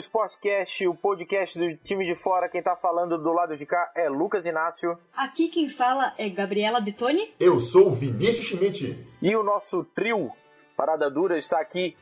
Sportcast, 0.00 0.86
o 0.86 0.94
podcast 0.94 1.58
do 1.58 1.76
time 1.78 2.06
de 2.06 2.14
fora. 2.14 2.48
Quem 2.48 2.62
tá 2.62 2.74
falando 2.74 3.18
do 3.18 3.32
lado 3.32 3.56
de 3.56 3.66
cá 3.66 3.90
é 3.94 4.08
Lucas 4.08 4.46
Inácio. 4.46 4.98
Aqui 5.14 5.48
quem 5.48 5.68
fala 5.68 6.14
é 6.16 6.28
Gabriela 6.28 6.80
Detoni. 6.80 7.34
Eu 7.38 7.60
sou 7.60 7.88
o 7.88 7.94
Vinícius 7.94 8.46
Schmidt. 8.46 8.96
E 9.20 9.36
o 9.36 9.42
nosso 9.42 9.84
trio 9.94 10.30
Parada 10.76 11.10
Dura 11.10 11.38
está 11.38 11.60
aqui 11.60 11.96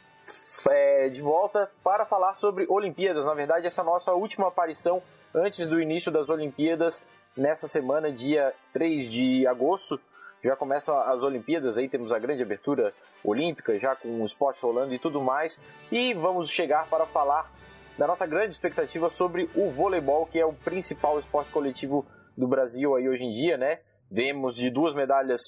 é, 0.70 1.08
de 1.08 1.20
volta 1.20 1.70
para 1.82 2.06
falar 2.06 2.34
sobre 2.34 2.66
Olimpíadas. 2.68 3.24
Na 3.24 3.34
verdade, 3.34 3.66
essa 3.66 3.80
é 3.80 3.82
a 3.82 3.86
nossa 3.86 4.12
última 4.12 4.48
aparição 4.48 5.02
antes 5.34 5.66
do 5.66 5.80
início 5.80 6.12
das 6.12 6.30
Olimpíadas, 6.30 7.02
nessa 7.36 7.66
semana, 7.66 8.12
dia 8.12 8.54
3 8.72 9.10
de 9.10 9.46
agosto. 9.46 10.00
Já 10.42 10.54
começam 10.54 10.96
as 10.96 11.22
Olimpíadas, 11.24 11.76
aí 11.76 11.88
temos 11.88 12.12
a 12.12 12.18
grande 12.18 12.42
abertura 12.42 12.94
olímpica, 13.24 13.76
já 13.76 13.96
com 13.96 14.22
o 14.22 14.24
esporte 14.24 14.62
rolando 14.62 14.94
e 14.94 14.98
tudo 14.98 15.20
mais. 15.20 15.60
E 15.90 16.14
vamos 16.14 16.48
chegar 16.48 16.86
para 16.88 17.04
falar 17.06 17.50
da 17.98 18.06
nossa 18.06 18.26
grande 18.26 18.52
expectativa 18.52 19.10
sobre 19.10 19.50
o 19.56 19.70
voleibol, 19.70 20.26
que 20.26 20.38
é 20.38 20.46
o 20.46 20.52
principal 20.52 21.18
esporte 21.18 21.50
coletivo 21.50 22.06
do 22.36 22.46
Brasil 22.46 22.94
aí 22.94 23.08
hoje 23.08 23.24
em 23.24 23.32
dia, 23.32 23.56
né? 23.58 23.80
Vemos 24.08 24.54
de 24.54 24.70
duas 24.70 24.94
medalhas 24.94 25.40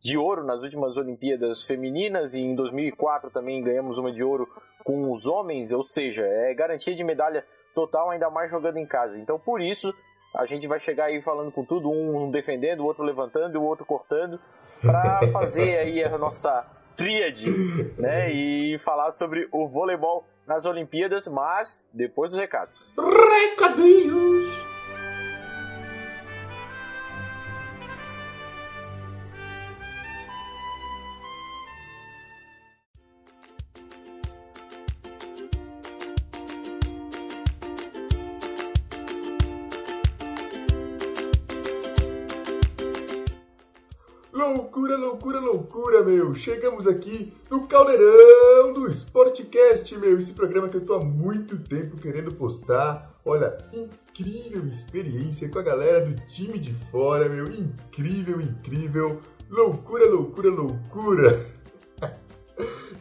de 0.00 0.16
ouro 0.16 0.44
nas 0.44 0.62
últimas 0.62 0.96
Olimpíadas 0.96 1.64
femininas 1.64 2.34
e 2.34 2.40
em 2.40 2.54
2004 2.54 3.30
também 3.30 3.60
ganhamos 3.60 3.98
uma 3.98 4.12
de 4.12 4.22
ouro 4.22 4.46
com 4.84 5.12
os 5.12 5.26
homens, 5.26 5.72
ou 5.72 5.82
seja, 5.82 6.22
é 6.24 6.54
garantia 6.54 6.94
de 6.94 7.02
medalha 7.02 7.44
total, 7.74 8.10
ainda 8.10 8.30
mais 8.30 8.50
jogando 8.50 8.76
em 8.76 8.86
casa. 8.86 9.18
Então, 9.18 9.36
por 9.36 9.60
isso, 9.60 9.92
a 10.32 10.46
gente 10.46 10.68
vai 10.68 10.78
chegar 10.78 11.06
aí 11.06 11.20
falando 11.22 11.50
com 11.50 11.64
tudo, 11.64 11.90
um 11.90 12.30
defendendo, 12.30 12.80
o 12.80 12.84
outro 12.84 13.02
levantando 13.02 13.58
o 13.58 13.64
outro 13.64 13.84
cortando, 13.84 14.38
para 14.80 15.20
fazer 15.32 15.76
aí 15.78 16.04
a 16.04 16.16
nossa 16.16 16.64
tríade, 16.96 17.50
né? 17.98 18.30
E 18.30 18.78
falar 18.78 19.10
sobre 19.10 19.48
o 19.50 19.66
voleibol 19.66 20.24
nas 20.46 20.64
Olimpíadas, 20.64 21.26
mas 21.26 21.84
depois 21.92 22.30
dos 22.30 22.40
recados. 22.40 22.74
Recadinhos! 22.96 24.75
Loucura, 45.76 46.02
meu! 46.02 46.34
Chegamos 46.34 46.86
aqui 46.86 47.34
no 47.50 47.66
caldeirão 47.66 48.72
do 48.72 48.90
Sportcast, 48.90 49.94
meu! 49.98 50.18
Esse 50.18 50.32
programa 50.32 50.70
que 50.70 50.78
eu 50.78 50.86
tô 50.86 50.94
há 50.94 51.04
muito 51.04 51.58
tempo 51.58 51.98
querendo 51.98 52.32
postar. 52.32 53.12
Olha, 53.22 53.58
incrível 53.74 54.66
experiência 54.66 55.50
com 55.50 55.58
a 55.58 55.62
galera 55.62 56.06
do 56.06 56.14
time 56.28 56.58
de 56.58 56.72
fora, 56.90 57.28
meu! 57.28 57.44
Incrível, 57.52 58.40
incrível! 58.40 59.20
Loucura, 59.50 60.08
loucura, 60.08 60.48
loucura! 60.48 61.46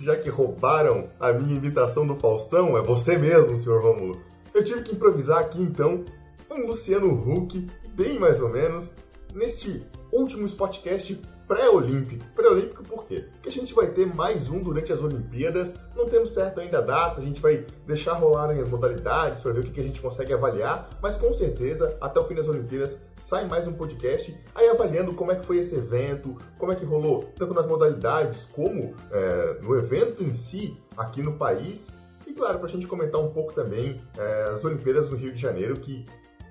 Já 0.01 0.17
que 0.17 0.29
roubaram 0.29 1.09
a 1.17 1.31
minha 1.31 1.57
imitação 1.57 2.05
do 2.05 2.17
Faustão, 2.17 2.77
é 2.77 2.81
você 2.81 3.17
mesmo, 3.17 3.55
senhor 3.55 3.81
Romulo. 3.81 4.19
Eu 4.53 4.65
tive 4.65 4.81
que 4.81 4.95
improvisar 4.95 5.39
aqui 5.39 5.61
então 5.61 6.03
um 6.51 6.67
Luciano 6.67 7.09
Huck, 7.09 7.65
bem 7.93 8.19
mais 8.19 8.41
ou 8.41 8.49
menos, 8.49 8.93
neste 9.33 9.81
último 10.11 10.45
Spotcast 10.45 11.21
pré-olímpico. 11.47 12.23
Pré-olímpico 12.35 12.83
por 12.83 13.05
quê? 13.05 13.25
Porque 13.31 13.49
a 13.49 13.51
gente 13.51 13.73
vai 13.73 13.87
ter 13.87 14.05
mais 14.05 14.49
um 14.49 14.61
durante 14.61 14.91
as 14.91 15.01
Olimpíadas, 15.01 15.75
não 15.95 16.05
temos 16.05 16.33
certo 16.33 16.59
ainda 16.59 16.79
a 16.79 16.81
data, 16.81 17.19
a 17.19 17.23
gente 17.23 17.41
vai 17.41 17.65
deixar 17.85 18.13
rolarem 18.13 18.59
as 18.59 18.67
modalidades 18.67 19.41
para 19.41 19.53
ver 19.53 19.61
o 19.61 19.63
que 19.63 19.79
a 19.79 19.83
gente 19.83 20.01
consegue 20.01 20.33
avaliar, 20.33 20.89
mas 21.01 21.15
com 21.15 21.33
certeza, 21.33 21.97
até 22.01 22.19
o 22.19 22.25
fim 22.25 22.35
das 22.35 22.47
Olimpíadas, 22.47 22.99
sai 23.17 23.47
mais 23.47 23.67
um 23.67 23.73
podcast 23.73 24.35
aí 24.53 24.67
avaliando 24.69 25.13
como 25.13 25.31
é 25.31 25.35
que 25.35 25.45
foi 25.45 25.59
esse 25.59 25.75
evento, 25.75 26.35
como 26.57 26.71
é 26.71 26.75
que 26.75 26.85
rolou, 26.85 27.23
tanto 27.37 27.53
nas 27.53 27.65
modalidades 27.65 28.45
como 28.53 28.95
é, 29.11 29.59
no 29.63 29.75
evento 29.77 30.23
em 30.23 30.33
si, 30.33 30.77
aqui 30.97 31.21
no 31.21 31.33
país, 31.33 31.93
e 32.27 32.33
claro, 32.33 32.57
para 32.57 32.67
a 32.67 32.71
gente 32.71 32.87
comentar 32.87 33.21
um 33.21 33.31
pouco 33.31 33.53
também 33.53 34.01
é, 34.17 34.49
as 34.51 34.63
Olimpíadas 34.65 35.09
no 35.09 35.15
Rio 35.15 35.31
de 35.33 35.39
Janeiro, 35.39 35.75
que 35.75 36.05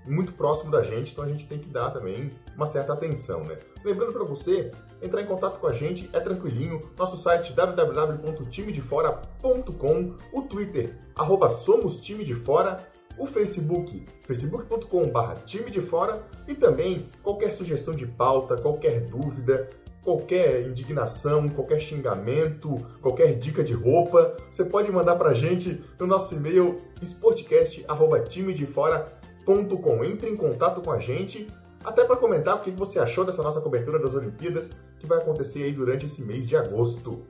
muito 0.06 0.32
próximo 0.32 0.70
da 0.70 0.82
gente, 0.82 1.10
então 1.12 1.24
a 1.24 1.28
gente 1.28 1.46
tem 1.46 1.58
que 1.58 1.68
dar 1.68 1.90
também 1.90 2.30
uma 2.56 2.66
certa 2.66 2.92
atenção, 2.92 3.42
né? 3.44 3.58
Lembrando 3.84 4.12
para 4.12 4.22
você, 4.24 4.70
entrar 5.02 5.22
em 5.22 5.26
contato 5.26 5.58
com 5.58 5.66
a 5.66 5.72
gente 5.72 6.08
é 6.12 6.20
tranquilinho, 6.20 6.80
nosso 6.96 7.16
site 7.16 7.52
www.timedefora.com, 7.52 10.14
o 10.32 10.42
Twitter, 10.42 10.96
arroba 11.16 11.50
Somos 11.50 11.96
Time 11.98 12.22
de 12.24 12.34
Fora, 12.34 12.78
o 13.18 13.26
Facebook, 13.26 14.06
facebook.com.br 14.24 15.34
time 15.46 15.70
de 15.70 15.80
fora 15.80 16.22
e 16.48 16.54
também 16.54 17.08
qualquer 17.22 17.52
sugestão 17.52 17.94
de 17.94 18.06
pauta, 18.06 18.56
qualquer 18.56 19.02
dúvida, 19.02 19.68
qualquer 20.02 20.66
indignação, 20.66 21.48
qualquer 21.48 21.78
xingamento, 21.80 22.76
qualquer 23.00 23.38
dica 23.38 23.62
de 23.62 23.72
roupa, 23.72 24.36
você 24.50 24.64
pode 24.64 24.90
mandar 24.90 25.14
pra 25.16 25.32
gente 25.32 25.80
no 25.98 26.08
nosso 26.08 26.34
e-mail 26.34 26.80
sportcast@timedefora.com 27.00 29.23
Entre 30.04 30.30
em 30.30 30.36
contato 30.36 30.80
com 30.80 30.90
a 30.90 30.98
gente, 30.98 31.46
até 31.84 32.04
para 32.04 32.16
comentar 32.16 32.56
o 32.56 32.60
que 32.60 32.70
você 32.70 32.98
achou 32.98 33.24
dessa 33.24 33.42
nossa 33.42 33.60
cobertura 33.60 33.98
das 33.98 34.14
Olimpíadas 34.14 34.70
que 34.98 35.06
vai 35.06 35.18
acontecer 35.18 35.64
aí 35.64 35.72
durante 35.72 36.06
esse 36.06 36.22
mês 36.22 36.46
de 36.46 36.56
agosto. 36.56 37.22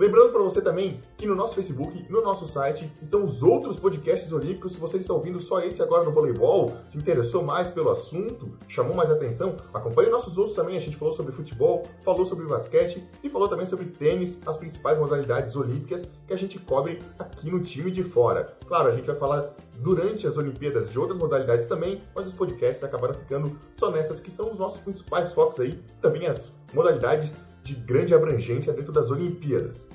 Lembrando 0.00 0.32
para 0.32 0.42
você 0.42 0.62
também 0.62 0.98
que 1.18 1.26
no 1.26 1.34
nosso 1.34 1.54
Facebook, 1.54 2.06
no 2.08 2.22
nosso 2.22 2.46
site, 2.46 2.90
estão 3.02 3.22
os 3.22 3.42
outros 3.42 3.78
podcasts 3.78 4.32
olímpicos. 4.32 4.72
Se 4.72 4.78
você 4.78 4.96
está 4.96 5.12
ouvindo 5.12 5.38
só 5.38 5.60
esse 5.60 5.82
agora 5.82 6.04
no 6.04 6.10
voleibol, 6.10 6.72
se 6.88 6.96
interessou 6.96 7.42
mais 7.42 7.68
pelo 7.68 7.90
assunto, 7.90 8.50
chamou 8.66 8.96
mais 8.96 9.10
atenção, 9.10 9.58
acompanhe 9.74 10.08
nossos 10.08 10.38
outros 10.38 10.56
também. 10.56 10.74
A 10.74 10.80
gente 10.80 10.96
falou 10.96 11.12
sobre 11.12 11.32
futebol, 11.32 11.82
falou 12.02 12.24
sobre 12.24 12.46
basquete 12.46 13.06
e 13.22 13.28
falou 13.28 13.46
também 13.46 13.66
sobre 13.66 13.84
tênis, 13.84 14.40
as 14.46 14.56
principais 14.56 14.96
modalidades 14.96 15.54
olímpicas 15.54 16.08
que 16.26 16.32
a 16.32 16.36
gente 16.36 16.58
cobre 16.58 16.98
aqui 17.18 17.50
no 17.50 17.60
time 17.60 17.90
de 17.90 18.02
fora. 18.02 18.56
Claro, 18.66 18.88
a 18.88 18.92
gente 18.92 19.04
vai 19.04 19.16
falar 19.16 19.54
durante 19.80 20.26
as 20.26 20.38
Olimpíadas 20.38 20.90
de 20.90 20.98
outras 20.98 21.18
modalidades 21.18 21.66
também, 21.66 22.00
mas 22.14 22.24
os 22.24 22.32
podcasts 22.32 22.82
acabaram 22.82 23.12
ficando 23.12 23.54
só 23.74 23.90
nessas 23.90 24.18
que 24.18 24.30
são 24.30 24.50
os 24.50 24.58
nossos 24.58 24.80
principais 24.80 25.30
focos 25.30 25.60
aí, 25.60 25.78
também 26.00 26.26
as 26.26 26.50
modalidades 26.72 27.36
de 27.62 27.74
grande 27.74 28.14
abrangência 28.14 28.72
dentro 28.72 28.92
das 28.92 29.10
Olimpíadas. 29.10 29.88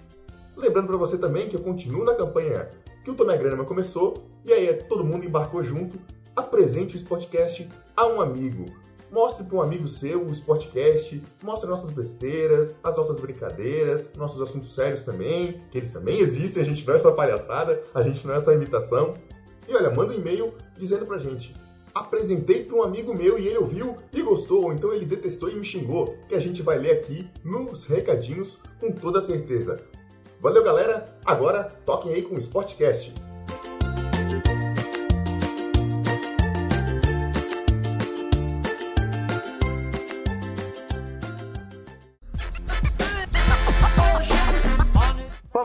Lembrando 0.56 0.88
para 0.88 0.98
você 0.98 1.18
também 1.18 1.50
que 1.50 1.56
eu 1.56 1.62
continuo 1.62 2.04
na 2.04 2.14
campanha 2.14 2.70
que 3.04 3.12
o 3.12 3.14
Tomé 3.14 3.38
Granema 3.38 3.66
começou, 3.66 4.16
e 4.44 4.52
aí 4.52 4.74
todo 4.74 5.04
mundo 5.04 5.26
embarcou 5.26 5.64
junto. 5.64 6.00
Apresente 6.36 6.96
o 6.96 6.98
Sportcast 6.98 7.70
a 7.96 8.08
um 8.08 8.20
amigo. 8.20 8.66
Mostre 9.12 9.44
para 9.44 9.58
um 9.58 9.62
amigo 9.62 9.88
seu 9.88 10.26
o 10.26 10.32
Sportcast, 10.32 11.22
mostre 11.44 11.70
nossas 11.70 11.92
besteiras, 11.92 12.76
as 12.84 12.98
nossas 12.98 13.20
brincadeiras, 13.20 14.10
nossos 14.18 14.42
assuntos 14.42 14.74
sérios 14.74 15.04
também, 15.04 15.62
que 15.70 15.78
eles 15.78 15.94
também 15.94 16.20
existem, 16.20 16.64
a 16.64 16.66
gente 16.66 16.86
não 16.86 16.96
é 16.96 17.00
só 17.00 17.12
palhaçada, 17.12 17.82
a 17.94 18.02
gente 18.02 18.26
não 18.26 18.34
é 18.34 18.40
só 18.40 18.52
imitação. 18.52 19.14
E 19.68 19.76
olha, 19.76 19.92
manda 19.92 20.14
um 20.14 20.18
e-mail 20.18 20.54
dizendo 20.78 21.06
pra 21.06 21.18
gente 21.18 21.54
apresentei 21.96 22.66
para 22.66 22.76
um 22.76 22.84
amigo 22.84 23.14
meu 23.16 23.40
e 23.40 23.48
ele 23.48 23.58
ouviu 23.58 23.98
e 24.12 24.22
gostou, 24.22 24.66
ou 24.66 24.74
então 24.74 24.94
ele 24.94 25.06
detestou 25.06 25.50
e 25.50 25.56
me 25.56 25.64
xingou, 25.64 26.18
que 26.28 26.36
a 26.36 26.40
gente 26.40 26.62
vai 26.62 26.78
ler 26.78 26.92
aqui 26.92 27.26
nos 27.44 27.86
recadinhos 27.86 28.60
com 28.82 28.92
toda 28.92 29.22
certeza. 29.22 29.78
Valeu, 30.42 30.62
galera! 30.62 31.18
Agora 31.26 31.64
toquem 31.86 32.14
aí 32.14 32.22
com 32.22 32.36
o 32.36 32.40
Sportcast. 32.40 33.14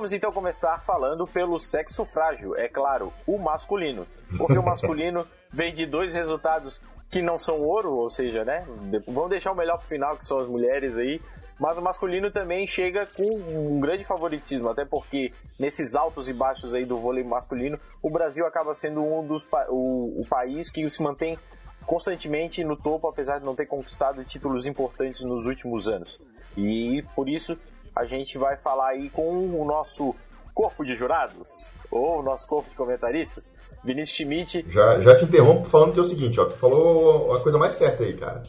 Vamos 0.00 0.14
então 0.14 0.32
começar 0.32 0.79
falando 0.79 1.26
pelo 1.26 1.61
sexo 1.61 2.06
frágil, 2.06 2.56
é 2.56 2.67
claro, 2.67 3.12
o 3.26 3.37
masculino. 3.37 4.06
Porque 4.38 4.56
o 4.56 4.62
masculino 4.62 5.26
vem 5.52 5.75
de 5.75 5.85
dois 5.85 6.11
resultados 6.11 6.81
que 7.11 7.20
não 7.20 7.38
são 7.38 7.61
ouro, 7.61 7.93
ou 7.93 8.08
seja, 8.08 8.43
né? 8.43 8.67
Vamos 9.06 9.29
deixar 9.29 9.52
o 9.52 9.55
melhor 9.55 9.76
pro 9.76 9.87
final, 9.87 10.17
que 10.17 10.25
são 10.25 10.38
as 10.38 10.49
mulheres 10.49 10.97
aí. 10.97 11.20
Mas 11.58 11.76
o 11.76 11.82
masculino 11.82 12.31
também 12.31 12.67
chega 12.67 13.05
com 13.05 13.25
um 13.25 13.79
grande 13.79 14.02
favoritismo, 14.06 14.70
até 14.70 14.87
porque 14.87 15.35
nesses 15.58 15.94
altos 15.94 16.31
e 16.31 16.32
baixos 16.32 16.73
aí 16.73 16.87
do 16.87 16.97
vôlei 16.97 17.23
masculino, 17.23 17.79
o 18.00 18.08
Brasil 18.08 18.47
acaba 18.47 18.75
sendo 18.75 19.02
um 19.02 19.26
dos 19.26 19.47
o, 19.69 20.23
o 20.23 20.26
país 20.31 20.70
que 20.70 20.88
se 20.88 21.02
mantém 21.02 21.38
constantemente 21.85 22.64
no 22.64 22.75
topo, 22.75 23.06
apesar 23.06 23.38
de 23.38 23.44
não 23.44 23.55
ter 23.55 23.67
conquistado 23.67 24.25
títulos 24.25 24.64
importantes 24.64 25.20
nos 25.20 25.44
últimos 25.44 25.88
anos. 25.88 26.19
E 26.56 27.05
por 27.14 27.29
isso 27.29 27.58
a 27.94 28.04
gente 28.04 28.38
vai 28.38 28.56
falar 28.56 28.88
aí 28.88 29.10
com 29.10 29.60
o 29.60 29.64
nosso 29.64 30.14
corpo 30.54 30.84
de 30.84 30.94
jurados, 30.94 31.70
ou 31.90 32.20
o 32.20 32.22
nosso 32.22 32.46
corpo 32.46 32.69
de 32.69 32.76
comentaristas, 32.76 33.52
Vinícius 33.82 34.16
Schmidt. 34.16 34.66
Já, 34.69 35.00
já 35.00 35.16
te 35.16 35.25
interrompo 35.25 35.69
falando 35.69 35.92
que 35.92 35.98
é 35.98 36.02
o 36.02 36.04
seguinte, 36.04 36.38
ó, 36.38 36.44
tu 36.44 36.52
falou 36.52 37.34
a 37.34 37.42
coisa 37.42 37.58
mais 37.58 37.75
certa 37.75 38.04
aí, 38.04 38.14
cara. 38.16 38.42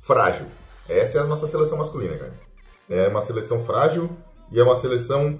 Frágil. 0.00 0.46
Essa 0.88 1.18
é 1.18 1.20
a 1.20 1.24
nossa 1.24 1.46
seleção 1.46 1.78
masculina, 1.78 2.16
cara. 2.16 2.32
É 2.90 3.08
uma 3.08 3.22
seleção 3.22 3.64
frágil 3.64 4.10
e 4.50 4.58
é 4.58 4.62
uma 4.62 4.76
seleção 4.76 5.38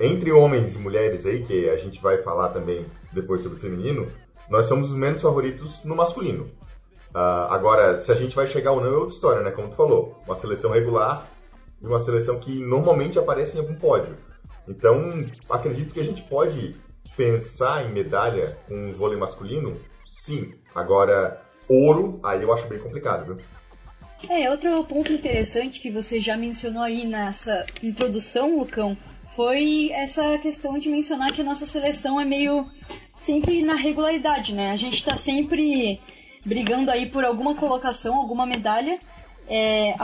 entre 0.00 0.32
homens 0.32 0.74
e 0.74 0.78
mulheres 0.78 1.24
aí, 1.24 1.42
que 1.44 1.68
a 1.70 1.76
gente 1.76 2.00
vai 2.02 2.18
falar 2.18 2.50
também 2.50 2.84
depois 3.12 3.40
sobre 3.40 3.58
o 3.58 3.60
feminino, 3.60 4.10
nós 4.50 4.66
somos 4.66 4.90
os 4.90 4.96
menos 4.96 5.20
favoritos 5.20 5.82
no 5.84 5.96
masculino. 5.96 6.50
Uh, 7.14 7.48
agora, 7.50 7.96
se 7.98 8.10
a 8.10 8.14
gente 8.14 8.34
vai 8.34 8.46
chegar 8.46 8.72
ou 8.72 8.80
não 8.80 8.88
é 8.88 8.96
outra 8.96 9.14
história, 9.14 9.42
né? 9.42 9.50
Como 9.50 9.68
tu 9.68 9.76
falou, 9.76 10.20
uma 10.26 10.34
seleção 10.34 10.70
regular 10.70 11.26
e 11.82 11.86
uma 11.86 11.98
seleção 11.98 12.38
que 12.38 12.52
normalmente 12.52 13.18
aparece 13.18 13.56
em 13.56 13.60
algum 13.60 13.74
pódio. 13.74 14.16
Então, 14.68 15.26
acredito 15.50 15.92
que 15.92 16.00
a 16.00 16.04
gente 16.04 16.22
pode 16.22 16.76
pensar 17.16 17.84
em 17.84 17.92
medalha 17.92 18.56
com 18.68 18.94
vôlei 18.94 19.18
masculino, 19.18 19.80
sim. 20.06 20.54
Agora, 20.74 21.42
ouro, 21.68 22.20
aí 22.22 22.42
eu 22.42 22.52
acho 22.52 22.68
bem 22.68 22.78
complicado, 22.78 23.26
viu? 23.26 23.44
É, 24.28 24.48
outro 24.48 24.84
ponto 24.84 25.12
interessante 25.12 25.80
que 25.80 25.90
você 25.90 26.20
já 26.20 26.36
mencionou 26.36 26.82
aí 26.82 27.04
nessa 27.04 27.66
introdução, 27.82 28.56
Lucão, 28.56 28.96
foi 29.34 29.90
essa 29.92 30.38
questão 30.38 30.78
de 30.78 30.88
mencionar 30.88 31.32
que 31.32 31.40
a 31.40 31.44
nossa 31.44 31.66
seleção 31.66 32.20
é 32.20 32.24
meio 32.24 32.66
sempre 33.14 33.62
na 33.62 33.74
regularidade, 33.74 34.54
né? 34.54 34.70
A 34.70 34.76
gente 34.76 34.94
está 34.94 35.16
sempre 35.16 36.00
brigando 36.44 36.90
aí 36.90 37.06
por 37.06 37.24
alguma 37.24 37.54
colocação, 37.56 38.14
alguma 38.14 38.46
medalha. 38.46 39.00
É, 39.54 39.94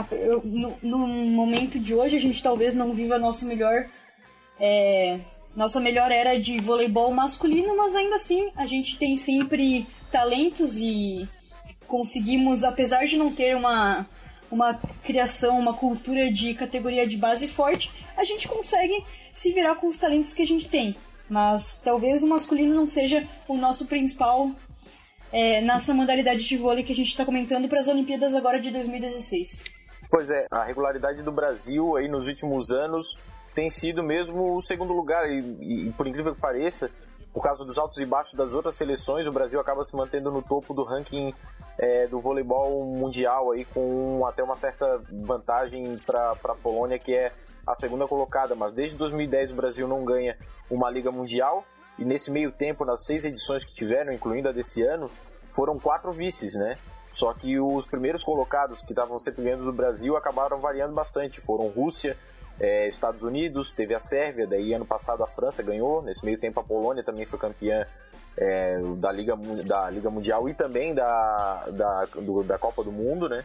no, 0.43 0.77
no, 0.83 1.07
momento 1.07 1.79
de 1.79 1.95
hoje 1.95 2.15
a 2.15 2.19
gente 2.19 2.43
talvez 2.43 2.75
não 2.75 2.93
viva 2.93 3.17
nosso 3.17 3.47
melhor 3.47 3.87
é, 4.59 5.19
nossa 5.55 5.79
melhor 5.79 6.11
era 6.11 6.39
de 6.39 6.59
voleibol 6.59 7.11
masculino, 7.11 7.75
mas 7.75 7.95
ainda 7.95 8.15
assim 8.15 8.51
a 8.55 8.67
gente 8.67 8.97
tem 8.97 9.17
sempre 9.17 9.87
talentos 10.11 10.79
e 10.79 11.27
conseguimos, 11.87 12.63
apesar 12.63 13.05
de 13.05 13.17
não 13.17 13.33
ter 13.33 13.55
uma, 13.55 14.07
uma 14.51 14.75
criação, 15.03 15.59
uma 15.59 15.73
cultura 15.73 16.31
de 16.31 16.53
categoria 16.53 17.07
de 17.07 17.17
base 17.17 17.47
forte, 17.47 17.91
a 18.15 18.23
gente 18.23 18.47
consegue 18.47 19.03
se 19.33 19.51
virar 19.51 19.75
com 19.75 19.87
os 19.87 19.97
talentos 19.97 20.33
que 20.33 20.43
a 20.43 20.47
gente 20.47 20.67
tem. 20.67 20.95
Mas 21.27 21.81
talvez 21.83 22.23
o 22.23 22.27
masculino 22.27 22.73
não 22.73 22.87
seja 22.87 23.27
o 23.47 23.55
nosso 23.55 23.87
principal 23.87 24.51
é, 25.31 25.61
nessa 25.61 25.93
modalidade 25.93 26.47
de 26.47 26.57
vôlei 26.57 26.83
que 26.83 26.91
a 26.91 26.95
gente 26.95 27.07
está 27.07 27.25
comentando 27.25 27.67
para 27.67 27.79
as 27.79 27.87
Olimpíadas 27.87 28.35
agora 28.35 28.59
de 28.59 28.71
2016. 28.71 29.63
Pois 30.09 30.29
é, 30.29 30.47
a 30.49 30.63
regularidade 30.63 31.21
do 31.21 31.31
Brasil 31.31 31.95
aí 31.95 32.07
nos 32.07 32.27
últimos 32.27 32.71
anos 32.71 33.17
tem 33.53 33.69
sido 33.69 34.03
mesmo 34.03 34.55
o 34.55 34.61
segundo 34.61 34.93
lugar 34.93 35.29
e, 35.29 35.87
e 35.87 35.91
por 35.91 36.07
incrível 36.07 36.33
que 36.33 36.41
pareça, 36.41 36.89
por 37.33 37.43
causa 37.43 37.63
dos 37.63 37.77
altos 37.77 37.97
e 37.99 38.05
baixos 38.05 38.33
das 38.33 38.53
outras 38.53 38.75
seleções, 38.75 39.27
o 39.27 39.31
Brasil 39.31 39.59
acaba 39.59 39.83
se 39.83 39.95
mantendo 39.95 40.31
no 40.31 40.41
topo 40.41 40.73
do 40.73 40.83
ranking 40.83 41.33
é, 41.77 42.07
do 42.07 42.19
voleibol 42.19 42.83
mundial 42.85 43.51
aí 43.51 43.65
com 43.65 44.25
até 44.25 44.43
uma 44.43 44.55
certa 44.55 44.99
vantagem 45.11 45.97
para 46.05 46.31
a 46.31 46.55
Polônia 46.55 46.97
que 46.97 47.13
é 47.13 47.31
a 47.67 47.75
segunda 47.75 48.07
colocada, 48.07 48.55
mas 48.55 48.73
desde 48.73 48.97
2010 48.97 49.51
o 49.51 49.55
Brasil 49.55 49.87
não 49.87 50.03
ganha 50.03 50.35
uma 50.69 50.89
liga 50.89 51.11
mundial 51.11 51.63
e 51.99 52.05
nesse 52.05 52.31
meio 52.31 52.51
tempo, 52.51 52.85
nas 52.85 53.05
seis 53.05 53.25
edições 53.25 53.65
que 53.65 53.73
tiveram, 53.73 54.13
incluindo 54.13 54.47
a 54.47 54.51
desse 54.53 54.81
ano, 54.81 55.07
foram 55.51 55.77
quatro 55.77 56.11
vices, 56.13 56.55
né? 56.55 56.77
Só 57.11 57.33
que 57.33 57.59
os 57.59 57.85
primeiros 57.85 58.23
colocados 58.23 58.81
que 58.81 58.93
estavam 58.93 59.19
sempre 59.19 59.43
ganhando 59.43 59.65
do 59.65 59.73
Brasil 59.73 60.15
acabaram 60.15 60.59
variando 60.59 60.93
bastante. 60.93 61.41
Foram 61.41 61.67
Rússia, 61.67 62.15
é, 62.59 62.87
Estados 62.87 63.23
Unidos, 63.23 63.73
teve 63.73 63.93
a 63.93 63.99
Sérvia, 63.99 64.47
daí 64.47 64.73
ano 64.73 64.85
passado 64.85 65.23
a 65.23 65.27
França 65.27 65.61
ganhou. 65.61 66.01
Nesse 66.01 66.23
meio 66.23 66.39
tempo 66.39 66.59
a 66.61 66.63
Polônia 66.63 67.03
também 67.03 67.25
foi 67.25 67.37
campeã 67.37 67.85
é, 68.37 68.79
da, 68.97 69.11
Liga, 69.11 69.35
da 69.65 69.89
Liga 69.89 70.09
Mundial 70.09 70.47
e 70.47 70.53
também 70.53 70.93
da, 70.93 71.65
da, 71.71 72.05
do, 72.15 72.43
da 72.43 72.57
Copa 72.57 72.81
do 72.81 72.91
Mundo, 72.91 73.27
né? 73.27 73.43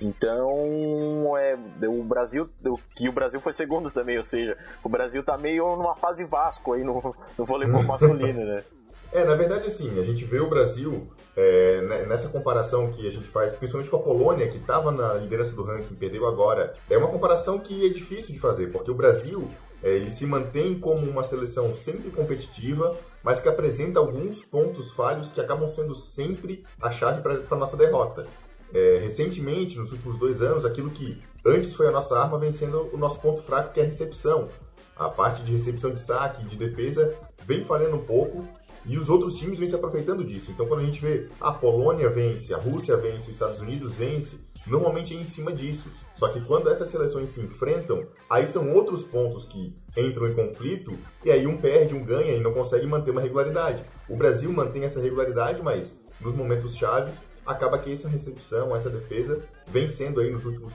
Então, 0.00 1.36
é, 1.36 1.58
o 1.88 2.04
Brasil, 2.04 2.48
que 2.94 3.08
o 3.08 3.12
Brasil 3.12 3.40
foi 3.40 3.52
segundo 3.52 3.90
também, 3.90 4.16
ou 4.16 4.24
seja, 4.24 4.56
o 4.82 4.88
Brasil 4.88 5.24
tá 5.24 5.36
meio 5.36 5.76
numa 5.76 5.96
fase 5.96 6.24
Vasco 6.24 6.72
aí 6.72 6.84
no, 6.84 7.14
no 7.36 7.44
voleibol 7.44 7.82
masculino, 7.84 8.44
né? 8.44 8.62
É, 9.10 9.24
na 9.24 9.34
verdade, 9.34 9.66
assim, 9.66 9.98
a 9.98 10.04
gente 10.04 10.24
vê 10.24 10.38
o 10.38 10.50
Brasil 10.50 11.08
é, 11.34 11.80
né, 11.80 12.06
nessa 12.06 12.28
comparação 12.28 12.92
que 12.92 13.08
a 13.08 13.10
gente 13.10 13.26
faz, 13.28 13.52
principalmente 13.52 13.90
com 13.90 13.96
a 13.96 14.02
Polônia, 14.02 14.48
que 14.48 14.58
estava 14.58 14.92
na 14.92 15.14
liderança 15.14 15.56
do 15.56 15.62
ranking, 15.62 15.94
perdeu 15.94 16.26
agora. 16.26 16.74
É 16.90 16.98
uma 16.98 17.08
comparação 17.08 17.58
que 17.58 17.86
é 17.86 17.88
difícil 17.88 18.34
de 18.34 18.38
fazer, 18.38 18.70
porque 18.70 18.90
o 18.90 18.94
Brasil 18.94 19.50
é, 19.82 19.90
ele 19.90 20.10
se 20.10 20.26
mantém 20.26 20.78
como 20.78 21.08
uma 21.10 21.24
seleção 21.24 21.74
sempre 21.74 22.10
competitiva, 22.10 22.94
mas 23.22 23.40
que 23.40 23.48
apresenta 23.48 23.98
alguns 23.98 24.44
pontos 24.44 24.92
falhos 24.92 25.32
que 25.32 25.40
acabam 25.40 25.68
sendo 25.68 25.94
sempre 25.94 26.64
a 26.80 26.90
chave 26.90 27.22
para 27.22 27.40
a 27.50 27.56
nossa 27.56 27.76
derrota. 27.76 28.24
É, 28.72 28.98
recentemente, 29.02 29.78
nos 29.78 29.92
últimos 29.92 30.18
dois 30.18 30.42
anos, 30.42 30.64
aquilo 30.64 30.90
que 30.90 31.18
antes 31.44 31.74
foi 31.74 31.88
a 31.88 31.90
nossa 31.90 32.18
arma 32.18 32.38
vem 32.38 32.52
sendo 32.52 32.90
o 32.92 32.96
nosso 32.96 33.18
ponto 33.20 33.42
fraco, 33.42 33.72
que 33.72 33.80
é 33.80 33.82
a 33.82 33.86
recepção. 33.86 34.48
A 34.96 35.08
parte 35.08 35.42
de 35.42 35.52
recepção 35.52 35.92
de 35.92 36.00
saque, 36.00 36.44
de 36.44 36.56
defesa, 36.56 37.14
vem 37.46 37.64
falhando 37.64 37.96
um 37.96 38.04
pouco 38.04 38.46
e 38.84 38.98
os 38.98 39.08
outros 39.08 39.36
times 39.36 39.58
vêm 39.58 39.68
se 39.68 39.74
aproveitando 39.74 40.24
disso. 40.24 40.50
Então, 40.50 40.66
quando 40.66 40.80
a 40.80 40.84
gente 40.84 41.00
vê 41.00 41.28
a 41.40 41.52
Polônia 41.52 42.08
vence, 42.08 42.52
a 42.52 42.58
Rússia 42.58 42.96
vence, 42.96 43.28
os 43.28 43.34
Estados 43.34 43.60
Unidos 43.60 43.94
vence, 43.94 44.38
normalmente 44.66 45.14
é 45.14 45.18
em 45.18 45.24
cima 45.24 45.52
disso. 45.52 45.88
Só 46.14 46.28
que 46.28 46.40
quando 46.40 46.68
essas 46.68 46.88
seleções 46.88 47.30
se 47.30 47.40
enfrentam, 47.40 48.06
aí 48.28 48.46
são 48.46 48.74
outros 48.74 49.04
pontos 49.04 49.44
que 49.44 49.76
entram 49.96 50.26
em 50.26 50.34
conflito 50.34 50.96
e 51.24 51.30
aí 51.30 51.46
um 51.46 51.56
perde, 51.56 51.94
um 51.94 52.04
ganha 52.04 52.34
e 52.34 52.40
não 52.40 52.52
consegue 52.52 52.86
manter 52.86 53.10
uma 53.10 53.20
regularidade. 53.20 53.84
O 54.08 54.16
Brasil 54.16 54.52
mantém 54.52 54.84
essa 54.84 55.00
regularidade, 55.00 55.62
mas 55.62 55.96
nos 56.20 56.34
momentos 56.34 56.76
chaves 56.76 57.14
acaba 57.48 57.78
que 57.78 57.90
essa 57.90 58.08
recepção, 58.08 58.76
essa 58.76 58.90
defesa, 58.90 59.42
vem 59.68 59.88
sendo 59.88 60.20
aí 60.20 60.30
nos 60.30 60.44
últimos, 60.44 60.74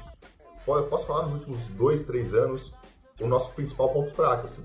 posso 0.66 1.06
falar 1.06 1.28
nos 1.28 1.36
últimos 1.36 1.68
dois, 1.68 2.04
três 2.04 2.34
anos, 2.34 2.74
o 3.22 3.28
nosso 3.28 3.52
principal 3.52 3.90
ponto 3.90 4.12
fraco. 4.12 4.48
Assim. 4.48 4.64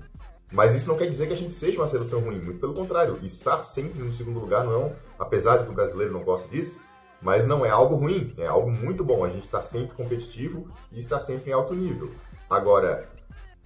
Mas 0.51 0.73
isso 0.73 0.87
não 0.87 0.97
quer 0.97 1.07
dizer 1.07 1.27
que 1.27 1.33
a 1.33 1.37
gente 1.37 1.53
seja 1.53 1.79
uma 1.79 1.87
seleção 1.87 2.19
ruim, 2.19 2.41
muito 2.41 2.59
pelo 2.59 2.73
contrário. 2.73 3.19
Estar 3.21 3.61
sempre 3.61 4.01
no 4.01 4.11
segundo 4.11 4.39
lugar 4.39 4.65
não 4.65 4.73
é 4.73 4.77
um, 4.77 4.95
apesar 5.19 5.57
de 5.57 5.65
que 5.65 5.69
o 5.69 5.75
brasileiro 5.75 6.11
não 6.11 6.23
gosta 6.23 6.47
disso, 6.47 6.79
mas 7.21 7.45
não 7.45 7.63
é 7.63 7.69
algo 7.69 7.95
ruim, 7.95 8.33
é 8.37 8.47
algo 8.47 8.71
muito 8.71 9.03
bom. 9.03 9.23
A 9.23 9.29
gente 9.29 9.43
está 9.43 9.61
sempre 9.61 9.95
competitivo 9.95 10.67
e 10.91 10.97
está 10.97 11.19
sempre 11.19 11.51
em 11.51 11.53
alto 11.53 11.75
nível. 11.75 12.09
Agora, 12.49 13.07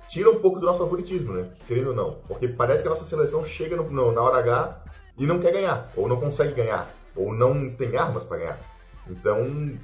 tira 0.09 0.29
um 0.29 0.39
pouco 0.39 0.59
do 0.59 0.65
nosso 0.65 0.79
favoritismo, 0.79 1.31
né? 1.31 1.49
Querendo 1.65 1.91
ou 1.91 1.95
não. 1.95 2.15
Porque 2.27 2.49
parece 2.49 2.81
que 2.81 2.89
a 2.89 2.91
nossa 2.91 3.05
seleção 3.05 3.45
chega 3.45 3.77
no, 3.77 3.89
no, 3.89 4.11
na 4.11 4.21
hora 4.21 4.39
H 4.39 4.83
e 5.17 5.25
não 5.25 5.39
quer 5.39 5.53
ganhar, 5.53 5.89
ou 5.95 6.09
não 6.09 6.19
consegue 6.19 6.53
ganhar 6.53 6.93
ou 7.15 7.33
não 7.33 7.69
tem 7.69 7.95
armas 7.95 8.23
para 8.23 8.37
ganhar. 8.37 8.59
Então, 9.09 9.77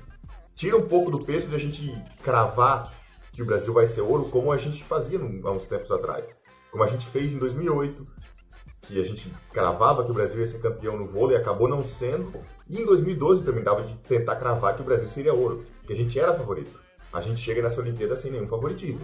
tira 0.55 0.77
um 0.77 0.87
pouco 0.87 1.11
do 1.11 1.19
peso 1.19 1.47
de 1.47 1.55
a 1.55 1.59
gente 1.59 1.95
cravar 2.23 2.93
que 3.31 3.41
o 3.41 3.45
Brasil 3.45 3.73
vai 3.73 3.87
ser 3.87 4.01
ouro, 4.01 4.29
como 4.29 4.51
a 4.51 4.57
gente 4.57 4.83
fazia 4.83 5.19
há 5.19 5.51
uns 5.51 5.65
tempos 5.65 5.91
atrás. 5.91 6.35
Como 6.71 6.83
a 6.83 6.87
gente 6.87 7.07
fez 7.07 7.33
em 7.33 7.39
2008, 7.39 8.05
que 8.81 8.99
a 8.99 9.03
gente 9.03 9.31
cravava 9.51 10.03
que 10.03 10.11
o 10.11 10.13
Brasil 10.13 10.39
ia 10.39 10.47
ser 10.47 10.59
campeão 10.59 10.97
no 10.97 11.07
vôlei 11.07 11.37
e 11.37 11.39
acabou 11.39 11.67
não 11.67 11.83
sendo. 11.83 12.33
E 12.67 12.81
em 12.81 12.85
2012 12.85 13.43
também 13.43 13.63
dava 13.63 13.83
de 13.83 13.95
tentar 13.99 14.35
cravar 14.35 14.75
que 14.75 14.81
o 14.81 14.85
Brasil 14.85 15.07
seria 15.07 15.33
ouro, 15.33 15.65
que 15.85 15.93
a 15.93 15.95
gente 15.95 16.19
era 16.19 16.33
favorito. 16.33 16.79
A 17.11 17.21
gente 17.21 17.39
chega 17.39 17.61
nessa 17.61 17.81
Olimpíada 17.81 18.15
sem 18.15 18.31
nenhum 18.31 18.47
favoritismo. 18.47 19.01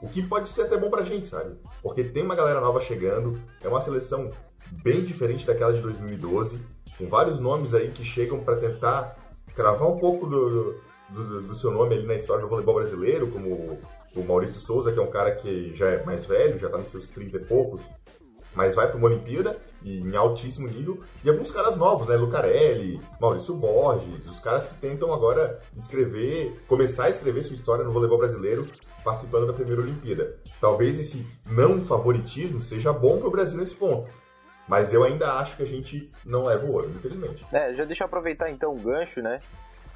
O 0.00 0.08
que 0.08 0.22
pode 0.22 0.48
ser 0.48 0.62
até 0.62 0.76
bom 0.76 0.90
pra 0.90 1.04
gente, 1.04 1.26
sabe? 1.26 1.56
Porque 1.82 2.02
tem 2.02 2.22
uma 2.22 2.34
galera 2.34 2.60
nova 2.60 2.80
chegando, 2.80 3.40
é 3.62 3.68
uma 3.68 3.80
seleção 3.80 4.30
bem 4.82 5.02
diferente 5.02 5.46
daquela 5.46 5.72
de 5.72 5.80
2012 5.80 6.60
com 6.98 7.08
vários 7.08 7.38
nomes 7.38 7.74
aí 7.74 7.90
que 7.90 8.04
chegam 8.04 8.40
para 8.40 8.56
tentar 8.56 9.16
cravar 9.54 9.88
um 9.88 9.98
pouco 9.98 10.26
do, 10.26 10.74
do, 11.10 11.40
do, 11.40 11.54
seu 11.54 11.70
nome 11.70 11.94
ali 11.94 12.06
na 12.06 12.14
história 12.14 12.42
do 12.42 12.48
voleibol 12.48 12.76
brasileiro, 12.76 13.28
como 13.28 13.78
o 14.14 14.24
Maurício 14.24 14.60
Souza, 14.60 14.92
que 14.92 14.98
é 14.98 15.02
um 15.02 15.10
cara 15.10 15.32
que 15.32 15.74
já 15.74 15.88
é 15.88 16.04
mais 16.04 16.24
velho, 16.24 16.58
já 16.58 16.66
está 16.66 16.78
nos 16.78 16.88
seus 16.88 17.08
30 17.08 17.36
e 17.36 17.40
poucos, 17.40 17.80
mas 18.54 18.74
vai 18.74 18.86
para 18.88 18.96
uma 18.96 19.08
Olimpíada 19.08 19.58
e 19.82 20.00
em 20.00 20.14
altíssimo 20.14 20.68
nível, 20.68 21.00
e 21.24 21.30
alguns 21.30 21.50
caras 21.50 21.76
novos, 21.76 22.06
né? 22.06 22.16
Lucarelli, 22.16 23.00
Maurício 23.20 23.54
Borges, 23.54 24.28
os 24.28 24.38
caras 24.38 24.66
que 24.66 24.74
tentam 24.74 25.12
agora 25.12 25.60
escrever, 25.76 26.62
começar 26.68 27.06
a 27.06 27.10
escrever 27.10 27.42
sua 27.42 27.56
história 27.56 27.84
no 27.84 27.92
voleibol 27.92 28.18
brasileiro 28.18 28.66
participando 29.02 29.46
da 29.46 29.52
primeira 29.52 29.82
Olimpíada. 29.82 30.36
Talvez 30.60 31.00
esse 31.00 31.26
não 31.44 31.84
favoritismo 31.84 32.60
seja 32.60 32.92
bom 32.92 33.18
para 33.18 33.28
o 33.28 33.32
Brasil 33.32 33.58
nesse 33.58 33.74
ponto 33.74 34.08
mas 34.68 34.92
eu 34.92 35.02
ainda 35.04 35.34
acho 35.34 35.56
que 35.56 35.62
a 35.62 35.66
gente 35.66 36.10
não 36.24 36.44
leva 36.44 36.64
o 36.64 36.72
ouro, 36.72 36.90
infelizmente. 36.90 37.44
É, 37.52 37.72
já 37.72 37.84
deixa 37.84 38.04
eu 38.04 38.06
aproveitar 38.06 38.50
então 38.50 38.72
o 38.72 38.80
gancho, 38.80 39.20
né? 39.20 39.40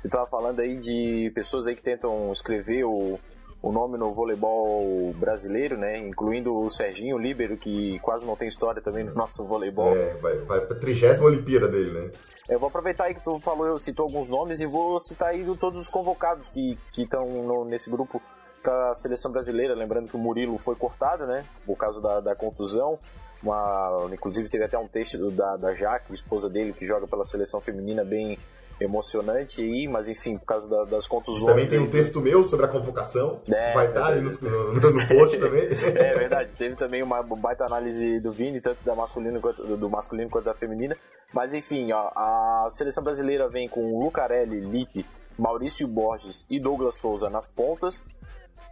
Você 0.00 0.08
tava 0.08 0.26
falando 0.26 0.60
aí 0.60 0.76
de 0.76 1.30
pessoas 1.34 1.66
aí 1.66 1.74
que 1.74 1.82
tentam 1.82 2.30
escrever 2.32 2.84
o, 2.84 3.18
o 3.62 3.72
nome 3.72 3.96
no 3.96 4.12
voleibol 4.12 5.12
brasileiro, 5.14 5.76
né? 5.76 5.98
Incluindo 5.98 6.54
o 6.54 6.70
Serginho 6.70 7.18
Líbero, 7.18 7.56
que 7.56 7.98
quase 8.00 8.24
não 8.24 8.36
tem 8.36 8.48
história 8.48 8.82
também 8.82 9.04
no 9.04 9.14
nosso 9.14 9.44
voleibol. 9.44 9.96
É, 9.96 10.14
vai, 10.14 10.36
vai 10.38 10.60
pra 10.60 10.76
trigésima 10.76 11.26
Olimpíada 11.26 11.68
dele, 11.68 11.90
né? 11.90 12.10
Eu 12.48 12.60
vou 12.60 12.68
aproveitar 12.68 13.04
aí 13.04 13.14
que 13.14 13.24
tu 13.24 13.40
falou, 13.40 13.76
citou 13.78 14.04
alguns 14.04 14.28
nomes 14.28 14.60
e 14.60 14.66
vou 14.66 15.00
citar 15.00 15.30
aí 15.30 15.44
todos 15.58 15.80
os 15.80 15.88
convocados 15.88 16.48
que 16.50 16.78
estão 16.96 17.64
nesse 17.64 17.90
grupo 17.90 18.22
da 18.62 18.94
seleção 18.94 19.32
brasileira. 19.32 19.74
Lembrando 19.74 20.08
que 20.08 20.16
o 20.16 20.20
Murilo 20.20 20.56
foi 20.58 20.76
cortado, 20.76 21.26
né? 21.26 21.44
Por 21.64 21.76
causa 21.76 22.00
da, 22.00 22.20
da 22.20 22.36
contusão. 22.36 22.98
Uma, 23.46 24.08
inclusive 24.12 24.48
teve 24.48 24.64
até 24.64 24.76
um 24.76 24.88
texto 24.88 25.30
da, 25.30 25.56
da 25.56 25.72
Jaque, 25.72 26.12
esposa 26.12 26.50
dele, 26.50 26.72
que 26.72 26.84
joga 26.84 27.06
pela 27.06 27.24
seleção 27.24 27.60
feminina 27.60 28.04
bem 28.04 28.36
emocionante 28.80 29.62
aí, 29.62 29.86
mas 29.86 30.08
enfim, 30.08 30.36
por 30.36 30.46
causa 30.46 30.68
da, 30.68 30.84
das 30.84 31.06
contusões. 31.06 31.46
Também 31.46 31.68
tem 31.68 31.78
um 31.78 31.88
texto 31.88 32.20
meu 32.20 32.42
sobre 32.42 32.66
a 32.66 32.68
convocação, 32.68 33.40
é, 33.48 33.72
vai 33.72 33.86
estar 33.86 34.06
ali 34.06 34.20
no, 34.20 34.72
no, 34.72 34.90
no, 34.90 35.08
post 35.08 35.38
também. 35.38 35.68
é 35.94 36.14
verdade, 36.14 36.50
teve 36.58 36.74
também 36.74 37.04
uma 37.04 37.22
baita 37.22 37.64
análise 37.64 38.18
do 38.18 38.32
Vini, 38.32 38.60
tanto 38.60 38.84
da 38.84 38.96
masculina 38.96 39.38
quanto, 39.38 39.76
do 39.76 39.88
masculino 39.88 40.28
quanto 40.28 40.44
da 40.44 40.54
feminina. 40.54 40.96
Mas 41.32 41.54
enfim, 41.54 41.92
ó, 41.92 42.10
a 42.16 42.68
seleção 42.72 43.04
brasileira 43.04 43.48
vem 43.48 43.68
com 43.68 44.02
Lucarelli, 44.02 44.58
Lipe, 44.58 45.06
Maurício 45.38 45.86
Borges 45.86 46.44
e 46.50 46.58
Douglas 46.58 46.98
Souza 46.98 47.30
nas 47.30 47.48
pontas. 47.48 48.04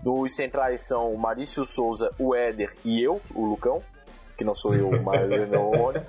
Dos 0.03 0.35
centrais 0.35 0.87
são 0.87 1.15
Maurício 1.15 1.65
Souza, 1.65 2.11
o 2.19 2.35
Éder 2.35 2.75
e 2.85 3.01
eu, 3.01 3.21
o 3.35 3.47
Lucão 3.47 3.81
que 4.37 4.45
não 4.45 4.55
sou 4.55 4.75
eu, 4.75 4.91
mas 5.03 5.31
é 5.31 5.47
meu 5.47 5.69
homônimo, 5.69 6.05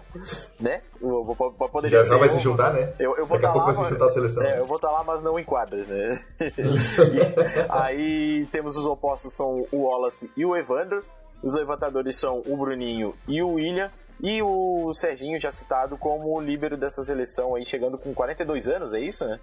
né? 0.60 0.82
Eu 1.02 1.24
vou, 1.24 1.36
pra 1.36 1.68
poder 1.68 1.90
Já, 1.90 2.04
já 2.04 2.18
vai 2.18 2.30
se 2.30 2.40
juntar, 2.40 2.74
né? 2.74 2.94
Eu, 3.00 3.16
eu 3.18 3.26
vou 3.26 3.38
Daqui 3.38 3.46
a 3.46 3.50
tá 3.50 3.54
pouco 3.54 3.68
lá, 3.68 3.74
vai 3.74 3.84
se 3.84 3.90
juntar 3.92 4.06
a 4.06 4.10
seleção. 4.10 4.44
É, 4.44 4.60
eu 4.60 4.66
vou 4.66 4.78
estar 4.78 4.88
tá 4.88 4.94
lá, 4.94 5.04
mas 5.04 5.24
não 5.24 5.40
em 5.40 5.44
quadras, 5.44 5.88
né? 5.88 6.20
aí 7.70 8.48
temos 8.52 8.78
os 8.78 8.86
opostos, 8.86 9.36
são 9.36 9.66
o 9.72 9.84
Wallace 9.84 10.30
e 10.36 10.46
o 10.46 10.56
Evandro. 10.56 11.00
Os 11.44 11.54
levantadores 11.54 12.18
são 12.18 12.42
o 12.48 12.58
Bruninho 12.58 13.14
e 13.28 13.42
o 13.42 13.54
William. 13.54 13.92
E 14.22 14.42
o 14.42 14.94
Serginho, 14.94 15.40
já 15.40 15.52
citado 15.52 15.98
como 15.98 16.40
líbero 16.42 16.78
dessa 16.78 17.04
seleção 17.04 17.56
aí, 17.56 17.66
chegando 17.66 17.98
com 17.98 18.14
42 18.14 18.68
anos, 18.68 18.94
é 18.94 19.00
isso, 19.00 19.26
né? 19.26 19.40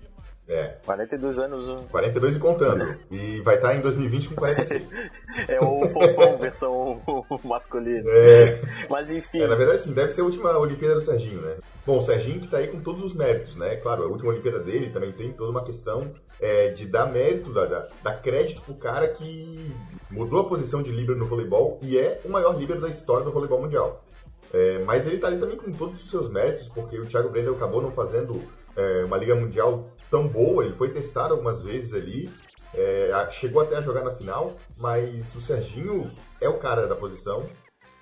É. 0.48 0.74
42 0.84 1.38
anos. 1.38 1.80
42 1.90 2.34
e 2.34 2.38
contando. 2.38 2.98
E 3.10 3.40
vai 3.42 3.54
estar 3.54 3.74
em 3.76 3.80
2020 3.80 4.30
com 4.30 4.34
46. 4.34 4.92
é 5.48 5.60
o 5.60 5.88
fofão 5.88 6.36
versão 6.36 7.00
masculina. 7.44 8.10
É. 8.10 8.60
Mas 8.90 9.10
enfim. 9.10 9.40
É, 9.40 9.46
na 9.46 9.54
verdade, 9.54 9.82
sim, 9.82 9.92
deve 9.92 10.10
ser 10.10 10.22
a 10.22 10.24
última 10.24 10.58
Olimpíada 10.58 10.96
do 10.96 11.00
Serginho, 11.00 11.40
né? 11.40 11.56
Bom, 11.86 11.98
o 11.98 12.02
Serginho 12.02 12.40
que 12.40 12.48
tá 12.48 12.58
aí 12.58 12.68
com 12.68 12.80
todos 12.80 13.02
os 13.02 13.14
méritos, 13.14 13.56
né? 13.56 13.76
Claro, 13.76 14.04
a 14.04 14.06
última 14.06 14.30
Olimpíada 14.30 14.58
dele 14.58 14.90
também 14.90 15.12
tem 15.12 15.32
toda 15.32 15.50
uma 15.50 15.64
questão 15.64 16.12
é, 16.40 16.68
de 16.70 16.86
dar 16.86 17.06
mérito, 17.06 17.52
da, 17.52 17.64
da, 17.64 17.88
dar 18.02 18.20
crédito 18.20 18.62
pro 18.62 18.74
cara 18.74 19.08
que 19.08 19.72
mudou 20.10 20.40
a 20.40 20.48
posição 20.48 20.82
de 20.82 20.90
líbero 20.90 21.18
no 21.18 21.26
voleibol 21.26 21.78
e 21.82 21.96
é 21.96 22.20
o 22.24 22.28
maior 22.28 22.58
líbero 22.58 22.80
da 22.80 22.88
história 22.88 23.24
do 23.24 23.32
voleibol 23.32 23.60
mundial. 23.60 24.04
É, 24.52 24.78
mas 24.84 25.06
ele 25.06 25.18
tá 25.18 25.26
ali 25.26 25.38
também 25.38 25.56
com 25.56 25.70
todos 25.70 26.02
os 26.02 26.10
seus 26.10 26.30
méritos, 26.30 26.68
porque 26.68 26.98
o 26.98 27.06
Thiago 27.06 27.28
Brenner 27.28 27.52
acabou 27.52 27.82
não 27.82 27.90
fazendo 27.90 28.42
é, 28.76 29.04
uma 29.04 29.16
Liga 29.16 29.34
Mundial 29.34 29.88
tão 30.10 30.28
boa, 30.28 30.64
ele 30.64 30.74
foi 30.74 30.90
testado 30.90 31.34
algumas 31.34 31.62
vezes 31.62 31.94
ali, 31.94 32.30
é, 32.74 33.28
chegou 33.30 33.62
até 33.62 33.76
a 33.76 33.82
jogar 33.82 34.02
na 34.02 34.12
final, 34.12 34.56
mas 34.76 35.34
o 35.34 35.40
Serginho 35.40 36.10
é 36.40 36.48
o 36.48 36.58
cara 36.58 36.86
da 36.86 36.94
posição 36.94 37.44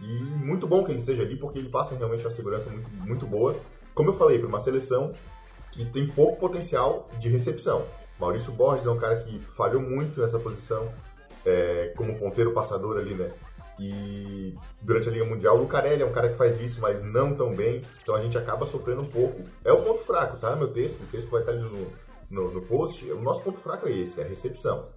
e 0.00 0.06
muito 0.06 0.66
bom 0.66 0.82
que 0.84 0.90
ele 0.90 0.98
esteja 0.98 1.22
ali, 1.22 1.36
porque 1.36 1.58
ele 1.58 1.68
passa 1.68 1.94
realmente 1.94 2.22
uma 2.22 2.30
segurança 2.30 2.70
muito, 2.70 2.90
muito 2.90 3.26
boa. 3.26 3.54
Como 3.94 4.10
eu 4.10 4.14
falei, 4.14 4.38
para 4.38 4.48
uma 4.48 4.60
seleção 4.60 5.12
que 5.70 5.84
tem 5.84 6.06
pouco 6.06 6.38
potencial 6.38 7.08
de 7.18 7.28
recepção. 7.28 7.84
Maurício 8.18 8.52
Borges 8.52 8.86
é 8.86 8.90
um 8.90 8.98
cara 8.98 9.16
que 9.20 9.40
falhou 9.56 9.80
muito 9.80 10.20
nessa 10.20 10.38
posição, 10.38 10.92
é, 11.44 11.92
como 11.96 12.18
ponteiro 12.18 12.52
passador 12.52 12.98
ali, 12.98 13.14
né? 13.14 13.30
E 13.80 14.54
durante 14.82 15.08
a 15.08 15.12
Liga 15.12 15.24
Mundial, 15.24 15.56
o 15.56 15.60
Lucarelli 15.62 16.02
é 16.02 16.06
um 16.06 16.12
cara 16.12 16.28
que 16.28 16.36
faz 16.36 16.60
isso, 16.60 16.82
mas 16.82 17.02
não 17.02 17.34
tão 17.34 17.56
bem. 17.56 17.80
Então 18.02 18.14
a 18.14 18.20
gente 18.22 18.36
acaba 18.36 18.66
sofrendo 18.66 19.00
um 19.00 19.06
pouco. 19.06 19.42
É 19.64 19.72
o 19.72 19.82
ponto 19.82 20.02
fraco, 20.04 20.36
tá? 20.36 20.54
Meu 20.54 20.68
texto, 20.68 21.02
o 21.02 21.06
texto 21.06 21.30
vai 21.30 21.40
estar 21.40 21.52
ali 21.52 21.62
no, 21.62 21.90
no, 22.28 22.50
no 22.50 22.60
post. 22.60 23.10
O 23.10 23.22
nosso 23.22 23.42
ponto 23.42 23.58
fraco 23.58 23.88
é 23.88 23.92
esse, 23.92 24.20
é 24.20 24.24
a 24.24 24.28
recepção. 24.28 24.90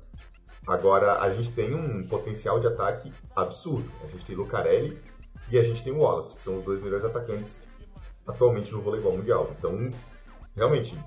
Agora, 0.68 1.22
a 1.22 1.30
gente 1.30 1.52
tem 1.52 1.74
um 1.74 2.06
potencial 2.06 2.60
de 2.60 2.68
ataque 2.68 3.13
absurdo. 3.34 3.90
A 4.04 4.08
gente 4.08 4.25
tem 4.25 4.36
Lucarelli 4.36 5.02
e 5.50 5.58
a 5.58 5.63
gente 5.63 5.82
tem 5.82 5.94
o 5.94 6.00
Wallace, 6.00 6.36
que 6.36 6.42
são 6.42 6.58
os 6.58 6.66
dois 6.66 6.84
melhores 6.84 7.06
atacantes 7.06 7.62
atualmente 8.28 8.70
no 8.70 8.82
voleibol 8.82 9.16
mundial. 9.16 9.50
Então, 9.58 9.90
realmente, 10.56 10.98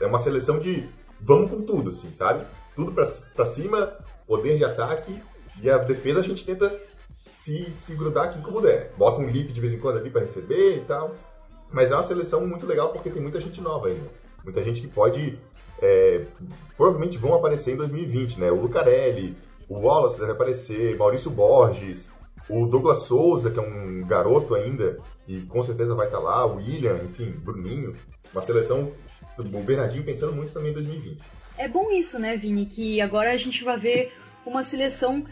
é 0.00 0.06
uma 0.06 0.18
seleção 0.18 0.58
de 0.58 0.88
vamos 1.20 1.50
com 1.50 1.62
tudo, 1.62 1.90
assim, 1.90 2.12
sabe? 2.14 2.46
Tudo 2.74 2.92
pra, 2.92 3.04
pra 3.34 3.44
cima, 3.44 3.98
poder 4.26 4.56
de 4.56 4.64
ataque 4.64 5.20
e 5.60 5.70
a 5.70 5.78
defesa 5.78 6.20
a 6.20 6.22
gente 6.22 6.44
tenta 6.44 6.80
se, 7.44 7.70
se 7.72 7.94
grudar 7.94 8.28
aqui 8.28 8.40
como 8.40 8.62
der. 8.62 8.92
Bota 8.96 9.20
um 9.20 9.28
lip 9.28 9.52
de 9.52 9.60
vez 9.60 9.74
em 9.74 9.78
quando 9.78 9.98
ali 9.98 10.08
para 10.08 10.22
receber 10.22 10.78
e 10.78 10.80
tal. 10.80 11.14
Mas 11.70 11.90
é 11.90 11.94
uma 11.94 12.02
seleção 12.02 12.46
muito 12.46 12.66
legal 12.66 12.88
porque 12.88 13.10
tem 13.10 13.20
muita 13.20 13.38
gente 13.38 13.60
nova 13.60 13.88
ainda. 13.88 14.08
Muita 14.42 14.62
gente 14.62 14.80
que 14.80 14.88
pode. 14.88 15.38
É, 15.82 16.24
provavelmente 16.76 17.18
vão 17.18 17.34
aparecer 17.34 17.74
em 17.74 17.76
2020, 17.76 18.40
né? 18.40 18.50
O 18.50 18.62
Lucarelli, 18.62 19.36
o 19.68 19.74
Wallace 19.80 20.18
deve 20.18 20.32
aparecer, 20.32 20.96
Maurício 20.96 21.30
Borges, 21.30 22.08
o 22.48 22.64
Douglas 22.64 23.02
Souza, 23.02 23.50
que 23.50 23.58
é 23.58 23.62
um 23.62 24.06
garoto 24.06 24.54
ainda, 24.54 24.98
e 25.26 25.42
com 25.42 25.62
certeza 25.62 25.94
vai 25.94 26.06
estar 26.06 26.20
lá, 26.20 26.46
o 26.46 26.56
William, 26.56 26.98
enfim, 27.04 27.30
Bruninho. 27.30 27.94
Uma 28.32 28.40
seleção, 28.40 28.92
o 29.38 29.42
Bernardinho 29.60 30.04
pensando 30.04 30.32
muito 30.32 30.52
também 30.52 30.70
em 30.70 30.74
2020. 30.74 31.20
É 31.58 31.68
bom 31.68 31.90
isso, 31.90 32.18
né, 32.18 32.36
Vini? 32.36 32.66
Que 32.66 33.00
agora 33.00 33.32
a 33.32 33.36
gente 33.36 33.62
vai 33.64 33.76
ver 33.76 34.12
uma 34.46 34.62
seleção 34.62 35.24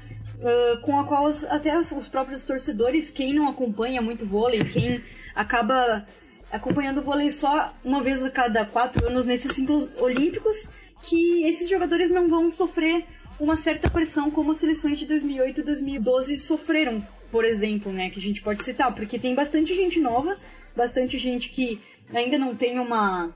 Uh, 0.42 0.80
com 0.80 0.98
a 0.98 1.04
qual 1.04 1.26
até 1.50 1.78
os 1.78 2.08
próprios 2.08 2.42
torcedores, 2.42 3.12
quem 3.12 3.32
não 3.32 3.46
acompanha 3.46 4.02
muito 4.02 4.26
vôlei, 4.26 4.64
quem 4.64 5.00
acaba 5.36 6.04
acompanhando 6.50 6.98
o 6.98 7.02
vôlei 7.02 7.30
só 7.30 7.72
uma 7.84 8.00
vez 8.00 8.24
a 8.24 8.30
cada 8.30 8.64
quatro 8.64 9.06
anos 9.06 9.24
nesses 9.24 9.52
ciclos 9.52 9.90
olímpicos, 10.00 10.68
que 11.00 11.44
esses 11.44 11.68
jogadores 11.68 12.10
não 12.10 12.28
vão 12.28 12.50
sofrer 12.50 13.06
uma 13.40 13.56
certa 13.56 13.90
pressão 13.90 14.30
como 14.30 14.50
as 14.50 14.58
seleções 14.58 14.98
de 14.98 15.06
2008 15.06 15.60
e 15.60 15.64
2012 15.64 16.36
sofreram, 16.38 17.06
por 17.30 17.44
exemplo, 17.44 17.90
né, 17.90 18.10
que 18.10 18.18
a 18.18 18.22
gente 18.22 18.42
pode 18.42 18.62
citar, 18.62 18.94
porque 18.94 19.18
tem 19.18 19.34
bastante 19.34 19.74
gente 19.74 19.98
nova, 19.98 20.36
bastante 20.76 21.16
gente 21.18 21.50
que 21.50 21.80
ainda 22.14 22.38
não 22.38 22.54
tem 22.54 22.78
uma, 22.78 23.32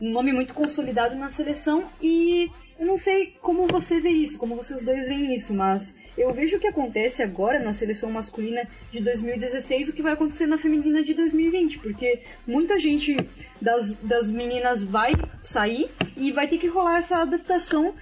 um 0.00 0.10
nome 0.10 0.32
muito 0.32 0.52
consolidado 0.52 1.14
na 1.16 1.30
seleção 1.30 1.88
e 2.02 2.50
eu 2.78 2.86
não 2.86 2.96
sei 2.96 3.34
como 3.42 3.66
você 3.66 3.98
vê 3.98 4.10
isso, 4.10 4.38
como 4.38 4.54
vocês 4.54 4.80
dois 4.82 5.06
veem 5.06 5.34
isso, 5.34 5.52
mas 5.52 5.96
eu 6.16 6.32
vejo 6.32 6.56
o 6.56 6.60
que 6.60 6.68
acontece 6.68 7.22
agora 7.24 7.58
na 7.58 7.72
seleção 7.72 8.08
masculina 8.10 8.68
de 8.92 9.00
2016 9.00 9.88
o 9.88 9.92
que 9.92 10.02
vai 10.02 10.12
acontecer 10.12 10.46
na 10.46 10.56
feminina 10.56 11.02
de 11.02 11.12
2020, 11.12 11.80
porque 11.80 12.22
muita 12.46 12.78
gente 12.78 13.28
das, 13.60 13.94
das 13.94 14.30
meninas 14.30 14.82
vai 14.82 15.28
sair 15.42 15.90
e 16.16 16.30
vai 16.30 16.46
ter 16.46 16.58
que 16.58 16.68
rolar 16.68 16.98
essa 16.98 17.18
adaptação 17.18 17.94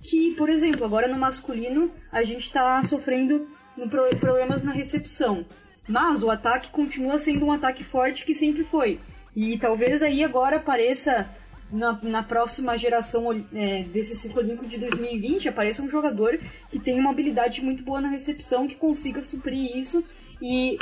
que, 0.00 0.34
por 0.34 0.50
exemplo, 0.50 0.84
agora 0.84 1.06
no 1.06 1.18
masculino 1.18 1.92
a 2.10 2.24
gente 2.24 2.42
está 2.42 2.82
sofrendo 2.82 3.48
problemas 4.18 4.64
na 4.64 4.72
recepção, 4.72 5.46
mas 5.86 6.24
o 6.24 6.30
ataque 6.30 6.70
continua 6.70 7.18
sendo 7.18 7.46
um 7.46 7.52
ataque 7.52 7.84
forte 7.84 8.24
que 8.24 8.34
sempre 8.34 8.64
foi. 8.64 8.98
E 9.36 9.56
talvez 9.58 10.02
aí 10.02 10.24
agora 10.24 10.56
apareça 10.56 11.28
na, 11.70 11.98
na 12.02 12.22
próxima 12.22 12.76
geração 12.76 13.30
é, 13.54 13.82
desse 13.84 14.14
ciclo 14.14 14.40
olímpico 14.40 14.66
de 14.66 14.78
2020 14.78 15.48
apareça 15.48 15.82
um 15.82 15.88
jogador 15.88 16.38
que 16.70 16.78
tenha 16.78 17.00
uma 17.00 17.10
habilidade 17.10 17.62
muito 17.62 17.82
boa 17.82 18.00
na 18.00 18.08
recepção, 18.08 18.66
que 18.66 18.76
consiga 18.76 19.22
suprir 19.22 19.76
isso 19.76 20.04
e 20.40 20.78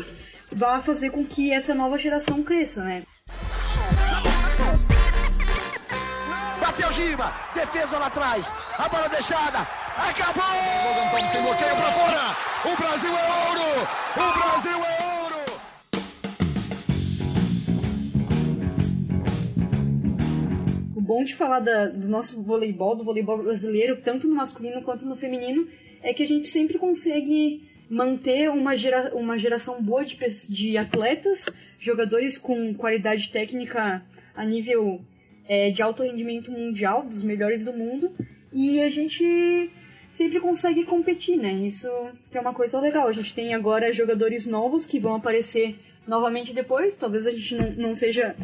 vá 0.53 0.81
fazer 0.81 1.11
com 1.11 1.25
que 1.25 1.53
essa 1.53 1.75
nova 1.75 1.99
geração 1.99 2.43
cresça, 2.43 2.85
né? 2.85 3.03
Bateu 6.61 6.93
Giba, 6.93 7.35
defesa 7.55 7.99
lá 7.99 8.07
atrás, 8.07 8.53
a 8.79 8.89
bola 8.89 9.09
deixada, 9.09 9.61
acabou! 9.97 10.45
Logan 10.87 11.43
bloqueio 11.43 11.77
pra 11.77 11.93
fora, 11.93 12.37
o 12.65 12.77
Brasil 12.77 13.11
é 13.11 13.49
ouro! 13.49 13.89
O 14.17 14.39
Brasil 14.39 14.85
é 14.85 15.05
ouro! 15.05 15.16
Bom 21.07 21.23
de 21.23 21.37
falar 21.37 21.61
da, 21.61 21.87
do 21.87 22.09
nosso 22.09 22.43
voleibol, 22.43 22.97
do 22.97 23.05
voleibol 23.05 23.43
brasileiro, 23.43 23.97
tanto 24.03 24.27
no 24.27 24.35
masculino 24.35 24.83
quanto 24.83 25.07
no 25.07 25.15
feminino, 25.15 25.69
é 26.03 26.13
que 26.13 26.23
a 26.23 26.27
gente 26.27 26.49
sempre 26.49 26.79
consegue 26.79 27.63
manter 27.89 28.51
uma, 28.51 28.77
gera, 28.77 29.15
uma 29.15 29.39
geração 29.39 29.81
boa 29.81 30.05
de, 30.05 30.19
de 30.49 30.77
atletas, 30.77 31.47
jogadores 31.79 32.37
com 32.37 32.75
qualidade 32.75 33.31
técnica 33.31 34.05
a 34.35 34.45
nível 34.45 35.01
é, 35.49 35.71
de 35.71 35.81
alto 35.81 36.03
rendimento 36.03 36.51
mundial, 36.51 37.05
dos 37.05 37.23
melhores 37.23 37.65
do 37.65 37.73
mundo, 37.73 38.11
e 38.53 38.81
a 38.81 38.89
gente 38.89 39.71
sempre 40.11 40.41
consegue 40.41 40.85
competir, 40.85 41.37
né? 41.37 41.53
Isso 41.53 41.89
é 42.33 42.41
uma 42.41 42.55
coisa 42.55 42.81
legal. 42.81 43.07
A 43.07 43.13
gente 43.13 43.35
tem 43.35 43.55
agora 43.55 43.93
jogadores 43.93 44.47
novos 44.47 44.87
que 44.87 44.99
vão 44.99 45.15
aparecer 45.15 45.77
novamente 46.07 46.53
depois. 46.53 46.97
Talvez 46.97 47.27
a 47.27 47.31
gente 47.31 47.55
não, 47.55 47.71
não 47.73 47.95
seja 47.95 48.35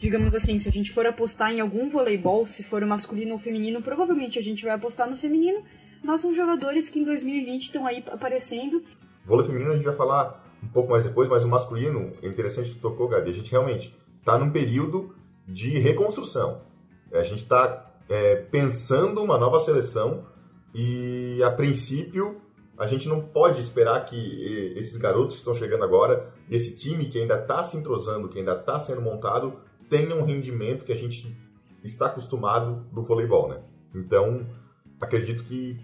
digamos 0.00 0.34
assim, 0.34 0.58
se 0.58 0.66
a 0.66 0.72
gente 0.72 0.90
for 0.90 1.06
apostar 1.06 1.52
em 1.52 1.60
algum 1.60 1.90
voleibol, 1.90 2.46
se 2.46 2.64
for 2.64 2.82
masculino 2.86 3.32
ou 3.32 3.38
feminino, 3.38 3.82
provavelmente 3.82 4.38
a 4.38 4.42
gente 4.42 4.64
vai 4.64 4.72
apostar 4.72 5.08
no 5.08 5.14
feminino, 5.14 5.62
mas 6.02 6.22
são 6.22 6.32
jogadores 6.32 6.88
que 6.88 6.98
em 6.98 7.04
2020 7.04 7.64
estão 7.64 7.86
aí 7.86 8.02
aparecendo. 8.10 8.82
Vôlei 9.26 9.46
feminino 9.46 9.72
a 9.72 9.76
gente 9.76 9.84
vai 9.84 9.94
falar 9.94 10.42
um 10.62 10.68
pouco 10.68 10.90
mais 10.90 11.04
depois, 11.04 11.28
mas 11.28 11.44
o 11.44 11.48
masculino, 11.48 12.14
é 12.22 12.26
interessante 12.26 12.70
que 12.70 12.78
tocou, 12.78 13.08
Gabi, 13.08 13.30
a 13.30 13.34
gente 13.34 13.50
realmente 13.50 13.94
está 14.18 14.38
num 14.38 14.50
período 14.50 15.14
de 15.46 15.78
reconstrução. 15.78 16.62
A 17.12 17.22
gente 17.22 17.42
está 17.42 17.92
é, 18.08 18.36
pensando 18.36 19.22
uma 19.22 19.36
nova 19.36 19.58
seleção 19.58 20.24
e, 20.74 21.42
a 21.42 21.50
princípio, 21.50 22.40
a 22.78 22.86
gente 22.86 23.06
não 23.06 23.20
pode 23.20 23.60
esperar 23.60 24.02
que 24.06 24.74
esses 24.78 24.96
garotos 24.96 25.34
que 25.34 25.40
estão 25.40 25.54
chegando 25.54 25.84
agora, 25.84 26.32
esse 26.50 26.74
time 26.74 27.06
que 27.06 27.20
ainda 27.20 27.34
está 27.34 27.62
se 27.64 27.76
entrosando, 27.76 28.30
que 28.30 28.38
ainda 28.38 28.52
está 28.52 28.80
sendo 28.80 29.02
montado, 29.02 29.60
tenha 29.90 30.14
um 30.14 30.24
rendimento 30.24 30.84
que 30.84 30.92
a 30.92 30.96
gente 30.96 31.36
está 31.82 32.06
acostumado 32.06 32.86
do 32.92 33.02
voleibol, 33.02 33.48
né? 33.48 33.60
Então, 33.94 34.46
acredito 35.00 35.42
que 35.44 35.78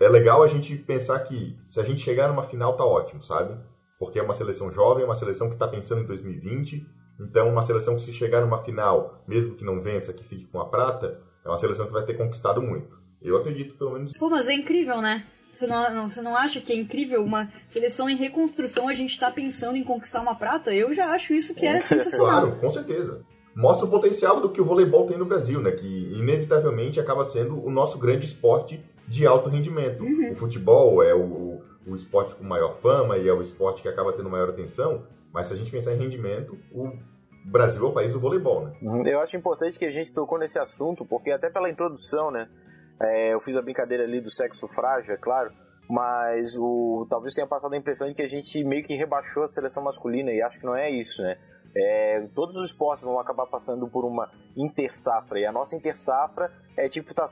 é 0.00 0.08
legal 0.08 0.42
a 0.42 0.48
gente 0.48 0.76
pensar 0.76 1.20
que 1.20 1.56
se 1.66 1.80
a 1.80 1.84
gente 1.84 2.00
chegar 2.00 2.28
numa 2.28 2.42
final 2.42 2.76
tá 2.76 2.84
ótimo, 2.84 3.22
sabe? 3.22 3.56
Porque 3.98 4.18
é 4.18 4.22
uma 4.22 4.34
seleção 4.34 4.72
jovem, 4.72 5.04
é 5.04 5.06
uma 5.06 5.14
seleção 5.14 5.48
que 5.48 5.54
está 5.54 5.68
pensando 5.68 6.02
em 6.02 6.06
2020. 6.06 6.84
Então, 7.20 7.48
uma 7.48 7.62
seleção 7.62 7.94
que 7.94 8.02
se 8.02 8.12
chegar 8.12 8.40
numa 8.40 8.64
final, 8.64 9.22
mesmo 9.28 9.54
que 9.54 9.64
não 9.64 9.80
vença, 9.80 10.12
que 10.12 10.24
fique 10.24 10.46
com 10.46 10.60
a 10.60 10.68
prata, 10.68 11.20
é 11.44 11.48
uma 11.48 11.56
seleção 11.58 11.86
que 11.86 11.92
vai 11.92 12.04
ter 12.04 12.14
conquistado 12.14 12.60
muito. 12.60 13.00
Eu 13.20 13.36
acredito, 13.36 13.76
pelo 13.76 13.92
menos. 13.92 14.12
Pô, 14.14 14.28
mas 14.28 14.48
é 14.48 14.54
incrível, 14.54 15.00
né? 15.00 15.24
Você 15.52 15.66
não, 15.66 16.10
você 16.10 16.22
não 16.22 16.34
acha 16.34 16.60
que 16.60 16.72
é 16.72 16.76
incrível 16.76 17.22
uma 17.22 17.52
seleção 17.68 18.08
em 18.08 18.16
reconstrução 18.16 18.88
a 18.88 18.94
gente 18.94 19.20
tá 19.20 19.30
pensando 19.30 19.76
em 19.76 19.84
conquistar 19.84 20.20
uma 20.20 20.34
prata? 20.34 20.74
Eu 20.74 20.94
já 20.94 21.12
acho 21.12 21.34
isso 21.34 21.54
que 21.54 21.66
é 21.66 21.78
sensacional. 21.80 22.40
Claro, 22.40 22.60
com 22.60 22.70
certeza. 22.70 23.22
Mostra 23.54 23.86
o 23.86 23.90
potencial 23.90 24.40
do 24.40 24.48
que 24.48 24.60
o 24.60 24.64
voleibol 24.64 25.06
tem 25.06 25.18
no 25.18 25.26
Brasil, 25.26 25.60
né? 25.60 25.72
Que 25.72 26.12
inevitavelmente 26.14 26.98
acaba 26.98 27.24
sendo 27.24 27.62
o 27.64 27.70
nosso 27.70 27.98
grande 27.98 28.26
esporte 28.26 28.82
de 29.06 29.26
alto 29.26 29.50
rendimento. 29.50 30.02
Uhum. 30.02 30.32
O 30.32 30.36
futebol 30.36 31.02
é 31.02 31.14
o, 31.14 31.60
o 31.86 31.94
esporte 31.94 32.34
com 32.34 32.44
maior 32.44 32.76
fama 32.80 33.18
e 33.18 33.28
é 33.28 33.32
o 33.32 33.42
esporte 33.42 33.82
que 33.82 33.88
acaba 33.88 34.12
tendo 34.12 34.30
maior 34.30 34.48
atenção, 34.48 35.02
mas 35.32 35.48
se 35.48 35.54
a 35.54 35.56
gente 35.56 35.70
pensar 35.70 35.92
em 35.92 35.98
rendimento, 35.98 36.56
o 36.72 36.92
Brasil 37.44 37.84
é 37.84 37.88
o 37.88 37.92
país 37.92 38.12
do 38.12 38.20
voleibol, 38.20 38.64
né? 38.64 38.72
Uhum. 38.80 39.06
Eu 39.06 39.20
acho 39.20 39.36
importante 39.36 39.78
que 39.78 39.84
a 39.84 39.90
gente 39.90 40.12
tocou 40.12 40.38
nesse 40.38 40.58
assunto, 40.58 41.04
porque 41.04 41.30
até 41.30 41.50
pela 41.50 41.70
introdução, 41.70 42.30
né? 42.30 42.48
É, 43.00 43.34
eu 43.34 43.40
fiz 43.40 43.56
a 43.56 43.62
brincadeira 43.62 44.04
ali 44.04 44.20
do 44.20 44.30
sexo 44.30 44.66
frágil, 44.68 45.12
é 45.12 45.16
claro, 45.16 45.50
mas 45.88 46.56
o, 46.56 47.06
talvez 47.10 47.34
tenha 47.34 47.46
passado 47.46 47.72
a 47.74 47.76
impressão 47.76 48.06
de 48.06 48.14
que 48.14 48.22
a 48.22 48.28
gente 48.28 48.62
meio 48.62 48.84
que 48.84 48.94
rebaixou 48.94 49.42
a 49.42 49.48
seleção 49.48 49.82
masculina 49.82 50.30
e 50.30 50.40
acho 50.40 50.60
que 50.60 50.66
não 50.66 50.76
é 50.76 50.88
isso, 50.88 51.20
né? 51.20 51.36
É, 51.74 52.26
todos 52.34 52.54
os 52.56 52.66
esportes 52.66 53.04
vão 53.04 53.18
acabar 53.18 53.46
passando 53.46 53.88
por 53.88 54.04
uma 54.04 54.30
intersafra 54.56 55.40
e 55.40 55.46
a 55.46 55.52
nossa 55.52 55.74
intersafra 55.74 56.52
é 56.76 56.88
tipo 56.88 57.14
tá, 57.14 57.24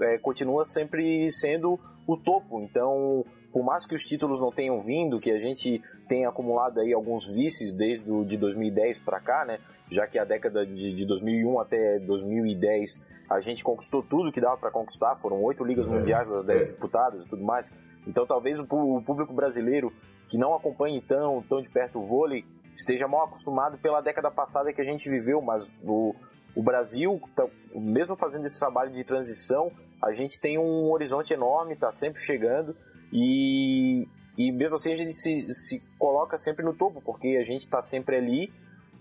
é, 0.00 0.18
continua 0.18 0.64
sempre 0.64 1.30
sendo 1.30 1.78
o 2.06 2.16
topo. 2.16 2.60
Então, 2.60 3.24
por 3.52 3.64
mais 3.64 3.86
que 3.86 3.94
os 3.94 4.02
títulos 4.02 4.40
não 4.40 4.52
tenham 4.52 4.78
vindo, 4.80 5.20
que 5.20 5.30
a 5.30 5.38
gente 5.38 5.82
tenha 6.06 6.28
acumulado 6.28 6.80
aí 6.80 6.92
alguns 6.92 7.26
vices 7.26 7.72
desde 7.72 8.10
o, 8.10 8.24
de 8.24 8.36
2010 8.36 9.00
para 9.00 9.20
cá, 9.20 9.44
né? 9.44 9.58
Já 9.90 10.06
que 10.06 10.18
a 10.18 10.24
década 10.24 10.66
de, 10.66 10.94
de 10.94 11.06
2001 11.06 11.60
até 11.60 11.98
2010 12.00 13.00
a 13.28 13.40
gente 13.40 13.62
conquistou 13.62 14.02
tudo 14.02 14.32
que 14.32 14.40
dava 14.40 14.56
para 14.56 14.70
conquistar, 14.70 15.14
foram 15.16 15.42
oito 15.42 15.62
ligas 15.62 15.86
é, 15.86 15.90
mundiais 15.90 16.30
das 16.30 16.44
dez 16.44 16.62
é. 16.62 16.64
disputadas 16.64 17.24
e 17.24 17.28
tudo 17.28 17.44
mais. 17.44 17.70
Então 18.06 18.26
talvez 18.26 18.58
o, 18.58 18.64
o, 18.64 19.02
público 19.02 19.32
brasileiro 19.32 19.92
que 20.28 20.38
não 20.38 20.54
acompanhe 20.54 21.00
tão, 21.00 21.42
tão 21.42 21.60
de 21.60 21.68
perto 21.68 21.98
o 21.98 22.02
vôlei 22.02 22.44
esteja 22.78 23.08
mal 23.08 23.24
acostumado 23.24 23.76
pela 23.78 24.00
década 24.00 24.30
passada 24.30 24.72
que 24.72 24.80
a 24.80 24.84
gente 24.84 25.10
viveu, 25.10 25.42
mas 25.42 25.64
o, 25.82 26.14
o 26.54 26.62
Brasil, 26.62 27.20
tá, 27.34 27.46
mesmo 27.74 28.16
fazendo 28.16 28.46
esse 28.46 28.58
trabalho 28.58 28.92
de 28.92 29.02
transição, 29.04 29.70
a 30.02 30.12
gente 30.12 30.40
tem 30.40 30.58
um 30.58 30.90
horizonte 30.90 31.34
enorme, 31.34 31.74
está 31.74 31.90
sempre 31.90 32.20
chegando 32.20 32.76
e, 33.12 34.06
e 34.36 34.52
mesmo 34.52 34.76
assim 34.76 34.92
a 34.92 34.96
gente 34.96 35.12
se, 35.12 35.52
se 35.52 35.82
coloca 35.98 36.38
sempre 36.38 36.64
no 36.64 36.72
topo, 36.72 37.02
porque 37.02 37.36
a 37.40 37.44
gente 37.44 37.62
está 37.62 37.82
sempre 37.82 38.16
ali 38.16 38.52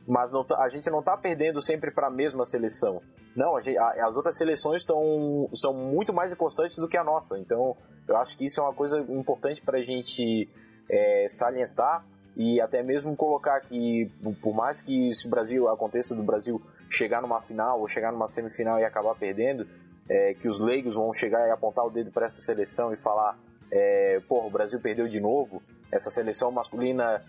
mas 0.08 0.32
não, 0.32 0.44
tá, 0.44 0.58
a 0.64 0.70
gente 0.70 0.90
não 0.90 1.00
está 1.00 1.18
perdendo 1.18 1.62
sempre 1.62 1.92
para 1.92 2.08
a 2.08 2.10
mesma 2.10 2.46
seleção. 2.46 3.02
Não, 3.36 3.60
gente, 3.62 3.78
as 3.78 4.16
outras 4.16 4.38
seleções 4.38 4.82
estão 4.82 5.50
são 5.54 5.74
muito 5.74 6.14
mais 6.14 6.32
inconstantes 6.32 6.78
do 6.78 6.88
que 6.88 6.98
a 6.98 7.04
nossa. 7.04 7.38
Então, 7.38 7.76
eu 8.08 8.16
acho 8.18 8.38
que 8.38 8.46
isso 8.46 8.62
é 8.62 8.64
uma 8.64 8.74
coisa 8.74 9.00
importante 9.00 9.62
para 9.62 9.78
a 9.78 9.84
gente 9.84 10.50
é, 10.90 11.28
salientar 11.30 12.06
e 12.38 12.62
até 12.62 12.84
mesmo 12.84 13.16
colocar 13.16 13.60
que, 13.62 14.12
por 14.44 14.54
mais 14.54 14.80
que 14.80 15.12
se 15.12 15.28
Brasil 15.28 15.68
aconteça 15.68 16.16
do 16.16 16.22
Brasil 16.22 16.62
chegar 16.88 17.20
numa 17.20 17.42
final 17.42 17.82
ou 17.82 17.88
chegar 17.88 18.12
numa 18.12 18.28
semifinal 18.28 18.78
e 18.78 18.86
acabar 18.86 19.16
perdendo, 19.16 19.68
é, 20.08 20.36
que 20.36 20.48
os 20.48 20.60
leigos 20.60 20.94
vão 20.94 21.12
chegar 21.12 21.48
e 21.48 21.52
apontar 21.52 21.84
o 21.84 21.90
dedo 21.90 22.12
para 22.12 22.28
essa 22.28 22.40
seleção 22.40 22.94
e 22.94 23.02
falar: 23.02 23.36
é, 23.72 24.22
o 24.30 24.50
Brasil 24.52 24.80
perdeu 24.80 25.08
de 25.08 25.20
novo. 25.20 25.64
Essa 25.92 26.12
seleção 26.12 26.52
masculina 26.52 27.24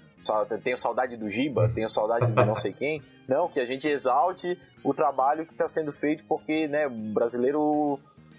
tenho 0.63 0.77
saudade 0.77 1.17
do 1.17 1.31
Giba, 1.31 1.71
tenho 1.75 1.89
saudade 1.89 2.27
de 2.27 2.45
não 2.45 2.55
sei 2.55 2.75
quem. 2.75 3.03
Não, 3.27 3.49
que 3.49 3.61
a 3.61 3.65
gente 3.65 3.89
exalte 3.89 4.61
o 4.85 4.93
trabalho 4.93 5.47
que 5.47 5.53
está 5.53 5.69
sendo 5.69 5.91
feito, 5.91 6.25
porque 6.29 6.69
né, 6.69 6.87
o 6.87 6.91
brasileiro 6.91 7.99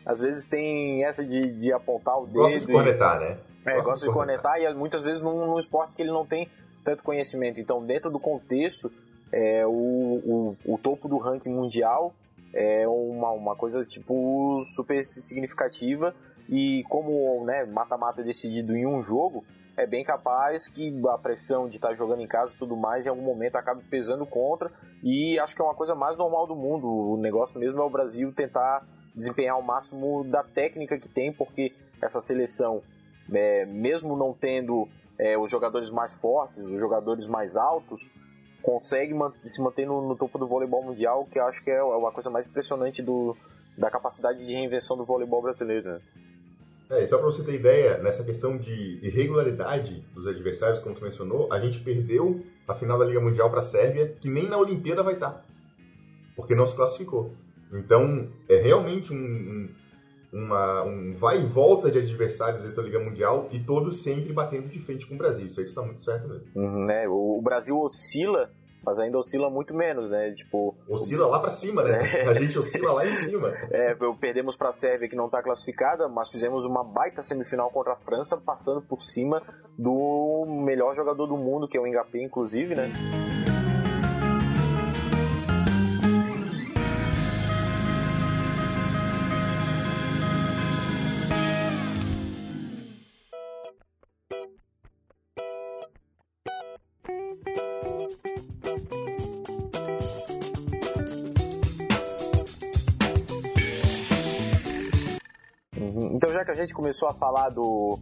às 0.09 0.19
vezes 0.19 0.47
tem 0.47 1.05
essa 1.05 1.23
de, 1.23 1.51
de 1.51 1.71
apontar 1.71 2.17
o 2.17 2.25
dedo. 2.25 2.39
Gosta 2.39 2.59
de 2.59 2.65
conectar, 2.65 3.19
né? 3.19 3.37
É, 3.63 3.75
gosta, 3.75 3.91
gosta 3.91 4.07
de 4.07 4.13
conectar 4.13 4.59
e 4.59 4.73
muitas 4.73 5.03
vezes 5.03 5.21
num, 5.21 5.45
num, 5.45 5.59
esporte 5.59 5.95
que 5.95 6.01
ele 6.01 6.09
não 6.09 6.25
tem 6.25 6.49
tanto 6.83 7.03
conhecimento. 7.03 7.59
Então, 7.59 7.85
dentro 7.85 8.09
do 8.09 8.19
contexto, 8.19 8.91
é, 9.31 9.67
o, 9.67 9.69
o, 9.71 10.57
o 10.65 10.77
topo 10.79 11.07
do 11.07 11.19
ranking 11.19 11.51
mundial 11.51 12.11
é 12.51 12.87
uma, 12.87 13.29
uma 13.29 13.55
coisa 13.55 13.83
tipo 13.83 14.59
super 14.75 14.99
significativa 15.03 16.15
e 16.49 16.83
como 16.89 17.45
né, 17.45 17.63
mata-mata 17.65 18.23
decidido 18.23 18.75
em 18.75 18.87
um 18.87 19.03
jogo, 19.03 19.45
é 19.77 19.85
bem 19.85 20.03
capaz 20.03 20.67
que 20.67 20.91
a 21.07 21.19
pressão 21.19 21.69
de 21.69 21.75
estar 21.75 21.89
tá 21.89 21.93
jogando 21.93 22.23
em 22.23 22.27
casa 22.27 22.55
e 22.55 22.57
tudo 22.57 22.75
mais, 22.75 23.05
em 23.05 23.09
algum 23.09 23.21
momento 23.21 23.57
acabe 23.57 23.83
pesando 23.83 24.25
contra. 24.25 24.71
E 25.03 25.37
acho 25.37 25.55
que 25.55 25.61
é 25.61 25.65
uma 25.65 25.75
coisa 25.75 25.93
mais 25.93 26.17
normal 26.17 26.47
do 26.47 26.55
mundo. 26.55 26.87
O 26.87 27.15
negócio 27.15 27.59
mesmo 27.59 27.79
é 27.79 27.85
o 27.85 27.89
Brasil 27.91 28.33
tentar 28.33 28.83
desempenhar 29.19 29.59
o 29.59 29.61
máximo 29.61 30.23
da 30.23 30.41
técnica 30.41 30.97
que 30.97 31.09
tem, 31.09 31.31
porque 31.31 31.73
essa 32.01 32.21
seleção, 32.21 32.81
é, 33.31 33.65
mesmo 33.65 34.15
não 34.15 34.33
tendo 34.33 34.87
é, 35.17 35.37
os 35.37 35.51
jogadores 35.51 35.89
mais 35.91 36.13
fortes, 36.13 36.65
os 36.65 36.79
jogadores 36.79 37.27
mais 37.27 37.57
altos, 37.57 38.09
consegue 38.63 39.13
se 39.43 39.61
manter 39.61 39.85
no, 39.85 40.07
no, 40.07 40.15
topo 40.15 40.39
do 40.39 40.47
voleibol 40.47 40.81
mundial, 40.83 41.27
que 41.29 41.37
eu 41.37 41.45
acho 41.45 41.61
que 41.61 41.69
é 41.69 41.83
uma 41.83 42.11
coisa 42.13 42.29
mais 42.29 42.47
impressionante 42.47 43.01
do, 43.01 43.35
da 43.77 43.91
capacidade 43.91 44.45
de 44.45 44.53
reinvenção 44.53 44.95
do 44.95 45.03
voleibol 45.03 45.41
brasileiro. 45.41 45.93
Né? 45.93 46.01
É, 46.89 47.05
só 47.05 47.17
para 47.17 47.25
você 47.25 47.43
ter 47.43 47.53
ideia, 47.53 47.97
nessa 47.97 48.23
questão 48.23 48.57
de 48.57 48.99
irregularidade 49.05 50.01
dos 50.13 50.27
adversários, 50.27 50.79
como 50.79 50.95
tu 50.95 51.03
mencionou, 51.03 51.51
a 51.51 51.59
gente 51.59 51.81
perdeu 51.81 52.41
a 52.65 52.73
final 52.73 52.97
da 52.97 53.03
Liga 53.03 53.19
Mundial 53.19 53.49
para 53.49 53.59
a 53.59 53.63
Sérvia, 53.63 54.15
que 54.19 54.29
nem 54.29 54.47
na 54.47 54.57
Olimpíada 54.57 55.03
vai 55.03 55.15
estar, 55.15 55.31
tá, 55.31 55.45
porque 56.37 56.55
não 56.55 56.65
se 56.65 56.75
classificou. 56.75 57.33
Então, 57.71 58.29
é 58.47 58.57
realmente 58.57 59.13
um, 59.13 59.17
um, 59.17 59.69
uma, 60.31 60.83
um 60.83 61.15
vai 61.15 61.41
e 61.41 61.45
volta 61.45 61.91
de 61.91 61.99
adversários 61.99 62.61
dentro 62.61 62.77
da 62.77 62.83
Liga 62.83 62.99
Mundial 62.99 63.47
e 63.51 63.59
todos 63.59 64.01
sempre 64.01 64.33
batendo 64.33 64.67
de 64.69 64.79
frente 64.79 65.05
com 65.05 65.15
o 65.15 65.17
Brasil. 65.17 65.47
Isso 65.47 65.59
aí 65.59 65.67
está 65.67 65.81
muito 65.81 66.01
certo 66.01 66.27
mesmo. 66.27 66.47
Uhum, 66.55 66.85
né? 66.85 67.07
O 67.07 67.41
Brasil 67.41 67.79
oscila 67.79 68.49
mas 68.83 68.99
ainda 68.99 69.17
oscila 69.17 69.49
muito 69.49 69.73
menos, 69.73 70.09
né? 70.09 70.31
Tipo, 70.31 70.75
oscila 70.87 71.27
lá 71.27 71.39
para 71.39 71.51
cima, 71.51 71.83
né? 71.83 72.21
É. 72.21 72.27
A 72.27 72.33
gente 72.33 72.57
oscila 72.57 72.93
lá 72.93 73.05
em 73.05 73.09
cima. 73.09 73.49
É, 73.71 73.95
perdemos 74.19 74.55
para 74.55 74.69
a 74.69 74.73
Sérvia 74.73 75.07
que 75.07 75.15
não 75.15 75.25
está 75.25 75.41
classificada, 75.43 76.07
mas 76.07 76.29
fizemos 76.29 76.65
uma 76.65 76.83
baita 76.83 77.21
semifinal 77.21 77.69
contra 77.69 77.93
a 77.93 77.95
França, 77.95 78.37
passando 78.37 78.81
por 78.81 79.01
cima 79.01 79.41
do 79.77 80.45
melhor 80.47 80.95
jogador 80.95 81.27
do 81.27 81.37
mundo, 81.37 81.67
que 81.67 81.77
é 81.77 81.79
o 81.79 81.85
Ngapé, 81.85 82.23
inclusive, 82.23 82.75
né? 82.75 82.91
Começou 106.79 107.09
a 107.09 107.13
falar 107.13 107.49
do, 107.49 107.99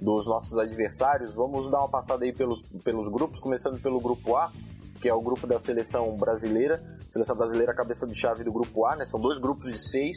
dos 0.00 0.26
nossos 0.26 0.56
adversários, 0.56 1.34
vamos 1.34 1.70
dar 1.70 1.80
uma 1.80 1.90
passada 1.90 2.24
aí 2.24 2.32
pelos, 2.32 2.62
pelos 2.82 3.06
grupos, 3.12 3.38
começando 3.38 3.78
pelo 3.82 4.00
grupo 4.00 4.34
A, 4.34 4.50
que 5.04 5.08
é 5.10 5.12
o 5.12 5.20
grupo 5.20 5.46
da 5.46 5.58
seleção 5.58 6.16
brasileira. 6.16 6.80
Seleção 7.10 7.36
brasileira, 7.36 7.74
cabeça 7.74 8.06
de 8.06 8.18
chave 8.18 8.42
do 8.42 8.50
grupo 8.50 8.86
A, 8.86 8.96
né? 8.96 9.04
São 9.04 9.20
dois 9.20 9.38
grupos 9.38 9.70
de 9.70 9.76
seis 9.78 10.16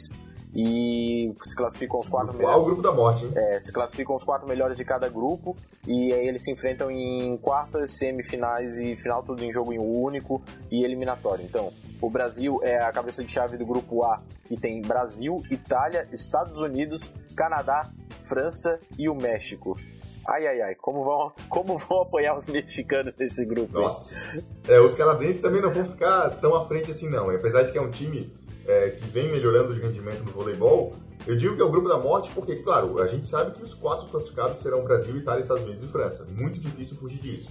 e 0.54 1.30
se 1.42 1.54
classificam 1.54 2.00
os 2.00 2.08
quatro 2.08 2.32
melhores. 2.34 2.56
o 2.58 2.64
grupo 2.64 2.80
da 2.80 2.90
morte, 2.90 3.26
hein? 3.26 3.32
É, 3.36 3.60
se 3.60 3.70
classificam 3.70 4.16
os 4.16 4.24
quatro 4.24 4.48
melhores 4.48 4.78
de 4.78 4.86
cada 4.86 5.06
grupo 5.06 5.54
e 5.86 6.10
aí 6.10 6.26
eles 6.26 6.42
se 6.42 6.50
enfrentam 6.50 6.90
em 6.90 7.36
quartas, 7.36 7.98
semifinais 7.98 8.78
e 8.78 8.96
final, 8.96 9.22
tudo 9.22 9.44
em 9.44 9.52
jogo 9.52 9.74
em 9.74 9.78
único 9.78 10.40
e 10.70 10.82
eliminatório. 10.82 11.44
Então, 11.44 11.70
o 12.00 12.08
Brasil 12.08 12.58
é 12.62 12.78
a 12.78 12.90
cabeça 12.90 13.22
de 13.22 13.30
chave 13.30 13.58
do 13.58 13.66
grupo 13.66 14.02
A, 14.04 14.22
que 14.46 14.56
tem 14.56 14.80
Brasil, 14.80 15.42
Itália, 15.50 16.08
Estados 16.14 16.56
Unidos, 16.56 17.02
Canadá, 17.36 17.86
França 18.26 18.80
e 18.98 19.06
o 19.06 19.14
México. 19.14 19.76
Ai, 20.30 20.46
ai, 20.46 20.60
ai, 20.60 20.74
como 20.74 21.02
vão, 21.02 21.32
como 21.48 21.78
vão 21.78 22.02
apoiar 22.02 22.36
os 22.36 22.46
mexicanos 22.46 23.14
nesse 23.18 23.46
grupo? 23.46 23.72
Nossa. 23.72 24.44
É, 24.68 24.78
os 24.78 24.92
canadenses 24.92 25.40
também 25.40 25.62
não 25.62 25.72
vão 25.72 25.86
ficar 25.86 26.28
tão 26.32 26.54
à 26.54 26.66
frente 26.66 26.90
assim, 26.90 27.08
não. 27.08 27.30
Apesar 27.30 27.62
de 27.62 27.72
que 27.72 27.78
é 27.78 27.80
um 27.80 27.90
time 27.90 28.30
é, 28.66 28.90
que 28.90 29.06
vem 29.06 29.32
melhorando 29.32 29.72
de 29.72 29.80
rendimento 29.80 30.22
no 30.22 30.30
voleibol, 30.30 30.92
eu 31.26 31.34
digo 31.34 31.56
que 31.56 31.62
é 31.62 31.64
o 31.64 31.70
grupo 31.70 31.88
da 31.88 31.96
morte 31.96 32.30
porque, 32.34 32.56
claro, 32.56 33.00
a 33.00 33.06
gente 33.06 33.26
sabe 33.26 33.52
que 33.52 33.62
os 33.62 33.72
quatro 33.72 34.06
classificados 34.08 34.58
serão 34.58 34.84
Brasil, 34.84 35.16
Itália, 35.16 35.40
Estados 35.40 35.64
Unidos 35.64 35.82
e 35.82 35.86
França. 35.86 36.26
Muito 36.30 36.60
difícil 36.60 36.94
fugir 36.96 37.18
disso. 37.18 37.48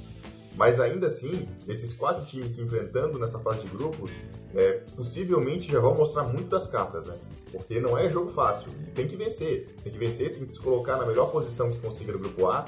Mas 0.57 0.79
ainda 0.79 1.05
assim, 1.05 1.47
esses 1.67 1.93
quatro 1.93 2.25
times 2.25 2.55
se 2.55 2.61
enfrentando 2.61 3.17
nessa 3.19 3.39
fase 3.39 3.61
de 3.61 3.67
grupos, 3.67 4.11
é, 4.55 4.81
possivelmente 4.95 5.71
já 5.71 5.79
vão 5.79 5.95
mostrar 5.95 6.23
muito 6.23 6.49
das 6.49 6.65
cartas, 6.67 7.05
né? 7.05 7.15
Porque 7.51 7.79
não 7.79 7.97
é 7.97 8.09
jogo 8.09 8.33
fácil. 8.33 8.71
Tem 8.95 9.07
que 9.07 9.15
vencer. 9.15 9.75
Tem 9.83 9.93
que 9.93 9.99
vencer, 9.99 10.35
tem 10.35 10.45
que 10.45 10.53
se 10.53 10.59
colocar 10.59 10.97
na 10.97 11.05
melhor 11.05 11.31
posição 11.31 11.71
que 11.71 11.77
consiga 11.79 12.11
no 12.11 12.19
grupo 12.19 12.47
A 12.47 12.65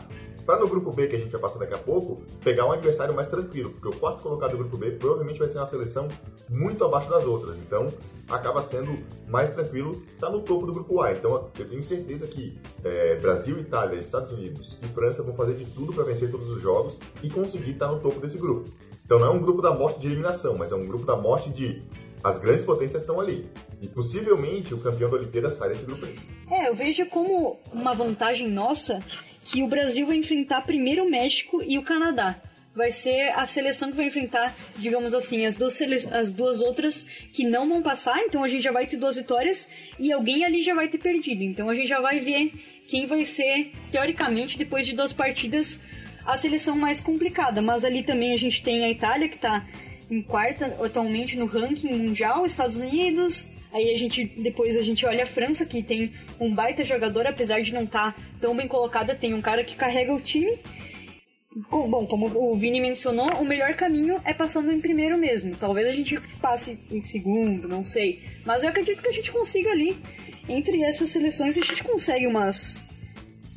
para 0.50 0.62
no 0.62 0.68
grupo 0.68 0.92
B, 0.92 1.08
que 1.08 1.16
a 1.16 1.20
gente 1.20 1.30
vai 1.30 1.40
passar 1.40 1.60
daqui 1.60 1.76
a 1.76 1.78
pouco, 1.78 2.24
pegar 2.44 2.66
um 2.66 2.72
adversário 2.72 3.14
mais 3.14 3.28
tranquilo, 3.28 3.70
porque 3.70 3.88
o 3.88 4.00
quarto 4.00 4.24
colocado 4.24 4.52
do 4.52 4.58
grupo 4.58 4.78
B 4.78 4.90
provavelmente 4.94 5.38
vai 5.38 5.48
ser 5.48 5.60
uma 5.60 5.66
seleção 5.68 6.08
muito 6.50 6.84
abaixo 6.84 7.08
das 7.08 7.24
outras. 7.24 7.56
Então, 7.58 7.94
acaba 8.30 8.62
sendo 8.64 9.00
mais 9.28 9.50
tranquilo 9.50 10.04
tá 10.20 10.30
no 10.30 10.42
topo 10.42 10.66
do 10.66 10.74
grupo 10.74 11.02
A. 11.02 11.12
Então, 11.12 11.50
eu 11.58 11.70
tenho 11.70 11.84
certeza 11.84 12.28
que 12.28 12.60
é, 12.84 13.16
Brasil, 13.16 13.60
Itália, 13.60 14.00
Estados 14.00 14.32
Unidos 14.32 14.78
e 14.82 14.88
França 14.88 15.24
vão 15.24 15.36
fazer 15.36 15.56
de 15.56 15.66
tudo 15.66 15.94
para 15.94 16.04
vencer 16.04 16.30
todos 16.32 16.50
os 16.50 16.62
jogos 16.62 16.96
e 17.24 17.30
conseguir 17.30 17.72
estar 17.72 17.88
tá 17.88 17.94
no 17.94 18.00
topo 18.00 18.20
desse 18.20 18.38
grupo. 18.38 18.70
Então, 19.06 19.20
não 19.20 19.28
é 19.28 19.32
um 19.32 19.40
grupo 19.40 19.62
da 19.62 19.74
morte 19.74 20.00
de 20.00 20.08
eliminação, 20.08 20.56
mas 20.58 20.72
é 20.72 20.76
um 20.76 20.86
grupo 20.86 21.06
da 21.06 21.16
morte 21.16 21.50
de 21.50 21.84
as 22.24 22.38
grandes 22.38 22.66
potências 22.66 23.02
estão 23.02 23.20
ali. 23.20 23.46
E 23.82 23.88
possivelmente 23.88 24.74
o 24.74 24.80
campeão 24.80 25.10
da 25.10 25.18
Olimpíada 25.18 25.50
sai 25.50 25.70
desse 25.70 25.86
grupo 25.86 26.06
aí. 26.06 26.18
É, 26.52 26.68
eu 26.68 26.76
vejo 26.76 27.06
como 27.08 27.60
uma 27.72 27.94
vantagem 27.94 28.48
nossa 28.48 29.02
que 29.44 29.64
o 29.64 29.68
Brasil 29.68 30.06
vai 30.06 30.18
enfrentar 30.18 30.62
primeiro 30.62 31.06
o 31.06 31.10
México 31.10 31.62
e 31.64 31.78
o 31.78 31.84
Canadá. 31.84 32.36
Vai 32.80 32.94
ser 32.94 33.34
a 33.36 33.46
seleção 33.46 33.92
que 33.92 33.98
vai 33.98 34.06
enfrentar, 34.06 34.56
digamos 34.78 35.14
assim, 35.14 35.46
as 35.46 35.58
duas, 35.58 35.82
as 36.14 36.32
duas 36.32 36.62
outras 36.62 37.06
que 37.34 37.46
não 37.46 37.68
vão 37.68 37.82
passar, 37.82 38.18
então 38.22 38.42
a 38.42 38.48
gente 38.48 38.64
já 38.64 38.72
vai 38.72 38.88
ter 38.88 38.96
duas 38.96 39.18
vitórias 39.18 39.68
e 40.00 40.14
alguém 40.14 40.46
ali 40.46 40.62
já 40.62 40.74
vai 40.74 40.88
ter 40.88 40.98
perdido. 40.98 41.44
Então 41.44 41.70
a 41.70 41.76
gente 41.76 41.90
já 41.90 42.00
vai 42.00 42.22
ver 42.22 42.54
quem 42.88 43.06
vai 43.06 43.26
ser, 43.26 43.74
teoricamente, 43.92 44.58
depois 44.58 44.86
de 44.86 44.94
duas 44.94 45.12
partidas, 45.12 45.82
a 46.26 46.38
seleção 46.38 46.74
mais 46.78 47.02
complicada. 47.02 47.62
Mas 47.62 47.84
ali 47.84 48.02
também 48.02 48.32
a 48.32 48.40
gente 48.40 48.64
tem 48.64 48.86
a 48.86 48.90
Itália, 48.90 49.28
que 49.28 49.36
está 49.36 49.68
em 50.10 50.22
quarta 50.22 50.78
atualmente 50.82 51.38
no 51.38 51.48
ranking 51.48 51.94
mundial, 51.94 52.46
Estados 52.46 52.78
Unidos, 52.78 53.50
Aí 53.72 53.92
a 53.92 53.96
gente 53.96 54.26
depois 54.26 54.76
a 54.78 54.82
gente 54.82 55.06
olha 55.06 55.24
a 55.24 55.28
França 55.28 55.64
que 55.64 55.84
tem 55.84 56.12
um 56.40 56.56
baita 56.56 56.84
jogador, 56.84 57.28
apesar 57.28 57.62
de 57.62 57.72
não 57.72 57.84
estar 57.84 58.14
tá 58.14 58.22
tão 58.42 58.56
bem 58.56 58.68
colocada, 58.68 59.14
tem 59.14 59.34
um 59.34 59.42
cara 59.42 59.64
que 59.64 59.76
carrega 59.76 60.12
o 60.12 60.20
time. 60.20 60.58
Bom, 61.56 62.06
como 62.06 62.28
o 62.28 62.56
Vini 62.56 62.80
mencionou, 62.80 63.28
o 63.40 63.46
melhor 63.46 63.74
caminho 63.74 64.22
é 64.24 64.34
passando 64.34 64.72
em 64.72 64.80
primeiro 64.80 65.18
mesmo. 65.18 65.56
Talvez 65.56 65.88
a 65.88 65.92
gente 65.92 66.20
passe 66.40 66.80
em 66.92 67.02
segundo, 67.02 67.68
não 67.68 67.84
sei. 67.84 68.22
Mas 68.46 68.64
eu 68.64 68.70
acredito 68.70 69.02
que 69.02 69.08
a 69.08 69.12
gente 69.12 69.32
consiga 69.32 69.72
ali. 69.72 70.00
Entre 70.48 70.84
essas 70.84 71.10
seleções 71.10 71.58
a 71.58 71.62
gente 71.62 71.84
consegue 71.84 72.28
umas. 72.28 72.86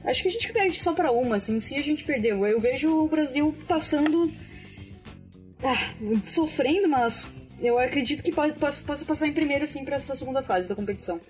Acho 0.04 0.22
que 0.22 0.28
a 0.28 0.32
gente 0.32 0.52
perde 0.52 0.80
só 0.80 0.94
para 0.94 1.12
uma, 1.12 1.36
assim, 1.36 1.60
se 1.60 1.76
a 1.76 1.82
gente 1.82 2.02
perdeu. 2.04 2.46
Eu 2.46 2.58
vejo 2.58 2.88
o 2.90 3.08
Brasil 3.08 3.54
passando. 3.68 4.32
Ah, 5.62 5.94
sofrendo, 6.26 6.88
mas 6.88 7.28
eu 7.60 7.78
acredito 7.78 8.22
que 8.22 8.32
pode, 8.32 8.54
possa 8.54 9.04
passar 9.04 9.28
em 9.28 9.32
primeiro 9.32 9.66
sim 9.66 9.84
para 9.84 9.96
essa 9.96 10.16
segunda 10.16 10.42
fase 10.42 10.68
da 10.68 10.74
competição. 10.74 11.20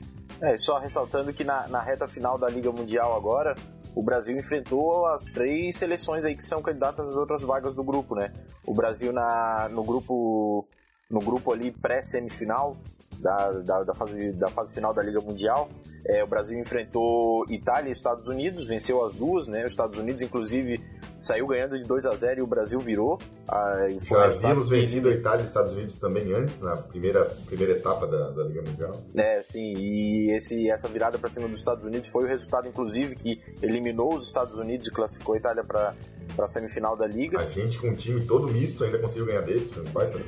É, 0.40 0.56
só 0.56 0.78
ressaltando 0.78 1.32
que 1.34 1.44
na, 1.44 1.66
na 1.68 1.82
reta 1.82 2.08
final 2.08 2.38
da 2.38 2.48
Liga 2.48 2.72
Mundial 2.72 3.14
agora, 3.14 3.54
o 3.94 4.02
Brasil 4.02 4.36
enfrentou 4.36 5.06
as 5.06 5.22
três 5.22 5.76
seleções 5.76 6.24
aí 6.24 6.34
que 6.34 6.44
são 6.44 6.62
candidatas 6.62 7.10
às 7.10 7.16
outras 7.16 7.42
vagas 7.42 7.74
do 7.74 7.84
grupo, 7.84 8.14
né? 8.14 8.32
O 8.64 8.74
Brasil 8.74 9.12
na, 9.12 9.68
no 9.70 9.84
grupo 9.84 10.66
no 11.10 11.20
grupo 11.20 11.52
ali 11.52 11.70
pré-semifinal 11.70 12.76
da, 13.22 13.52
da, 13.52 13.84
da, 13.84 13.94
fase, 13.94 14.32
da 14.32 14.48
fase 14.48 14.74
final 14.74 14.92
da 14.92 15.02
Liga 15.02 15.20
Mundial, 15.20 15.70
é, 16.04 16.24
o 16.24 16.26
Brasil 16.26 16.58
enfrentou 16.58 17.44
Itália 17.48 17.88
e 17.88 17.92
Estados 17.92 18.26
Unidos, 18.26 18.66
venceu 18.66 19.04
as 19.04 19.14
duas, 19.14 19.46
né? 19.46 19.64
Os 19.64 19.70
Estados 19.70 19.96
Unidos, 19.98 20.20
inclusive, 20.20 20.80
saiu 21.16 21.46
ganhando 21.46 21.78
de 21.78 21.84
2 21.84 22.06
a 22.06 22.16
0 22.16 22.40
e 22.40 22.42
o 22.42 22.46
Brasil 22.46 22.80
virou. 22.80 23.18
Ah, 23.48 23.86
Já 24.00 24.24
havíamos 24.24 24.68
vencido 24.68 25.08
a 25.08 25.12
Itália 25.12 25.44
e 25.44 25.46
Estados 25.46 25.72
Unidos 25.72 25.98
também 25.98 26.32
antes, 26.32 26.60
na 26.60 26.76
primeira, 26.76 27.24
primeira 27.46 27.74
etapa 27.74 28.06
da, 28.08 28.30
da 28.30 28.42
Liga 28.42 28.62
Mundial. 28.62 28.92
É, 29.14 29.42
sim, 29.42 29.74
e 29.76 30.34
esse, 30.34 30.68
essa 30.68 30.88
virada 30.88 31.18
para 31.18 31.30
cima 31.30 31.48
dos 31.48 31.58
Estados 31.58 31.84
Unidos 31.86 32.08
foi 32.08 32.24
o 32.24 32.26
resultado, 32.26 32.66
inclusive, 32.66 33.14
que 33.14 33.40
eliminou 33.62 34.16
os 34.16 34.26
Estados 34.26 34.58
Unidos 34.58 34.88
e 34.88 34.90
classificou 34.90 35.36
a 35.36 35.38
Itália 35.38 35.62
para 35.62 35.94
a 36.36 36.48
semifinal 36.48 36.96
da 36.96 37.06
Liga. 37.06 37.38
A 37.38 37.48
gente, 37.48 37.78
com 37.78 37.88
um 37.88 37.94
time 37.94 38.20
todo 38.26 38.48
misto, 38.48 38.82
ainda 38.82 38.98
conseguiu 38.98 39.26
ganhar 39.26 39.42
deles, 39.42 39.70
foi 39.70 39.84
um 39.84 39.90
baita 39.90 40.18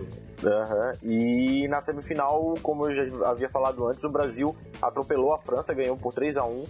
Uhum. 0.44 1.10
E 1.10 1.68
na 1.68 1.80
semifinal, 1.80 2.54
como 2.62 2.86
eu 2.86 2.92
já 2.92 3.28
havia 3.28 3.48
falado 3.48 3.86
antes, 3.86 4.04
o 4.04 4.10
Brasil 4.10 4.54
atropelou 4.80 5.32
a 5.32 5.40
França, 5.40 5.74
ganhou 5.74 5.96
por 5.96 6.12
3 6.12 6.36
a 6.36 6.44
1 6.44 6.64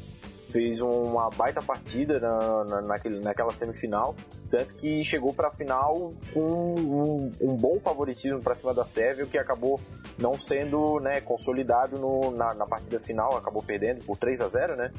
fez 0.55 0.81
uma 0.81 1.31
baita 1.31 1.61
partida 1.61 2.21
na, 2.21 2.65
na, 2.65 2.81
naquele, 2.81 3.19
naquela 3.19 3.53
semifinal, 3.53 4.15
tanto 4.49 4.73
que 4.75 5.05
chegou 5.05 5.35
para 5.35 5.49
a 5.49 5.51
final 5.51 6.13
com 6.33 6.75
um, 6.79 7.33
um, 7.41 7.57
bom 7.57 7.81
favoritismo 7.81 8.41
para 8.41 8.55
cima 8.55 8.73
da 8.73 8.85
Sérvia, 8.85 9.27
que 9.27 9.37
acabou 9.37 9.81
não 10.17 10.39
sendo 10.39 11.01
né, 11.01 11.21
consolidado 11.21 11.99
no, 11.99 12.31
na, 12.31 12.55
na, 12.55 12.67
partida 12.67 13.01
final, 13.01 13.37
acabou 13.37 13.65
perdendo 13.65 14.05
por 14.05 14.17
3 14.17 14.41
a 14.43 14.49
0 14.49 14.77
né? 14.77 14.93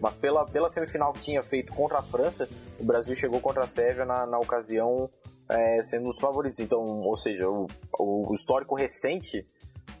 Mas 0.00 0.14
pela, 0.14 0.46
pela 0.46 0.70
semifinal 0.70 1.12
que 1.12 1.22
tinha 1.22 1.42
feito 1.42 1.72
contra 1.72 1.98
a 1.98 2.02
França, 2.02 2.48
o 2.78 2.84
Brasil 2.84 3.16
chegou 3.16 3.40
contra 3.40 3.64
a 3.64 3.68
Sérvia 3.68 4.04
na, 4.04 4.24
na 4.26 4.38
ocasião 4.38 5.10
é, 5.50 5.82
sendo 5.82 6.08
os 6.08 6.20
favoritos. 6.20 6.60
Então, 6.60 6.82
ou 7.02 7.16
seja, 7.16 7.48
o, 7.48 7.66
o 7.98 8.32
histórico 8.32 8.74
recente 8.74 9.46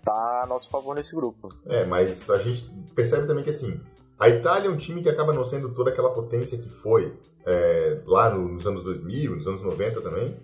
tá 0.04 0.42
a 0.44 0.46
nosso 0.46 0.70
favor 0.70 0.94
nesse 0.94 1.14
grupo. 1.14 1.48
É, 1.66 1.84
mas 1.84 2.30
a 2.30 2.38
gente 2.38 2.70
percebe 2.94 3.26
também 3.26 3.44
que 3.44 3.50
assim, 3.50 3.80
a 4.18 4.28
Itália 4.28 4.68
é 4.68 4.70
um 4.70 4.76
time 4.76 5.02
que 5.02 5.08
acaba 5.08 5.32
não 5.32 5.44
sendo 5.44 5.70
toda 5.74 5.90
aquela 5.90 6.10
potência 6.10 6.58
que 6.58 6.68
foi 6.68 7.12
é, 7.44 8.00
lá 8.06 8.30
nos 8.30 8.66
anos 8.66 8.84
2000, 8.84 9.36
nos 9.36 9.46
anos 9.46 9.62
90 9.62 10.00
também, 10.00 10.36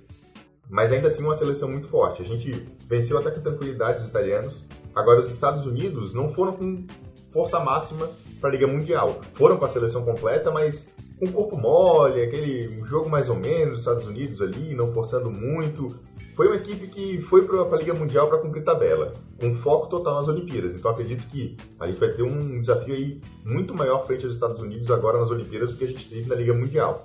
mas 0.69 0.91
ainda 0.91 1.07
assim 1.07 1.23
uma 1.23 1.35
seleção 1.35 1.69
muito 1.69 1.89
forte. 1.89 2.23
A 2.23 2.25
gente 2.25 2.51
venceu 2.89 3.19
até 3.19 3.31
com 3.31 3.41
tranquilidade 3.41 4.01
os 4.01 4.09
italianos. 4.09 4.65
Agora, 4.95 5.21
os 5.21 5.31
Estados 5.31 5.67
Unidos 5.67 6.15
não 6.15 6.33
foram 6.33 6.55
com 6.55 6.87
força 7.33 7.61
máxima 7.61 8.09
para 8.41 8.49
a 8.49 8.53
Liga 8.53 8.67
Mundial. 8.67 9.21
Foram 9.35 9.59
com 9.59 9.65
a 9.65 9.69
seleção 9.69 10.05
completa, 10.05 10.51
mas 10.51 10.89
um 11.21 11.33
corpo 11.33 11.57
mole, 11.57 12.23
aquele 12.23 12.81
jogo 12.87 13.09
mais 13.09 13.31
ou 13.31 13.37
menos, 13.37 13.81
Estados 13.81 14.07
Unidos 14.07 14.41
ali, 14.43 14.75
não 14.75 14.93
forçando 14.93 15.31
muito. 15.31 15.95
Foi 16.35 16.47
uma 16.47 16.57
equipe 16.57 16.87
que 16.89 17.23
foi 17.23 17.47
para 17.47 17.63
a 17.63 17.79
Liga 17.79 17.95
Mundial 17.95 18.29
para 18.29 18.39
cumprir 18.39 18.63
tabela, 18.63 19.15
com 19.41 19.55
foco 19.55 19.87
total 19.87 20.17
nas 20.17 20.29
Olimpíadas. 20.29 20.77
Então 20.77 20.91
acredito 20.91 21.27
que 21.29 21.57
a 21.81 21.87
gente 21.87 21.99
vai 21.99 22.11
ter 22.11 22.23
um 22.23 22.61
desafio 22.61 22.95
aí 22.95 23.23
muito 23.43 23.75
maior 23.75 24.07
frente 24.07 24.27
aos 24.27 24.35
Estados 24.35 24.61
Unidos 24.61 24.91
agora 24.91 25.19
nas 25.19 25.31
Olimpíadas 25.31 25.71
do 25.71 25.77
que 25.79 25.85
a 25.85 25.89
gente 25.89 26.07
teve 26.09 26.29
na 26.29 26.35
Liga 26.35 26.53
Mundial. 26.53 27.03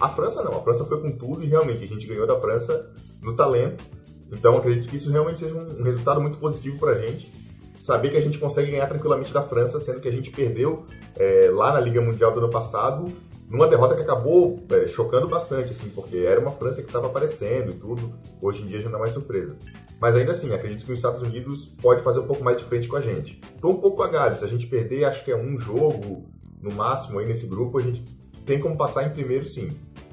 A 0.00 0.08
França 0.08 0.42
não, 0.42 0.58
a 0.58 0.62
França 0.62 0.84
foi 0.84 1.00
com 1.00 1.12
tudo 1.12 1.44
e 1.44 1.46
realmente 1.46 1.84
a 1.84 1.86
gente 1.86 2.06
ganhou 2.06 2.26
da 2.26 2.38
França 2.40 2.92
no 3.22 3.34
talento. 3.36 3.84
Então 4.32 4.56
acredito 4.56 4.88
que 4.88 4.96
isso 4.96 5.08
realmente 5.12 5.38
seja 5.38 5.54
um 5.54 5.84
resultado 5.84 6.20
muito 6.20 6.38
positivo 6.38 6.76
para 6.80 6.92
a 6.92 6.98
gente. 6.98 7.32
Saber 7.78 8.10
que 8.10 8.16
a 8.16 8.20
gente 8.20 8.38
consegue 8.38 8.72
ganhar 8.72 8.88
tranquilamente 8.88 9.32
da 9.32 9.42
França, 9.42 9.78
sendo 9.78 10.00
que 10.00 10.08
a 10.08 10.12
gente 10.12 10.30
perdeu 10.30 10.84
é, 11.16 11.50
lá 11.52 11.72
na 11.72 11.78
Liga 11.78 12.00
Mundial 12.00 12.32
do 12.32 12.40
ano 12.40 12.50
passado 12.50 13.12
numa 13.54 13.68
derrota 13.68 13.94
que 13.94 14.02
acabou 14.02 14.58
é, 14.68 14.88
chocando 14.88 15.28
bastante, 15.28 15.70
assim, 15.70 15.88
porque 15.90 16.16
era 16.16 16.40
uma 16.40 16.50
França 16.50 16.82
que 16.82 16.88
estava 16.88 17.06
aparecendo 17.06 17.70
e 17.70 17.74
tudo. 17.74 18.12
Hoje 18.42 18.62
em 18.62 18.66
dia 18.66 18.80
já 18.80 18.88
não 18.88 18.96
é 18.96 19.02
mais 19.02 19.12
surpresa. 19.12 19.56
Mas 20.00 20.16
ainda 20.16 20.32
assim, 20.32 20.52
acredito 20.52 20.84
que 20.84 20.90
os 20.90 20.98
Estados 20.98 21.22
Unidos 21.22 21.66
pode 21.80 22.02
fazer 22.02 22.18
um 22.18 22.26
pouco 22.26 22.42
mais 22.42 22.58
de 22.58 22.64
frente 22.64 22.88
com 22.88 22.96
a 22.96 23.00
gente. 23.00 23.40
Tô 23.60 23.68
um 23.68 23.76
pouco 23.76 24.02
agado, 24.02 24.36
se 24.36 24.44
a 24.44 24.48
gente 24.48 24.66
perder, 24.66 25.04
acho 25.04 25.24
que 25.24 25.30
é 25.30 25.36
um 25.36 25.56
jogo 25.56 26.24
no 26.60 26.72
máximo 26.72 27.20
aí 27.20 27.26
nesse 27.26 27.46
grupo, 27.46 27.78
a 27.78 27.80
gente 27.80 28.02
tem 28.44 28.58
como 28.58 28.76
passar 28.76 29.06
em 29.06 29.10
primeiro 29.10 29.44
sim. 29.44 29.70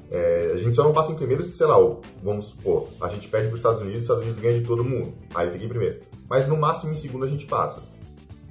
É, 0.08 0.52
a 0.54 0.58
gente 0.58 0.76
só 0.76 0.84
não 0.84 0.92
passa 0.92 1.10
em 1.10 1.16
primeiro 1.16 1.42
se, 1.42 1.50
sei 1.50 1.66
lá, 1.66 1.76
vamos 2.22 2.46
supor, 2.46 2.86
a 3.00 3.08
gente 3.08 3.26
perde 3.26 3.48
para 3.48 3.54
os 3.54 3.60
Estados 3.60 3.80
Unidos, 3.80 3.98
os 3.98 4.04
Estados 4.04 4.22
Unidos 4.22 4.40
ganha 4.40 4.60
de 4.60 4.64
todo 4.64 4.84
mundo. 4.84 5.14
Aí 5.34 5.50
fica 5.50 5.64
em 5.64 5.68
primeiro. 5.68 6.00
Mas 6.28 6.46
no 6.46 6.56
máximo 6.56 6.92
em 6.92 6.96
segundo 6.96 7.24
a 7.24 7.28
gente 7.28 7.46
passa. 7.46 7.82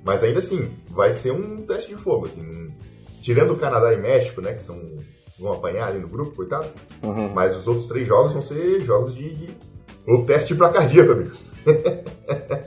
Mas 0.04 0.22
ainda 0.22 0.40
assim, 0.40 0.70
vai 0.90 1.14
ser 1.14 1.32
um 1.32 1.62
teste 1.62 1.96
de 1.96 2.02
fogo. 2.02 2.26
Assim, 2.26 2.72
tirando 3.22 3.54
o 3.54 3.58
Canadá 3.58 3.94
e 3.94 3.98
México, 3.98 4.42
né, 4.42 4.54
que 4.54 4.64
são 4.64 4.80
vão 5.42 5.54
apanhar 5.54 5.88
ali 5.88 6.00
no 6.00 6.08
grupo, 6.08 6.36
coitados. 6.36 6.76
Uhum. 7.02 7.30
Mas 7.34 7.56
os 7.58 7.68
outros 7.68 7.88
três 7.88 8.08
jogos 8.08 8.32
vão 8.32 8.42
ser 8.42 8.80
jogos 8.82 9.16
de, 9.16 9.34
de... 9.34 9.50
o 10.08 10.24
teste 10.24 10.54
para 10.54 10.70
cardíaco, 10.70 11.12
amigo. 11.12 11.32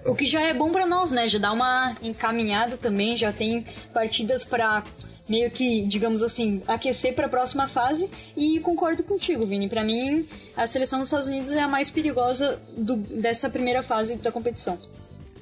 o 0.04 0.14
que 0.14 0.26
já 0.26 0.42
é 0.42 0.52
bom 0.52 0.70
para 0.70 0.86
nós, 0.86 1.10
né? 1.10 1.28
Já 1.28 1.38
dá 1.38 1.52
uma 1.52 1.96
encaminhada 2.02 2.76
também, 2.76 3.16
já 3.16 3.32
tem 3.32 3.64
partidas 3.92 4.44
para 4.44 4.82
meio 5.28 5.50
que, 5.50 5.86
digamos 5.86 6.22
assim, 6.22 6.62
aquecer 6.66 7.14
para 7.14 7.26
a 7.26 7.28
próxima 7.28 7.66
fase. 7.66 8.10
E 8.36 8.60
concordo 8.60 9.02
contigo, 9.02 9.46
Vini. 9.46 9.68
Para 9.68 9.84
mim, 9.84 10.26
a 10.56 10.66
seleção 10.66 10.98
dos 10.98 11.08
Estados 11.08 11.28
Unidos 11.28 11.54
é 11.54 11.60
a 11.60 11.68
mais 11.68 11.90
perigosa 11.90 12.60
do, 12.76 12.96
dessa 12.96 13.48
primeira 13.48 13.82
fase 13.82 14.16
da 14.16 14.30
competição. 14.30 14.78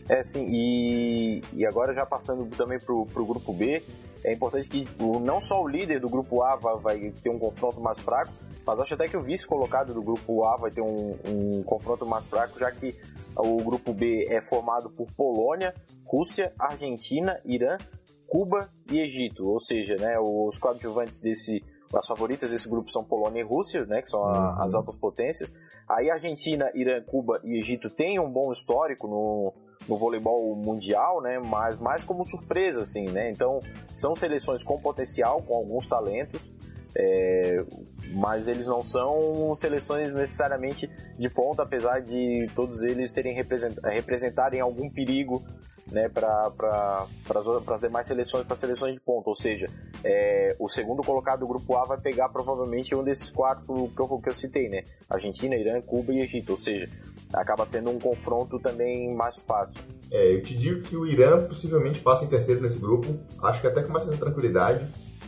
É, 0.09 0.23
sim, 0.25 0.47
e, 0.49 1.43
e 1.55 1.65
agora 1.65 1.95
já 1.95 2.05
passando 2.05 2.45
também 2.57 2.79
pro, 2.79 3.07
pro 3.07 3.25
grupo 3.25 3.53
B, 3.53 3.83
é 4.25 4.33
importante 4.33 4.69
que 4.69 4.89
o, 5.03 5.19
não 5.19 5.41
só 5.41 5.63
o 5.63 5.69
líder 5.69 6.01
do 6.01 6.09
grupo 6.09 6.43
A 6.43 6.57
vai, 6.57 6.77
vai, 6.79 7.11
ter 7.11 7.31
um 7.31 7.39
confronto 7.39 7.81
mais 7.81 8.01
fraco, 8.01 8.33
mas 8.67 8.79
acho 8.79 8.95
até 8.95 9.09
que 9.09 9.17
o 9.17 9.23
vice 9.23 9.47
colocado 9.47 9.93
do 9.93 10.03
grupo 10.03 10.45
A 10.45 10.57
vai 10.57 10.71
ter 10.71 10.81
um, 10.81 11.17
um 11.27 11.63
confronto 11.65 12.07
mais 12.07 12.25
fraco, 12.27 12.59
já 12.59 12.71
que 12.71 12.95
o 13.37 13.57
grupo 13.63 13.93
B 13.93 14.27
é 14.29 14.41
formado 14.41 14.91
por 14.91 15.09
Polônia, 15.17 15.75
Rússia, 16.05 16.53
Argentina, 16.59 17.41
Irã, 17.45 17.77
Cuba 18.29 18.69
e 18.91 19.01
Egito, 19.01 19.47
ou 19.47 19.61
seja, 19.61 19.97
né, 19.97 20.19
os 20.19 20.59
coadjuvantes 20.59 21.21
desse 21.21 21.63
as 21.95 22.07
favoritas 22.07 22.49
desse 22.49 22.67
grupo 22.67 22.91
são 22.91 23.05
Polônia 23.05 23.41
e 23.41 23.45
Rússia, 23.45 23.85
né, 23.85 24.01
que 24.01 24.09
são 24.09 24.25
a, 24.25 24.55
uhum. 24.57 24.63
as 24.63 24.75
altas 24.75 24.97
potências. 24.97 25.53
Aí 25.87 26.11
Argentina, 26.11 26.71
Irã, 26.75 27.03
Cuba 27.03 27.39
e 27.45 27.59
Egito 27.59 27.91
têm 27.91 28.19
um 28.19 28.31
bom 28.31 28.51
histórico 28.51 29.07
no, 29.07 29.53
no 29.89 29.97
voleibol 29.97 30.55
mundial, 30.55 31.21
né, 31.21 31.39
mas 31.39 31.79
mais 31.79 32.05
como 32.05 32.25
surpresa, 32.25 32.81
assim, 32.81 33.09
né. 33.11 33.31
Então 33.31 33.61
são 33.91 34.15
seleções 34.15 34.63
com 34.63 34.81
potencial, 34.81 35.43
com 35.43 35.55
alguns 35.55 35.87
talentos. 35.87 36.41
É, 36.95 37.65
mas 38.13 38.47
eles 38.47 38.67
não 38.67 38.83
são 38.83 39.55
seleções 39.55 40.13
necessariamente 40.15 40.91
de 41.19 41.31
ponta, 41.31 41.63
apesar 41.63 42.01
de 42.01 42.47
todos 42.55 42.83
eles 42.83 43.11
terem 43.11 43.35
represent, 43.35 43.79
representarem 43.83 44.61
algum 44.61 44.91
perigo 44.91 45.43
né, 45.91 46.09
para 46.09 47.07
as 47.75 47.81
demais 47.81 48.07
seleções, 48.07 48.45
para 48.45 48.57
seleções 48.57 48.95
de 48.95 49.01
ponta. 49.01 49.29
Ou 49.29 49.35
seja, 49.35 49.69
é, 50.05 50.57
o 50.59 50.69
segundo 50.69 51.03
colocado 51.03 51.41
do 51.41 51.47
grupo 51.47 51.77
A 51.77 51.85
vai 51.85 51.99
pegar 51.99 52.29
provavelmente 52.29 52.95
um 52.95 53.03
desses 53.03 53.31
quatro 53.31 53.91
que 53.95 54.01
eu, 54.01 54.21
que 54.21 54.29
eu 54.29 54.35
citei, 54.35 54.69
né? 54.69 54.85
Argentina, 55.09 55.55
Irã, 55.55 55.81
Cuba 55.81 56.13
e 56.13 56.21
Egito. 56.21 56.53
Ou 56.53 56.59
seja, 56.59 56.89
acaba 57.33 57.65
sendo 57.67 57.91
um 57.91 57.99
confronto 57.99 58.59
também 58.59 59.15
mais 59.15 59.37
fácil. 59.37 59.79
É, 60.11 60.35
eu 60.35 60.43
te 60.43 60.55
digo 60.55 60.83
que 60.83 60.97
o 60.97 61.07
Irã 61.07 61.45
possivelmente 61.47 62.01
passa 62.01 62.25
em 62.25 62.29
terceiro 62.29 62.61
nesse 62.61 62.79
grupo, 62.79 63.17
acho 63.43 63.61
que 63.61 63.67
até 63.67 63.83
com 63.83 63.93
mais 63.93 64.05
tranquilidade 64.05 64.87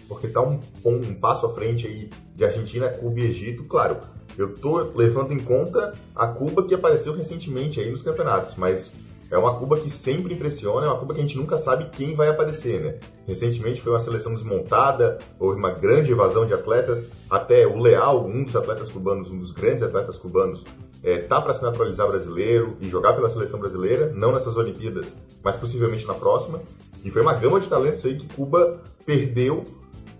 porque 0.09 0.27
está 0.27 0.41
um, 0.41 0.61
um, 0.85 1.15
passo 1.15 1.47
à 1.47 1.55
frente 1.55 1.87
aí 1.87 2.11
de 2.35 2.45
Argentina, 2.45 2.89
Cuba 2.89 3.21
e 3.21 3.25
Egito. 3.25 3.65
Claro, 3.65 3.99
eu 4.37 4.53
estou 4.53 4.93
levando 4.95 5.33
em 5.33 5.39
conta 5.39 5.95
a 6.15 6.27
Cuba 6.27 6.65
que 6.65 6.75
apareceu 6.75 7.15
recentemente 7.15 7.81
aí 7.81 7.91
nos 7.91 8.03
campeonatos, 8.03 8.55
mas 8.57 8.93
é 9.31 9.39
uma 9.39 9.55
Cuba 9.55 9.79
que 9.79 9.89
sempre 9.89 10.35
impressiona, 10.35 10.87
é 10.87 10.91
uma 10.91 10.99
Cuba 10.99 11.15
que 11.15 11.21
a 11.21 11.23
gente 11.23 11.37
nunca 11.37 11.57
sabe 11.57 11.89
quem 11.91 12.15
vai 12.15 12.29
aparecer, 12.29 12.81
né? 12.81 12.99
Recentemente 13.27 13.81
foi 13.81 13.93
uma 13.93 14.01
seleção 14.01 14.35
desmontada, 14.35 15.19
houve 15.39 15.59
uma 15.59 15.71
grande 15.71 16.13
evasão 16.13 16.47
de 16.47 16.53
atletas, 16.53 17.11
até 17.31 17.67
o 17.67 17.79
Leal, 17.79 18.27
um 18.27 18.45
dos 18.45 18.55
atletas 18.55 18.91
cubanos, 18.91 19.31
um 19.31 19.39
dos 19.39 19.51
grandes 19.51 19.83
atletas 19.83 20.17
cubanos, 20.17 20.63
é, 21.05 21.19
tá 21.19 21.41
para 21.41 21.53
se 21.53 21.63
naturalizar 21.63 22.09
brasileiro 22.09 22.79
e 22.81 22.89
jogar 22.89 23.13
pela 23.13 23.29
seleção 23.29 23.61
brasileira, 23.61 24.11
não 24.15 24.33
nessas 24.33 24.57
Olimpíadas, 24.57 25.15
mas 25.43 25.55
possivelmente 25.55 26.07
na 26.07 26.15
próxima. 26.15 26.61
E 27.05 27.11
foi 27.11 27.21
uma 27.21 27.35
gama 27.35 27.61
de 27.61 27.69
talentos 27.69 28.03
aí 28.07 28.17
que 28.17 28.27
Cuba 28.35 28.81
perdeu 29.05 29.65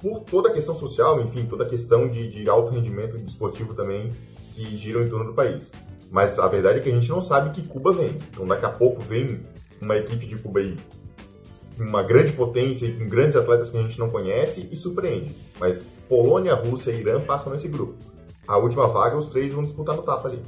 por 0.03 0.21
toda 0.21 0.51
a 0.51 0.53
questão 0.53 0.77
social, 0.77 1.19
enfim, 1.23 1.47
toda 1.47 1.65
a 1.65 1.69
questão 1.69 2.07
de, 2.07 2.29
de 2.29 2.49
alto 2.51 2.71
rendimento 2.71 3.17
desportivo 3.17 3.73
também 3.73 4.11
que 4.55 4.77
giram 4.77 5.03
em 5.03 5.09
torno 5.09 5.25
do 5.25 5.33
país. 5.33 5.73
Mas 6.11 6.39
a 6.39 6.47
verdade 6.47 6.79
é 6.79 6.83
que 6.83 6.91
a 6.91 6.95
gente 6.95 7.09
não 7.09 7.23
sabe 7.23 7.51
que 7.51 7.67
Cuba 7.67 7.91
vem. 7.91 8.19
Então 8.31 8.47
daqui 8.47 8.67
a 8.67 8.71
pouco 8.71 9.01
vem 9.01 9.41
uma 9.81 9.97
equipe 9.97 10.27
de 10.27 10.37
Cuba 10.37 10.61
aí, 10.61 10.77
uma 11.79 12.03
grande 12.03 12.33
potência 12.33 12.85
e 12.85 12.93
com 12.93 13.09
grandes 13.09 13.37
atletas 13.37 13.71
que 13.71 13.79
a 13.79 13.83
gente 13.83 13.99
não 13.99 14.11
conhece 14.11 14.69
e 14.71 14.77
surpreende. 14.77 15.35
Mas 15.59 15.83
Polônia, 16.11 16.55
Rússia 16.55 16.91
e 16.91 17.01
Irã 17.01 17.21
passam 17.21 17.51
nesse 17.51 17.69
grupo. 17.69 17.95
A 18.47 18.59
última 18.59 18.87
vaga, 18.87 19.17
os 19.17 19.29
três 19.29 19.55
vão 19.55 19.65
disputar 19.65 19.97
no 19.97 20.03
tapa 20.03 20.29
ali. 20.29 20.39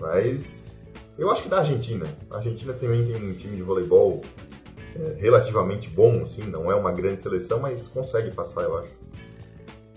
Mas 0.00 0.82
eu 1.18 1.30
acho 1.30 1.42
que 1.42 1.48
da 1.48 1.58
Argentina. 1.58 2.06
A 2.30 2.38
Argentina 2.38 2.72
também 2.72 3.06
tem 3.06 3.16
um 3.16 3.34
time 3.34 3.56
de 3.56 3.62
voleibol 3.62 4.22
é, 4.96 5.20
relativamente 5.20 5.88
bom, 5.88 6.24
assim, 6.24 6.42
não 6.42 6.70
é 6.70 6.74
uma 6.74 6.90
grande 6.90 7.22
seleção, 7.22 7.60
mas 7.60 7.86
consegue 7.86 8.30
passar, 8.34 8.62
eu 8.62 8.78
acho. 8.78 8.92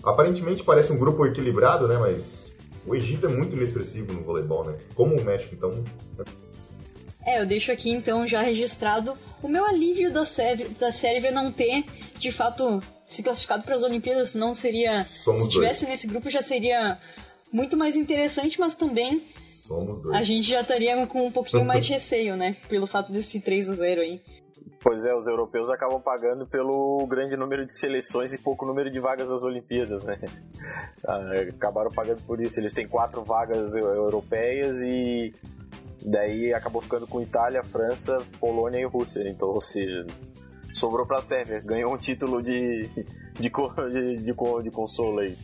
Aparentemente 0.02 0.62
parece 0.62 0.92
um 0.92 0.98
grupo 0.98 1.24
equilibrado, 1.24 1.88
né? 1.88 1.96
Mas 1.96 2.52
o 2.86 2.94
Egito 2.94 3.26
é 3.26 3.28
muito 3.28 3.56
inexpressivo 3.56 4.12
no 4.12 4.22
voleibol, 4.22 4.64
né? 4.64 4.76
Como 4.94 5.18
o 5.18 5.24
México, 5.24 5.54
então. 5.54 5.82
É, 7.24 7.40
eu 7.40 7.46
deixo 7.46 7.72
aqui 7.72 7.90
então 7.90 8.26
já 8.26 8.42
registrado 8.42 9.14
o 9.42 9.48
meu 9.48 9.64
alívio 9.64 10.12
da, 10.12 10.26
Sérvia, 10.26 10.68
da 10.78 10.92
Sérvia 10.92 11.30
não 11.30 11.50
ter, 11.50 11.84
de 12.18 12.30
fato, 12.30 12.82
se 13.06 13.22
classificado 13.22 13.62
para 13.62 13.74
as 13.74 13.82
Olimpíadas, 13.82 14.34
não 14.34 14.54
seria. 14.54 15.04
Somos 15.04 15.44
se 15.44 15.48
tivesse 15.48 15.86
nesse 15.86 16.06
grupo 16.06 16.28
já 16.28 16.42
seria 16.42 16.98
muito 17.50 17.78
mais 17.78 17.96
interessante, 17.96 18.60
mas 18.60 18.74
também 18.74 19.22
a 20.12 20.22
gente 20.22 20.48
já 20.48 20.60
estaria 20.60 21.06
com 21.06 21.26
um 21.26 21.32
pouquinho 21.32 21.64
mais 21.64 21.86
de 21.86 21.92
receio, 21.94 22.36
né? 22.36 22.56
Pelo 22.68 22.86
fato 22.86 23.12
desse 23.12 23.40
3 23.40 23.68
a 23.68 23.72
0 23.74 24.00
aí. 24.00 24.20
Pois 24.80 25.02
é, 25.06 25.14
os 25.14 25.26
europeus 25.26 25.70
acabam 25.70 25.98
pagando 25.98 26.46
pelo 26.46 27.06
grande 27.06 27.36
número 27.38 27.64
de 27.64 27.74
seleções 27.74 28.34
e 28.34 28.38
pouco 28.38 28.66
número 28.66 28.90
de 28.90 29.00
vagas 29.00 29.26
das 29.26 29.42
Olimpíadas, 29.42 30.04
né? 30.04 30.18
Ah, 31.06 31.32
acabaram 31.54 31.90
pagando 31.90 32.22
por 32.22 32.40
isso. 32.40 32.58
Eles 32.58 32.72
têm 32.72 32.88
quatro 32.88 33.22
vagas 33.22 33.74
europeias 33.74 34.80
e 34.80 35.34
daí 36.02 36.54
acabou 36.54 36.80
ficando 36.80 37.06
com 37.06 37.20
Itália, 37.20 37.62
França, 37.62 38.16
Polônia 38.40 38.78
e 38.78 38.84
Rússia. 38.84 39.22
Então, 39.28 39.48
ou 39.48 39.60
seja, 39.60 40.06
sobrou 40.72 41.06
para 41.06 41.18
a 41.18 41.22
Sérvia, 41.22 41.60
ganhou 41.60 41.92
um 41.92 41.98
título 41.98 42.42
de, 42.42 42.88
de, 43.38 43.50
de, 43.50 44.16
de, 44.16 44.62
de 44.62 44.70
consolo 44.70 45.18
aí. 45.18 45.36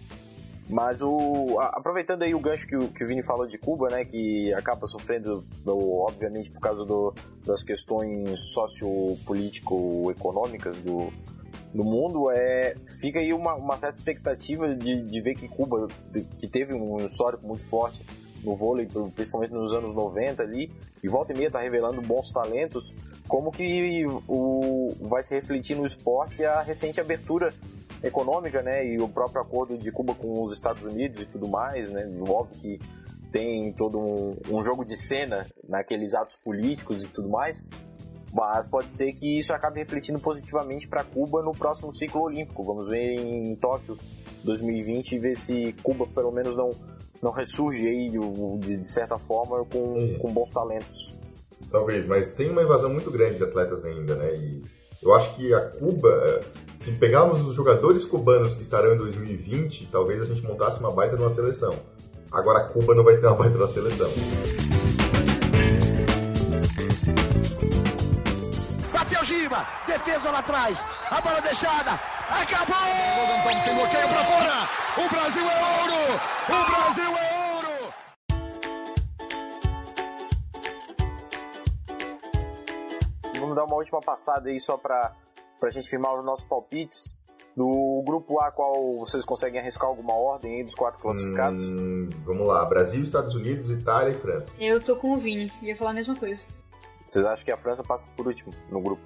Mas 0.68 1.01
o, 1.03 1.59
aproveitando 1.61 2.23
aí 2.23 2.33
o 2.35 2.40
gancho 2.40 2.66
que 2.66 2.77
o, 2.77 2.88
que 2.88 3.03
o 3.03 3.07
Vini 3.07 3.25
falou 3.25 3.46
de 3.46 3.57
Cuba, 3.59 3.88
né, 3.88 4.05
que 4.05 4.53
acaba 4.55 4.87
sofrendo, 4.87 5.42
obviamente, 5.66 6.51
por 6.51 6.61
causa 6.61 6.85
do, 6.85 7.14
das 7.44 7.64
questões 7.64 8.38
sociopolítico-econômicas 8.53 10.77
do, 10.77 11.12
do 11.75 11.85
mundo, 11.85 12.31
é, 12.31 12.77
fica 13.01 13.18
aí 13.18 13.33
uma, 13.33 13.55
uma 13.55 13.77
certa 13.79 13.99
expectativa 13.99 14.73
de, 14.75 15.03
de 15.03 15.20
ver 15.20 15.35
que 15.35 15.49
Cuba, 15.49 15.88
que 16.38 16.46
teve 16.46 16.73
um 16.73 17.05
histórico 17.05 17.44
muito 17.46 17.68
forte 17.68 18.01
no 18.44 18.57
vôlei, 18.57 18.88
principalmente 19.14 19.53
nos 19.53 19.75
anos 19.75 19.94
90 19.94 20.42
ali, 20.42 20.70
e 21.03 21.09
volta 21.09 21.33
e 21.33 21.37
meia 21.37 21.49
está 21.49 21.61
revelando 21.61 22.01
bons 22.01 22.33
talentos, 22.33 22.92
como 23.29 23.51
que 23.51 24.07
o, 24.29 24.94
vai 25.03 25.23
se 25.23 25.35
refletir 25.35 25.77
no 25.77 25.87
esporte 25.87 26.44
a 26.44 26.62
recente 26.62 27.01
abertura 27.01 27.53
econômica, 28.03 28.63
né, 28.63 28.87
e 28.87 28.99
o 28.99 29.09
próprio 29.09 29.43
acordo 29.43 29.77
de 29.77 29.91
Cuba 29.93 30.15
com 30.15 30.43
os 30.43 30.53
Estados 30.53 30.83
Unidos 30.83 31.21
e 31.21 31.27
tudo 31.27 31.49
mais, 31.49 31.91
né, 31.91 32.07
envolve 32.07 32.55
que 32.55 32.81
tem 33.31 33.73
todo 33.73 33.99
um, 33.99 34.37
um 34.51 34.65
jogo 34.65 34.85
de 34.85 34.97
cena 34.97 35.47
naqueles 35.69 36.15
atos 36.15 36.37
políticos 36.37 37.05
e 37.05 37.09
tudo 37.09 37.29
mais, 37.29 37.65
mas 38.33 38.67
pode 38.67 38.93
ser 38.95 39.13
que 39.13 39.39
isso 39.39 39.53
acabe 39.53 39.81
refletindo 39.81 40.19
positivamente 40.19 40.89
para 40.89 41.05
Cuba 41.05 41.43
no 41.43 41.53
próximo 41.53 41.93
ciclo 41.93 42.23
olímpico. 42.23 42.63
Vamos 42.63 42.89
ver 42.89 43.15
em 43.19 43.57
Tóquio 43.57 43.99
2020 44.45 45.13
e 45.13 45.19
ver 45.19 45.37
se 45.37 45.75
Cuba 45.83 46.07
pelo 46.07 46.31
menos 46.31 46.57
não 46.57 46.71
não 47.23 47.31
ressurge 47.31 47.87
aí 47.87 48.09
de, 48.59 48.89
certa 48.89 49.19
forma 49.19 49.65
com, 49.67 50.19
com 50.19 50.33
bons 50.33 50.51
talentos. 50.51 51.15
Talvez, 51.71 52.07
mas 52.07 52.31
tem 52.31 52.51
uma 52.51 52.63
invasão 52.63 52.91
muito 52.91 53.11
grande 53.11 53.37
de 53.37 53.45
atletas 53.45 53.85
ainda, 53.85 54.17
né? 54.17 54.35
E 54.35 54.63
eu 55.03 55.15
acho 55.15 55.35
que 55.37 55.53
a 55.53 55.61
Cuba, 55.69 56.41
se 56.81 56.93
pegarmos 56.93 57.43
os 57.43 57.55
jogadores 57.55 58.07
cubanos 58.07 58.55
que 58.55 58.62
estarão 58.62 58.95
em 58.95 58.97
2020, 58.97 59.88
talvez 59.93 60.23
a 60.23 60.25
gente 60.25 60.43
montasse 60.43 60.81
uma 60.81 60.90
baita 60.90 61.14
de 61.14 61.23
uma 61.23 61.31
seleção. 61.31 61.75
Agora 62.33 62.61
a 62.61 62.64
Cuba 62.69 62.95
não 62.95 63.05
vai 63.05 63.19
ter 63.19 63.27
uma 63.27 63.37
baita 63.37 63.53
de 63.53 63.62
uma 63.62 63.69
seleção. 63.69 64.09
Bateu 68.90 69.23
Gima, 69.27 69.69
defesa 69.87 70.31
lá 70.31 70.38
atrás, 70.38 70.83
a 71.11 71.21
bola 71.21 71.43
deixada, 71.43 72.01
acabou! 72.31 72.75
Sem 73.62 73.75
bloqueio 73.75 74.09
para 74.09 74.25
fora, 74.25 74.66
o 74.97 75.09
Brasil 75.11 75.43
é 75.43 75.59
ouro! 75.83 76.19
O 76.49 76.71
Brasil 76.71 77.05
é 77.05 77.11
ouro! 77.12 77.40
vamos 83.38 83.57
dar 83.57 83.64
uma 83.64 83.77
última 83.77 84.01
passada 84.01 84.49
aí 84.49 84.59
só 84.59 84.79
para 84.79 85.12
a 85.68 85.70
gente 85.70 85.88
firmar 85.88 86.18
os 86.18 86.25
nossos 86.25 86.44
palpites. 86.44 87.20
Do 87.57 88.03
grupo 88.07 88.40
A, 88.40 88.51
qual 88.51 88.99
vocês 88.99 89.25
conseguem 89.25 89.61
arriscar 89.61 89.88
alguma 89.88 90.14
ordem 90.14 90.55
aí 90.55 90.64
dos 90.64 90.75
quatro 90.75 91.01
classificados? 91.01 91.62
Hum, 91.62 92.09
vamos 92.25 92.46
lá, 92.46 92.64
Brasil, 92.64 93.03
Estados 93.03 93.35
Unidos, 93.35 93.68
Itália 93.70 94.12
e 94.12 94.14
França. 94.14 94.53
Eu 94.59 94.81
tô 94.81 94.94
com 94.96 95.12
o 95.12 95.16
Vini, 95.16 95.53
ia 95.61 95.77
falar 95.77 95.90
a 95.90 95.94
mesma 95.94 96.14
coisa. 96.14 96.44
Vocês 97.07 97.25
acham 97.25 97.44
que 97.44 97.51
a 97.51 97.57
França 97.57 97.83
passa 97.83 98.09
por 98.16 98.29
último 98.29 98.53
no 98.70 98.81
grupo? 98.81 99.03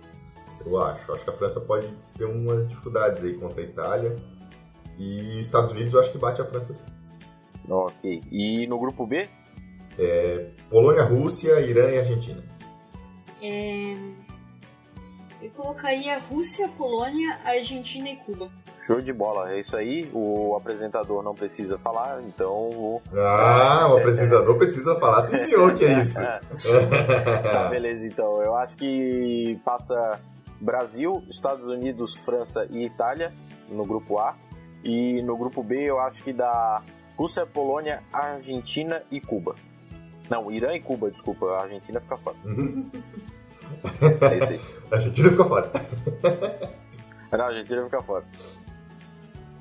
Eu 0.64 0.80
acho. 0.82 1.10
Acho 1.12 1.24
que 1.24 1.30
a 1.30 1.32
França 1.32 1.60
pode 1.60 1.88
ter 2.16 2.26
umas 2.26 2.68
dificuldades 2.68 3.24
aí 3.24 3.34
contra 3.34 3.60
a 3.60 3.64
Itália. 3.64 4.16
E 4.98 5.40
Estados 5.40 5.70
Unidos 5.70 5.92
eu 5.92 6.00
acho 6.00 6.12
que 6.12 6.18
bate 6.18 6.40
a 6.40 6.44
França 6.44 6.74
sim. 6.74 6.84
Ok. 7.68 8.20
E 8.30 8.66
no 8.66 8.78
grupo 8.78 9.06
B? 9.06 9.26
É, 9.98 10.50
Polônia, 10.68 11.02
Rússia, 11.04 11.60
Irã 11.60 11.88
e 11.90 11.98
Argentina. 11.98 12.44
É, 13.42 13.94
eu 15.44 15.50
colocaria 15.50 16.18
Rússia, 16.18 16.66
Polônia, 16.68 17.38
Argentina 17.44 18.08
e 18.08 18.16
Cuba. 18.16 18.48
Show 18.80 19.00
de 19.02 19.12
bola, 19.12 19.52
é 19.52 19.60
isso 19.60 19.76
aí. 19.76 20.10
O 20.14 20.56
apresentador 20.56 21.22
não 21.22 21.34
precisa 21.34 21.76
falar, 21.76 22.22
então. 22.22 22.50
O... 22.50 23.02
Ah, 23.14 23.88
o 23.92 23.98
apresentador 23.98 24.56
precisa 24.56 24.94
falar, 24.96 25.20
sim 25.22 25.36
senhor, 25.38 25.74
que 25.74 25.84
é 25.84 26.00
isso. 26.00 26.14
tá, 27.42 27.68
beleza, 27.68 28.06
então. 28.06 28.42
Eu 28.42 28.56
acho 28.56 28.74
que 28.76 29.60
passa 29.64 30.18
Brasil, 30.58 31.22
Estados 31.28 31.66
Unidos, 31.66 32.14
França 32.14 32.66
e 32.70 32.86
Itália 32.86 33.30
no 33.68 33.84
grupo 33.84 34.18
A. 34.18 34.34
E 34.82 35.22
no 35.22 35.36
grupo 35.36 35.62
B 35.62 35.84
eu 35.90 35.98
acho 36.00 36.22
que 36.22 36.32
dá 36.32 36.82
Rússia, 37.18 37.44
Polônia, 37.44 38.02
Argentina 38.10 39.02
e 39.10 39.20
Cuba. 39.20 39.54
Não, 40.30 40.50
Irã 40.50 40.72
e 40.72 40.80
Cuba, 40.80 41.10
desculpa. 41.10 41.46
A 41.46 41.62
Argentina 41.64 42.00
fica 42.00 42.16
fora. 42.16 42.36
é 44.20 44.38
isso 44.38 44.50
aí. 44.50 44.60
A 44.90 44.96
Argentina 44.96 45.30
fica 45.30 45.44
fora. 45.44 45.72
Não, 47.32 47.40
a 47.40 47.48
Argentina 47.48 47.84
fica 47.84 48.00
fora. 48.02 48.24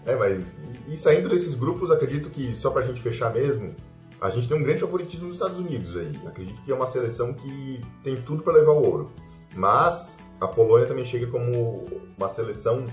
É, 0.06 0.16
mas 0.16 0.56
e 0.88 0.98
saindo 0.98 1.30
desses 1.30 1.54
grupos, 1.56 1.90
acredito 1.90 2.30
que 2.30 2.56
só 2.56 2.70
pra 2.70 2.84
gente 2.84 3.02
fechar 3.02 3.34
mesmo, 3.34 3.74
a 4.22 4.30
gente 4.30 4.48
tem 4.48 4.58
um 4.58 4.64
grande 4.64 4.82
favoritismo 4.82 5.28
nos 5.28 5.36
Estados 5.38 5.58
Unidos 5.58 5.96
aí. 5.98 6.12
Acredito 6.28 6.62
que 6.62 6.72
é 6.72 6.76
uma 6.76 6.86
seleção 6.86 7.34
que 7.34 7.82
tem 8.04 8.16
tudo 8.16 8.44
para 8.44 8.54
levar 8.54 8.74
o 8.74 8.86
ouro. 8.86 9.12
Mas 9.56 10.20
a 10.40 10.48
Polônia 10.48 10.88
também 10.88 11.06
chega 11.06 11.28
como 11.28 11.86
uma 12.18 12.30
seleção 12.30 12.86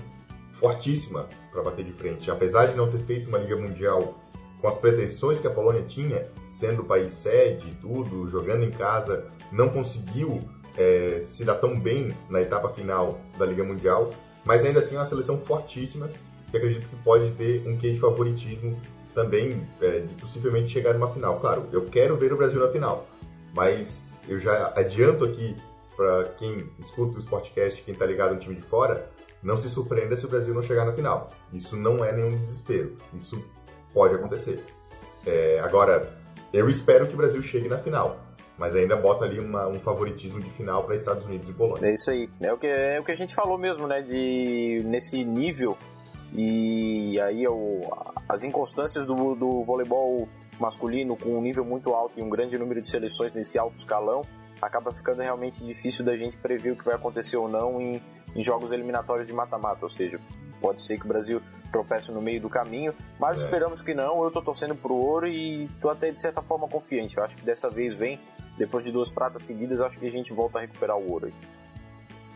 fortíssima 0.59 1.27
para 1.51 1.63
bater 1.63 1.85
de 1.85 1.91
frente. 1.91 2.29
Apesar 2.31 2.67
de 2.67 2.75
não 2.75 2.89
ter 2.89 2.99
feito 2.99 3.27
uma 3.27 3.37
Liga 3.37 3.57
Mundial 3.57 4.19
com 4.59 4.67
as 4.67 4.77
pretensões 4.77 5.39
que 5.39 5.47
a 5.47 5.51
Polônia 5.51 5.81
tinha, 5.83 6.27
sendo 6.47 6.83
o 6.83 6.85
país 6.85 7.11
sede 7.11 7.69
e 7.69 7.73
tudo, 7.75 8.29
jogando 8.29 8.63
em 8.63 8.71
casa, 8.71 9.25
não 9.51 9.69
conseguiu 9.69 10.39
é, 10.77 11.19
se 11.21 11.43
dar 11.43 11.55
tão 11.55 11.79
bem 11.79 12.09
na 12.29 12.41
etapa 12.41 12.69
final 12.69 13.19
da 13.37 13.45
Liga 13.45 13.63
Mundial, 13.63 14.11
mas 14.45 14.65
ainda 14.65 14.79
assim 14.79 14.95
é 14.95 14.99
uma 14.99 15.05
seleção 15.05 15.37
fortíssima 15.39 16.09
que 16.49 16.57
acredito 16.57 16.87
que 16.87 16.95
pode 16.97 17.31
ter 17.31 17.65
um 17.67 17.77
quê 17.77 17.93
de 17.93 17.99
favoritismo 17.99 18.79
também, 19.13 19.67
é, 19.81 19.99
de 19.99 20.13
possivelmente 20.15 20.69
chegar 20.69 20.93
numa 20.93 21.11
final. 21.13 21.39
Claro, 21.39 21.67
eu 21.71 21.85
quero 21.85 22.17
ver 22.17 22.33
o 22.33 22.37
Brasil 22.37 22.59
na 22.59 22.71
final, 22.71 23.07
mas 23.53 24.17
eu 24.27 24.39
já 24.39 24.73
adianto 24.75 25.23
aqui 25.25 25.55
para 25.95 26.23
quem 26.37 26.69
escuta 26.79 27.17
o 27.17 27.19
Sportcast, 27.19 27.83
quem 27.83 27.93
está 27.93 28.05
ligado 28.05 28.33
no 28.33 28.39
time 28.39 28.55
de 28.55 28.63
fora, 28.63 29.09
não 29.43 29.57
se 29.57 29.69
surpreenda 29.69 30.15
se 30.15 30.25
o 30.25 30.29
Brasil 30.29 30.53
não 30.53 30.61
chegar 30.61 30.85
na 30.85 30.93
final. 30.93 31.29
Isso 31.53 31.75
não 31.75 32.03
é 32.03 32.11
nenhum 32.11 32.37
desespero. 32.37 32.97
Isso 33.13 33.43
pode 33.93 34.15
acontecer. 34.15 34.63
É, 35.25 35.59
agora, 35.59 36.13
eu 36.53 36.69
espero 36.69 37.07
que 37.07 37.13
o 37.13 37.17
Brasil 37.17 37.41
chegue 37.41 37.67
na 37.67 37.77
final. 37.77 38.19
Mas 38.61 38.75
ainda 38.75 38.95
bota 38.95 39.25
ali 39.25 39.39
uma, 39.39 39.67
um 39.67 39.79
favoritismo 39.79 40.39
de 40.39 40.47
final 40.51 40.83
para 40.83 40.93
Estados 40.93 41.25
Unidos 41.25 41.49
e 41.49 41.51
Polônia. 41.51 41.87
É 41.87 41.95
isso 41.95 42.11
aí. 42.11 42.29
É 42.39 42.53
o, 42.53 42.57
que, 42.59 42.67
é 42.67 42.99
o 42.99 43.03
que 43.03 43.11
a 43.11 43.15
gente 43.15 43.33
falou 43.33 43.57
mesmo, 43.57 43.87
né? 43.87 44.03
De, 44.03 44.83
nesse 44.85 45.25
nível. 45.25 45.75
E 46.31 47.19
aí 47.21 47.47
o, 47.47 47.81
as 48.29 48.43
inconstâncias 48.43 49.03
do, 49.07 49.33
do 49.33 49.63
voleibol 49.63 50.29
masculino 50.59 51.17
com 51.17 51.35
um 51.35 51.41
nível 51.41 51.65
muito 51.65 51.91
alto 51.95 52.19
e 52.19 52.21
um 52.21 52.29
grande 52.29 52.55
número 52.55 52.79
de 52.79 52.87
seleções 52.87 53.33
nesse 53.33 53.57
alto 53.57 53.77
escalão 53.77 54.21
acaba 54.61 54.91
ficando 54.91 55.23
realmente 55.23 55.65
difícil 55.65 56.05
da 56.05 56.15
gente 56.15 56.37
prever 56.37 56.73
o 56.73 56.75
que 56.75 56.85
vai 56.85 56.93
acontecer 56.93 57.37
ou 57.37 57.49
não 57.49 57.81
em, 57.81 57.99
em 58.35 58.43
jogos 58.43 58.71
eliminatórios 58.71 59.25
de 59.25 59.33
mata-mata. 59.33 59.79
Ou 59.81 59.89
seja, 59.89 60.19
pode 60.61 60.85
ser 60.85 60.99
que 60.99 61.05
o 61.05 61.07
Brasil 61.07 61.41
tropece 61.71 62.11
no 62.11 62.21
meio 62.21 62.39
do 62.39 62.49
caminho, 62.49 62.93
mas 63.19 63.41
é. 63.41 63.45
esperamos 63.45 63.81
que 63.81 63.95
não. 63.95 64.23
Eu 64.23 64.29
tô 64.29 64.39
torcendo 64.39 64.75
pro 64.75 64.93
ouro 64.93 65.27
e 65.27 65.67
tô 65.81 65.89
até 65.89 66.11
de 66.11 66.21
certa 66.21 66.43
forma 66.43 66.67
confiante. 66.67 67.17
Eu 67.17 67.23
acho 67.23 67.35
que 67.35 67.43
dessa 67.43 67.71
vez 67.71 67.95
vem, 67.95 68.19
depois 68.61 68.85
de 68.85 68.91
duas 68.91 69.09
pratas 69.09 69.41
seguidas, 69.43 69.81
acho 69.81 69.97
que 69.99 70.05
a 70.05 70.11
gente 70.11 70.31
volta 70.31 70.59
a 70.59 70.61
recuperar 70.61 70.95
o 70.95 71.11
ouro. 71.11 71.31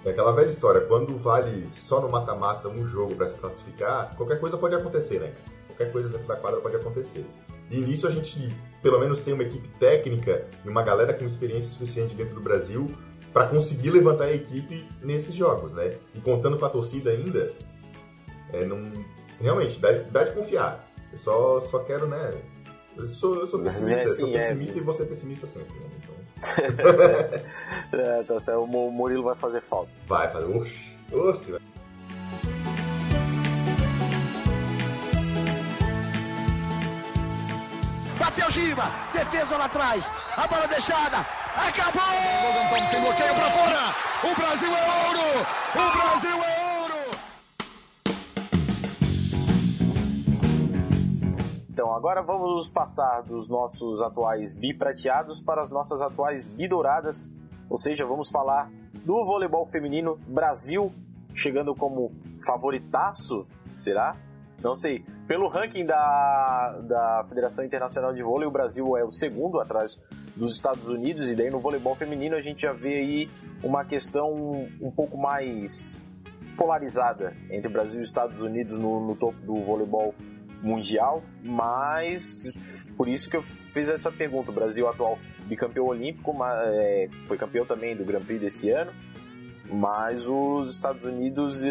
É 0.04 0.10
aquela 0.10 0.32
velha 0.32 0.50
história, 0.50 0.82
quando 0.82 1.18
vale 1.18 1.70
só 1.70 2.02
no 2.02 2.10
mata-mata 2.10 2.68
um 2.68 2.86
jogo 2.86 3.16
para 3.16 3.28
se 3.28 3.36
classificar, 3.36 4.16
qualquer 4.16 4.40
coisa 4.40 4.58
pode 4.58 4.76
acontecer, 4.76 5.20
né? 5.20 5.34
Qualquer 5.68 5.92
coisa 5.92 6.10
dentro 6.10 6.28
da 6.28 6.36
quadra 6.36 6.60
pode 6.62 6.76
acontecer. 6.76 7.26
E 7.70 7.80
nisso 7.80 8.08
a 8.08 8.12
gente, 8.12 8.50
pelo 8.82 9.00
menos, 9.00 9.22
tem 9.22 9.34
uma 9.34 9.44
equipe 9.44 9.68
técnica 9.80 10.46
e 10.64 10.70
uma 10.70 10.82
galera 10.82 11.14
com 11.14 11.26
experiência 11.26 11.72
suficiente 11.72 12.16
dentro 12.16 12.36
do 12.36 12.42
Brasil 12.42 12.88
para 13.32 13.48
conseguir 13.48 13.92
levantar 13.92 14.26
a 14.26 14.34
equipe 14.34 14.88
nesses 15.02 15.36
jogos, 15.36 15.74
né? 15.74 15.92
E 16.14 16.22
contando 16.22 16.58
com 16.58 16.66
a 16.66 16.70
torcida 16.70 17.12
ainda, 17.12 17.52
é, 18.54 18.66
não, 18.66 18.92
realmente, 19.40 19.80
dá, 19.80 19.92
dá 19.92 20.24
de 20.24 20.32
confiar. 20.32 20.88
Eu 21.12 21.18
só, 21.18 21.62
só 21.62 21.80
quero, 21.80 22.08
né? 22.08 22.32
Eu 22.98 23.06
sou, 23.08 23.36
eu 23.36 23.48
sou 23.48 23.60
pessimista, 23.62 24.02
é, 24.02 24.10
sim, 24.10 24.20
sou 24.20 24.32
pessimista 24.32 24.78
é, 24.78 24.82
e 24.82 24.84
você 24.84 25.04
é 25.04 25.06
pessimista 25.06 25.48
sempre, 25.48 25.78
né? 25.80 25.88
Então... 26.02 26.15
é, 27.94 28.22
então, 28.22 28.64
o 28.64 28.92
Murilo 28.92 29.24
vai 29.24 29.36
fazer 29.36 29.62
falta. 29.62 29.90
Vai 30.08 30.30
fazer, 30.32 30.46
oxi, 30.46 30.98
oxi, 31.12 31.52
vai. 31.52 31.62
Bateu 38.20 38.50
Giva, 38.52 38.92
defesa 39.14 39.58
lá 39.58 39.66
atrás, 39.66 40.12
a 40.36 40.48
bola 40.48 40.68
deixada, 40.68 41.18
acabou! 41.56 42.02
Sem 42.90 43.02
bloqueio 43.02 43.36
pra 43.36 43.52
fora, 43.52 43.96
o 44.24 44.36
Brasil 44.36 44.70
é 44.70 45.08
ouro, 45.08 45.46
o 45.74 45.98
Brasil 45.98 46.44
é 46.44 46.60
ouro! 46.60 46.65
Então, 51.76 51.94
agora 51.94 52.22
vamos 52.22 52.70
passar 52.70 53.22
dos 53.24 53.50
nossos 53.50 54.02
atuais 54.02 54.54
biprateados 54.54 55.42
para 55.42 55.62
as 55.62 55.70
nossas 55.70 56.02
atuais 56.02 56.48
bidouradas, 56.48 57.36
ou 57.70 57.78
seja, 57.78 58.06
vamos 58.06 58.30
falar 58.30 58.72
do 59.04 59.26
voleibol 59.26 59.66
feminino 59.66 60.18
Brasil 60.26 60.90
chegando 61.34 61.76
como 61.76 62.14
favoritaço, 62.48 63.46
será? 63.70 64.16
Não 64.64 64.74
sei. 64.74 65.04
Pelo 65.28 65.50
ranking 65.50 65.86
da, 65.86 66.80
da 66.82 67.26
Federação 67.28 67.66
Internacional 67.66 68.14
de 68.14 68.24
Vôlei, 68.24 68.48
o 68.48 68.52
Brasil 68.52 68.96
é 68.96 69.04
o 69.04 69.12
segundo 69.12 69.60
atrás 69.60 70.00
dos 70.34 70.56
Estados 70.56 70.88
Unidos, 70.88 71.30
e 71.30 71.36
daí 71.36 71.52
no 71.52 71.60
voleibol 71.60 71.94
feminino 71.94 72.38
a 72.38 72.42
gente 72.42 72.62
já 72.62 72.72
vê 72.72 73.00
aí 73.00 73.30
uma 73.62 73.84
questão 73.84 74.32
um 74.80 74.92
pouco 74.92 75.18
mais 75.18 76.00
polarizada 76.56 77.36
entre 77.50 77.68
Brasil 77.68 78.00
e 78.00 78.04
Estados 78.04 78.40
Unidos 78.40 78.80
no, 78.80 79.06
no 79.06 79.14
topo 79.14 79.38
do 79.42 79.62
voleibol 79.62 80.16
mundial, 80.62 81.24
mas 81.44 82.86
por 82.98 83.08
isso 83.08 83.30
que 83.30 83.38
eu 83.38 83.42
fiz 83.42 83.90
essa 83.90 84.12
pergunta. 84.12 84.52
O 84.52 84.54
Brasil 84.54 84.88
atual 84.88 85.20
bicampeão 85.46 85.86
olímpico, 85.86 86.34
mas, 86.34 86.58
é, 86.74 87.10
foi 87.28 87.38
campeão 87.38 87.66
também 87.66 87.96
do 87.96 88.04
Grand 88.04 88.22
Prix 88.22 88.42
desse 88.42 88.70
ano, 88.70 88.92
mas 89.72 90.28
os 90.28 90.74
Estados 90.76 91.04
Unidos 91.04 91.62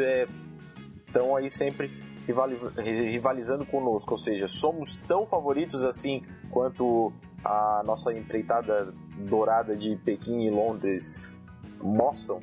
estão 1.06 1.36
é, 1.36 1.42
aí 1.42 1.50
sempre 1.50 1.90
rivalizando 2.26 3.66
conosco, 3.66 4.12
ou 4.12 4.18
seja, 4.18 4.48
somos 4.48 4.96
tão 5.06 5.26
favoritos 5.26 5.84
assim 5.84 6.22
quanto 6.50 7.12
a 7.44 7.82
nossa 7.84 8.12
empreitada 8.12 8.94
dourada 9.28 9.76
de 9.76 9.96
Pequim 9.96 10.46
e 10.46 10.50
Londres 10.50 11.20
mostram? 11.82 12.40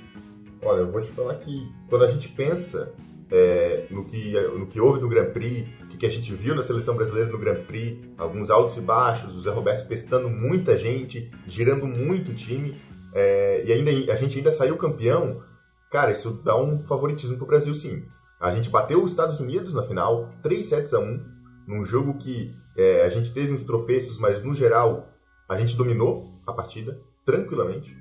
Olha, 0.63 0.81
eu 0.81 0.91
vou 0.91 1.01
te 1.01 1.11
falar 1.11 1.35
que 1.35 1.71
quando 1.89 2.05
a 2.05 2.11
gente 2.11 2.29
pensa 2.29 2.93
é, 3.31 3.87
no, 3.89 4.05
que, 4.05 4.33
no 4.57 4.67
que 4.67 4.79
houve 4.79 5.01
no 5.01 5.09
Grand 5.09 5.31
Prix, 5.31 5.67
que 6.01 6.07
a 6.07 6.09
gente 6.09 6.33
viu 6.33 6.55
na 6.55 6.63
seleção 6.63 6.95
brasileira 6.95 7.29
no 7.29 7.37
Grand 7.37 7.63
Prix, 7.63 8.09
alguns 8.17 8.49
altos 8.49 8.75
e 8.75 8.81
baixos, 8.81 9.35
o 9.35 9.41
Zé 9.41 9.51
Roberto 9.51 9.87
testando 9.87 10.31
muita 10.31 10.75
gente, 10.75 11.29
girando 11.45 11.85
muito 11.85 12.31
o 12.31 12.33
time, 12.33 12.75
é, 13.13 13.63
e 13.63 13.71
ainda 13.71 14.11
a 14.11 14.15
gente 14.15 14.35
ainda 14.35 14.49
saiu 14.49 14.75
campeão. 14.77 15.43
Cara, 15.91 16.11
isso 16.11 16.31
dá 16.43 16.59
um 16.59 16.81
favoritismo 16.87 17.37
pro 17.37 17.45
Brasil, 17.45 17.75
sim. 17.75 18.03
A 18.39 18.51
gente 18.51 18.67
bateu 18.67 19.03
os 19.03 19.11
Estados 19.11 19.39
Unidos 19.39 19.75
na 19.75 19.83
final, 19.83 20.31
3 20.41 20.65
sets 20.65 20.91
a 20.91 20.99
1, 20.99 21.23
num 21.67 21.85
jogo 21.85 22.17
que 22.17 22.51
é, 22.75 23.03
a 23.03 23.09
gente 23.09 23.31
teve 23.31 23.53
uns 23.53 23.63
tropeços, 23.63 24.17
mas 24.17 24.43
no 24.43 24.55
geral 24.55 25.07
a 25.47 25.55
gente 25.55 25.77
dominou 25.77 26.33
a 26.47 26.51
partida 26.51 26.99
tranquilamente. 27.23 27.95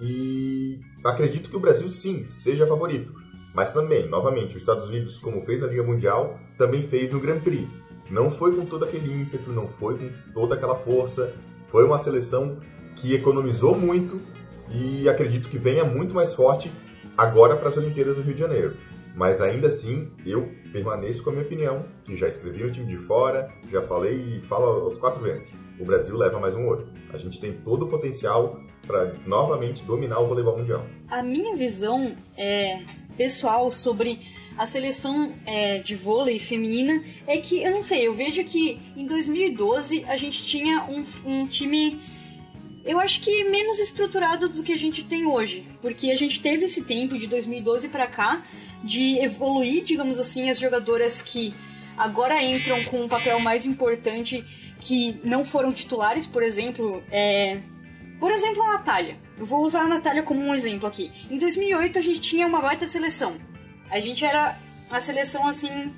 E 0.00 0.80
acredito 1.04 1.48
que 1.48 1.56
o 1.56 1.60
Brasil, 1.60 1.88
sim, 1.88 2.26
seja 2.26 2.66
favorito. 2.66 3.14
Mas 3.54 3.70
também, 3.70 4.08
novamente, 4.08 4.56
os 4.56 4.62
Estados 4.62 4.88
Unidos, 4.88 5.18
como 5.18 5.44
fez 5.44 5.62
na 5.62 5.68
Liga 5.68 5.84
Mundial, 5.84 6.38
também 6.58 6.82
fez 6.82 7.10
no 7.10 7.20
Grand 7.20 7.38
Prix. 7.38 7.68
Não 8.10 8.30
foi 8.30 8.54
com 8.54 8.66
todo 8.66 8.84
aquele 8.84 9.10
ímpeto, 9.12 9.50
não 9.50 9.68
foi 9.68 9.96
com 9.96 10.10
toda 10.32 10.56
aquela 10.56 10.74
força. 10.74 11.32
Foi 11.68 11.84
uma 11.84 11.96
seleção 11.96 12.58
que 12.96 13.14
economizou 13.14 13.78
muito 13.78 14.20
e 14.70 15.08
acredito 15.08 15.48
que 15.48 15.56
venha 15.56 15.84
muito 15.84 16.14
mais 16.14 16.34
forte 16.34 16.70
agora 17.16 17.56
para 17.56 17.68
as 17.68 17.76
Olimpíadas 17.76 18.16
do 18.16 18.22
Rio 18.22 18.34
de 18.34 18.40
Janeiro. 18.40 18.76
Mas 19.14 19.40
ainda 19.40 19.68
assim, 19.68 20.10
eu 20.26 20.50
permaneço 20.72 21.22
com 21.22 21.30
a 21.30 21.32
minha 21.32 21.44
opinião, 21.44 21.84
que 22.04 22.16
já 22.16 22.26
escrevi 22.26 22.64
um 22.64 22.70
time 22.70 22.86
de 22.86 22.96
fora, 23.06 23.48
já 23.70 23.80
falei 23.82 24.16
e 24.16 24.40
falo 24.40 24.86
aos 24.86 24.98
quatro 24.98 25.22
ventos. 25.22 25.48
O 25.78 25.84
Brasil 25.84 26.16
leva 26.16 26.40
mais 26.40 26.54
um 26.54 26.66
ouro. 26.66 26.88
A 27.12 27.18
gente 27.18 27.40
tem 27.40 27.52
todo 27.52 27.84
o 27.84 27.88
potencial 27.88 28.60
para 28.84 29.12
novamente 29.24 29.84
dominar 29.84 30.18
o 30.18 30.26
voleibol 30.26 30.58
mundial. 30.58 30.84
A 31.08 31.22
minha 31.22 31.56
visão 31.56 32.12
é 32.36 32.80
pessoal 33.16 33.70
sobre 33.70 34.20
a 34.56 34.66
seleção 34.66 35.34
é, 35.44 35.78
de 35.78 35.94
vôlei 35.94 36.38
feminina 36.38 37.02
é 37.26 37.38
que, 37.38 37.62
eu 37.62 37.72
não 37.72 37.82
sei, 37.82 38.06
eu 38.06 38.14
vejo 38.14 38.44
que 38.44 38.80
em 38.96 39.06
2012 39.06 40.04
a 40.06 40.16
gente 40.16 40.44
tinha 40.44 40.84
um, 40.84 41.04
um 41.24 41.46
time, 41.46 42.00
eu 42.84 43.00
acho 43.00 43.20
que 43.20 43.44
menos 43.44 43.78
estruturado 43.78 44.48
do 44.48 44.62
que 44.62 44.72
a 44.72 44.78
gente 44.78 45.02
tem 45.04 45.26
hoje. 45.26 45.66
Porque 45.82 46.10
a 46.10 46.14
gente 46.14 46.40
teve 46.40 46.66
esse 46.66 46.84
tempo 46.84 47.18
de 47.18 47.26
2012 47.26 47.88
para 47.88 48.06
cá 48.06 48.44
de 48.82 49.18
evoluir, 49.18 49.82
digamos 49.82 50.20
assim, 50.20 50.50
as 50.50 50.58
jogadoras 50.58 51.20
que 51.20 51.52
agora 51.96 52.42
entram 52.42 52.82
com 52.84 53.04
um 53.04 53.08
papel 53.08 53.40
mais 53.40 53.66
importante 53.66 54.44
que 54.80 55.18
não 55.24 55.44
foram 55.44 55.72
titulares, 55.72 56.26
por 56.26 56.42
exemplo, 56.42 57.02
é, 57.10 57.58
por 58.20 58.30
exemplo, 58.30 58.62
a 58.62 58.74
Natália. 58.74 59.23
Eu 59.36 59.46
vou 59.46 59.60
usar 59.62 59.82
a 59.82 59.88
Natália 59.88 60.22
como 60.22 60.40
um 60.40 60.54
exemplo 60.54 60.88
aqui. 60.88 61.10
Em 61.30 61.38
2008 61.38 61.98
a 61.98 62.02
gente 62.02 62.20
tinha 62.20 62.46
uma 62.46 62.60
baita 62.60 62.86
seleção. 62.86 63.36
A 63.90 64.00
gente 64.00 64.24
era 64.24 64.58
a 64.90 65.00
seleção 65.00 65.46
assim 65.46 65.92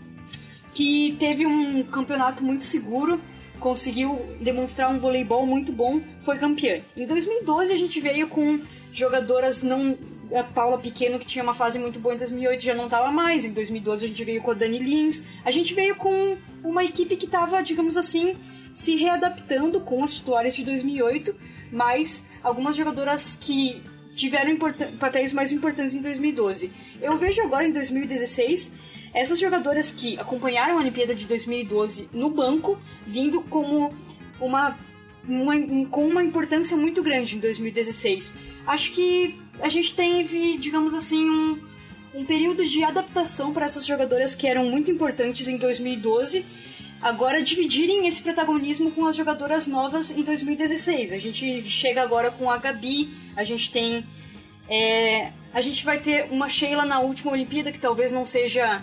que 0.74 1.16
teve 1.18 1.46
um 1.46 1.82
campeonato 1.84 2.44
muito 2.44 2.64
seguro, 2.64 3.20
conseguiu 3.58 4.20
demonstrar 4.40 4.90
um 4.90 4.98
voleibol 4.98 5.46
muito 5.46 5.72
bom, 5.72 6.00
foi 6.22 6.38
campeã. 6.38 6.80
Em 6.96 7.06
2012 7.06 7.72
a 7.72 7.76
gente 7.76 8.00
veio 8.00 8.28
com 8.28 8.60
jogadoras 8.92 9.62
não 9.62 9.96
a 10.34 10.42
Paula 10.42 10.78
Pequeno, 10.78 11.18
que 11.18 11.26
tinha 11.26 11.42
uma 11.42 11.54
fase 11.54 11.78
muito 11.78 11.98
boa 11.98 12.14
em 12.14 12.18
2008, 12.18 12.62
já 12.62 12.74
não 12.74 12.86
estava 12.86 13.10
mais. 13.10 13.44
Em 13.44 13.52
2012 13.52 14.04
a 14.04 14.08
gente 14.08 14.24
veio 14.24 14.42
com 14.42 14.50
a 14.50 14.54
Dani 14.54 14.78
Lins. 14.78 15.22
A 15.44 15.50
gente 15.50 15.72
veio 15.72 15.94
com 15.96 16.36
uma 16.64 16.84
equipe 16.84 17.16
que 17.16 17.26
estava, 17.26 17.62
digamos 17.62 17.96
assim, 17.96 18.36
se 18.74 18.96
readaptando 18.96 19.80
com 19.80 20.02
as 20.02 20.14
titulares 20.14 20.54
de 20.54 20.64
2008, 20.64 21.34
mas 21.76 22.24
algumas 22.42 22.74
jogadoras 22.74 23.36
que 23.38 23.82
tiveram 24.14 24.56
papéis 24.98 25.34
mais 25.34 25.52
importantes 25.52 25.94
em 25.94 26.00
2012. 26.00 26.72
Eu 27.02 27.18
vejo 27.18 27.42
agora 27.42 27.66
em 27.66 27.70
2016 27.70 28.72
essas 29.12 29.38
jogadoras 29.38 29.92
que 29.92 30.18
acompanharam 30.18 30.76
a 30.76 30.80
Olimpíada 30.80 31.14
de 31.14 31.26
2012 31.26 32.08
no 32.14 32.30
banco, 32.30 32.78
vindo 33.06 33.42
como 33.42 33.94
uma, 34.40 34.74
uma 35.28 35.86
com 35.90 36.06
uma 36.08 36.22
importância 36.22 36.74
muito 36.78 37.02
grande 37.02 37.36
em 37.36 37.40
2016. 37.40 38.32
Acho 38.66 38.92
que 38.92 39.38
a 39.60 39.68
gente 39.68 39.94
teve, 39.94 40.56
digamos 40.56 40.94
assim, 40.94 41.28
um, 41.28 41.60
um 42.14 42.24
período 42.24 42.64
de 42.64 42.82
adaptação 42.84 43.52
para 43.52 43.66
essas 43.66 43.84
jogadoras 43.84 44.34
que 44.34 44.46
eram 44.46 44.64
muito 44.64 44.90
importantes 44.90 45.46
em 45.46 45.58
2012 45.58 46.42
agora 47.06 47.40
dividirem 47.40 48.08
esse 48.08 48.20
protagonismo 48.20 48.90
com 48.90 49.06
as 49.06 49.14
jogadoras 49.14 49.64
novas 49.64 50.10
em 50.10 50.22
2016. 50.22 51.12
A 51.12 51.18
gente 51.18 51.62
chega 51.62 52.02
agora 52.02 52.32
com 52.32 52.50
a 52.50 52.56
Gabi, 52.56 53.14
a 53.36 53.44
gente 53.44 53.70
tem. 53.70 54.04
É, 54.68 55.30
a 55.54 55.60
gente 55.60 55.84
vai 55.84 56.00
ter 56.00 56.26
uma 56.32 56.48
Sheila 56.48 56.84
na 56.84 56.98
última 56.98 57.30
Olimpíada, 57.30 57.70
que 57.70 57.78
talvez 57.78 58.10
não 58.10 58.24
seja. 58.24 58.82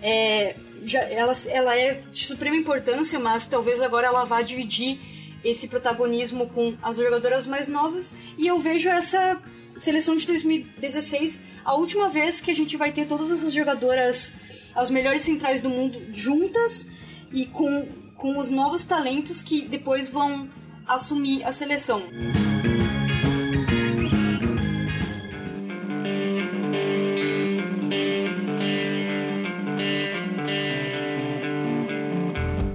É, 0.00 0.54
já, 0.84 1.00
ela, 1.00 1.32
ela 1.48 1.76
é 1.76 2.02
de 2.12 2.24
suprema 2.24 2.56
importância, 2.56 3.18
mas 3.18 3.46
talvez 3.46 3.82
agora 3.82 4.06
ela 4.06 4.24
vá 4.24 4.40
dividir 4.42 5.00
esse 5.42 5.66
protagonismo 5.66 6.48
com 6.50 6.76
as 6.80 6.96
jogadoras 6.96 7.48
mais 7.48 7.66
novas. 7.66 8.16
E 8.38 8.46
eu 8.46 8.60
vejo 8.60 8.88
essa 8.88 9.42
seleção 9.76 10.14
de 10.14 10.24
2016 10.24 11.42
a 11.64 11.74
última 11.74 12.08
vez 12.08 12.40
que 12.40 12.52
a 12.52 12.54
gente 12.54 12.76
vai 12.76 12.92
ter 12.92 13.06
todas 13.06 13.30
essas 13.32 13.52
jogadoras, 13.52 14.32
as 14.72 14.88
melhores 14.88 15.22
centrais 15.22 15.60
do 15.60 15.68
mundo 15.68 16.00
juntas 16.12 17.09
e 17.32 17.46
com, 17.46 17.86
com 18.16 18.38
os 18.38 18.50
novos 18.50 18.84
talentos 18.84 19.42
que 19.42 19.62
depois 19.62 20.08
vão 20.08 20.48
assumir 20.86 21.44
a 21.44 21.52
seleção. 21.52 22.02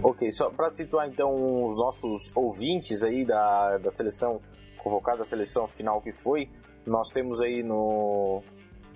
Ok, 0.02 0.32
só 0.32 0.50
para 0.50 0.70
situar 0.70 1.10
então 1.10 1.68
os 1.68 1.76
nossos 1.76 2.32
ouvintes 2.34 3.04
aí 3.04 3.26
da, 3.26 3.78
da 3.80 3.92
seleção 3.92 4.40
convocada, 4.78 5.24
a 5.24 5.26
seleção 5.26 5.68
final 5.68 6.00
que 6.00 6.12
foi, 6.12 6.48
nós 6.86 7.10
temos 7.10 7.42
aí 7.42 7.64
no, 7.64 8.42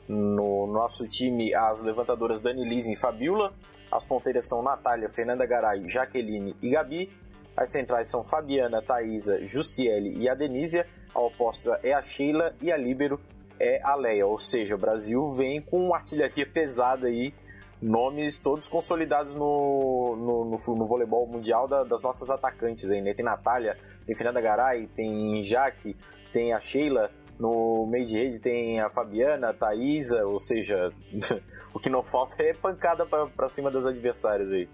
no 0.08 0.68
nosso 0.68 1.08
time 1.08 1.54
as 1.54 1.82
levantadoras 1.82 2.42
Dani 2.42 2.64
Lise 2.64 2.94
e 2.94 2.96
Fabiola, 2.96 3.54
as 3.92 4.06
ponteiras 4.06 4.48
são 4.48 4.62
Natália, 4.62 5.10
Fernanda 5.10 5.46
Garay, 5.46 5.90
Jaqueline 5.90 6.56
e 6.62 6.70
Gabi. 6.70 7.12
As 7.58 7.72
centrais 7.72 8.10
são 8.10 8.24
Fabiana, 8.24 8.82
Thaisa, 8.82 9.44
Jussiele 9.46 10.18
e 10.18 10.30
a 10.30 10.36
Denísia. 10.36 10.86
A 11.14 11.20
oposta 11.20 11.80
é 11.84 11.94
a 11.94 12.02
Sheila 12.02 12.54
e 12.62 12.72
a 12.72 12.78
líbero 12.78 13.20
é 13.60 13.82
a 13.84 13.96
Leia. 13.96 14.26
Ou 14.26 14.38
seja, 14.38 14.76
o 14.76 14.78
Brasil 14.78 15.34
vem 15.34 15.62
com 15.62 15.86
uma 15.88 15.98
artilharia 15.98 16.46
pesada 16.46 17.08
aí, 17.08 17.34
nomes 17.82 18.38
todos 18.38 18.70
consolidados 18.70 19.36
no, 19.36 20.16
no, 20.16 20.46
no, 20.46 20.76
no 20.76 20.86
voleibol 20.86 21.28
mundial 21.28 21.68
da, 21.68 21.84
das 21.84 22.02
nossas 22.02 22.30
atacantes 22.30 22.90
aí, 22.92 23.02
né? 23.02 23.14
Tem 23.14 23.26
Natália, 23.26 23.76
tem 24.06 24.16
Fernanda 24.16 24.40
Garay, 24.40 24.88
tem 24.96 25.44
Jaque, 25.44 25.98
tem 26.32 26.54
a 26.54 26.60
Sheila, 26.60 27.12
no 27.40 27.88
meio 27.88 28.06
de 28.06 28.14
rede 28.14 28.40
tem 28.40 28.82
a 28.82 28.90
Fabiana, 28.90 29.50
a 29.50 29.54
Thaisa, 29.54 30.26
ou 30.26 30.38
seja, 30.38 30.92
o 31.74 31.80
que 31.80 31.90
não 31.90 32.04
falta 32.04 32.44
é 32.44 32.54
pancada 32.54 33.06
para 33.06 33.50
cima 33.50 33.72
das 33.72 33.86
adversárias 33.86 34.52
aí. 34.52 34.68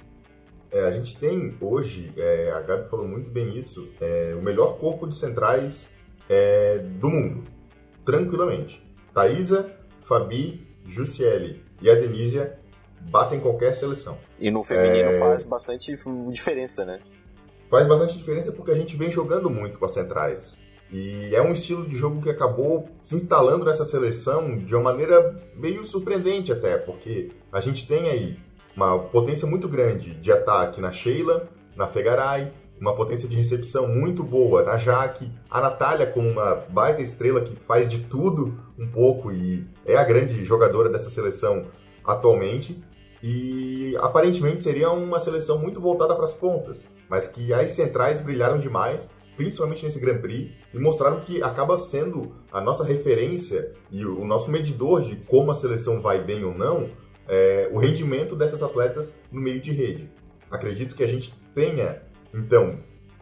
É, 0.71 0.81
a 0.81 0.91
gente 0.91 1.17
tem 1.17 1.55
hoje, 1.61 2.11
é, 2.17 2.51
a 2.51 2.59
Gabi 2.61 2.89
falou 2.89 3.07
muito 3.07 3.29
bem 3.29 3.55
isso, 3.55 3.87
é, 4.01 4.33
o 4.35 4.41
melhor 4.41 4.79
corpo 4.79 5.07
de 5.07 5.15
centrais 5.15 5.87
é, 6.27 6.79
do 6.79 7.09
mundo, 7.09 7.43
tranquilamente. 8.03 8.83
Thaisa, 9.13 9.71
Fabi, 10.01 10.67
Jussiele 10.85 11.63
e 11.81 11.89
a 11.89 11.95
Denísia 11.95 12.59
batem 12.99 13.39
qualquer 13.39 13.73
seleção. 13.75 14.17
E 14.39 14.49
no 14.49 14.63
feminino 14.63 15.09
é, 15.11 15.19
faz 15.19 15.43
bastante 15.45 15.93
diferença, 16.31 16.83
né? 16.83 16.99
Faz 17.69 17.87
bastante 17.87 18.17
diferença 18.17 18.51
porque 18.51 18.71
a 18.71 18.75
gente 18.75 18.97
vem 18.97 19.11
jogando 19.11 19.49
muito 19.49 19.77
com 19.77 19.85
as 19.85 19.93
centrais. 19.93 20.57
E 20.91 21.33
é 21.33 21.41
um 21.41 21.51
estilo 21.51 21.87
de 21.87 21.95
jogo 21.95 22.21
que 22.21 22.29
acabou 22.29 22.87
se 22.99 23.15
instalando 23.15 23.65
nessa 23.65 23.83
seleção 23.83 24.57
de 24.59 24.73
uma 24.75 24.83
maneira 24.83 25.35
meio 25.55 25.83
surpreendente 25.83 26.51
até, 26.51 26.77
porque 26.77 27.31
a 27.51 27.59
gente 27.59 27.87
tem 27.87 28.09
aí 28.09 28.37
uma 28.75 28.99
potência 28.99 29.47
muito 29.47 29.67
grande 29.67 30.13
de 30.15 30.31
ataque 30.31 30.79
na 30.79 30.91
Sheila, 30.91 31.49
na 31.75 31.87
Fegaray, 31.87 32.51
uma 32.79 32.93
potência 32.93 33.27
de 33.27 33.35
recepção 33.35 33.87
muito 33.87 34.23
boa 34.23 34.63
na 34.63 34.77
Jaque, 34.77 35.31
a 35.49 35.61
Natália 35.61 36.05
com 36.05 36.19
uma 36.19 36.55
baita 36.69 37.01
estrela 37.01 37.41
que 37.41 37.55
faz 37.55 37.87
de 37.87 37.99
tudo 37.99 38.59
um 38.77 38.87
pouco 38.87 39.31
e 39.31 39.65
é 39.85 39.95
a 39.95 40.03
grande 40.03 40.43
jogadora 40.43 40.89
dessa 40.89 41.09
seleção 41.09 41.65
atualmente. 42.03 42.83
E 43.23 43.95
aparentemente 44.01 44.61
seria 44.61 44.91
uma 44.91 45.19
seleção 45.19 45.57
muito 45.57 45.81
voltada 45.81 46.13
para 46.13 46.25
as 46.25 46.33
pontas, 46.33 46.83
mas 47.09 47.27
que 47.27 47.53
as 47.53 47.71
centrais 47.71 48.21
brilharam 48.21 48.59
demais 48.59 49.09
principalmente 49.35 49.83
nesse 49.83 49.99
Grand 49.99 50.19
Prix, 50.19 50.51
e 50.73 50.79
mostraram 50.79 51.21
que 51.21 51.41
acaba 51.41 51.77
sendo 51.77 52.35
a 52.51 52.61
nossa 52.61 52.83
referência 52.83 53.73
e 53.91 54.05
o 54.05 54.25
nosso 54.25 54.51
medidor 54.51 55.01
de 55.01 55.15
como 55.15 55.51
a 55.51 55.55
seleção 55.55 56.01
vai 56.01 56.23
bem 56.23 56.43
ou 56.43 56.53
não, 56.53 56.89
é, 57.27 57.69
o 57.71 57.79
rendimento 57.79 58.35
dessas 58.35 58.61
atletas 58.61 59.17
no 59.31 59.41
meio 59.41 59.59
de 59.59 59.71
rede. 59.71 60.09
Acredito 60.49 60.95
que 60.95 61.03
a 61.03 61.07
gente 61.07 61.33
tenha, 61.53 62.01
então, 62.33 62.79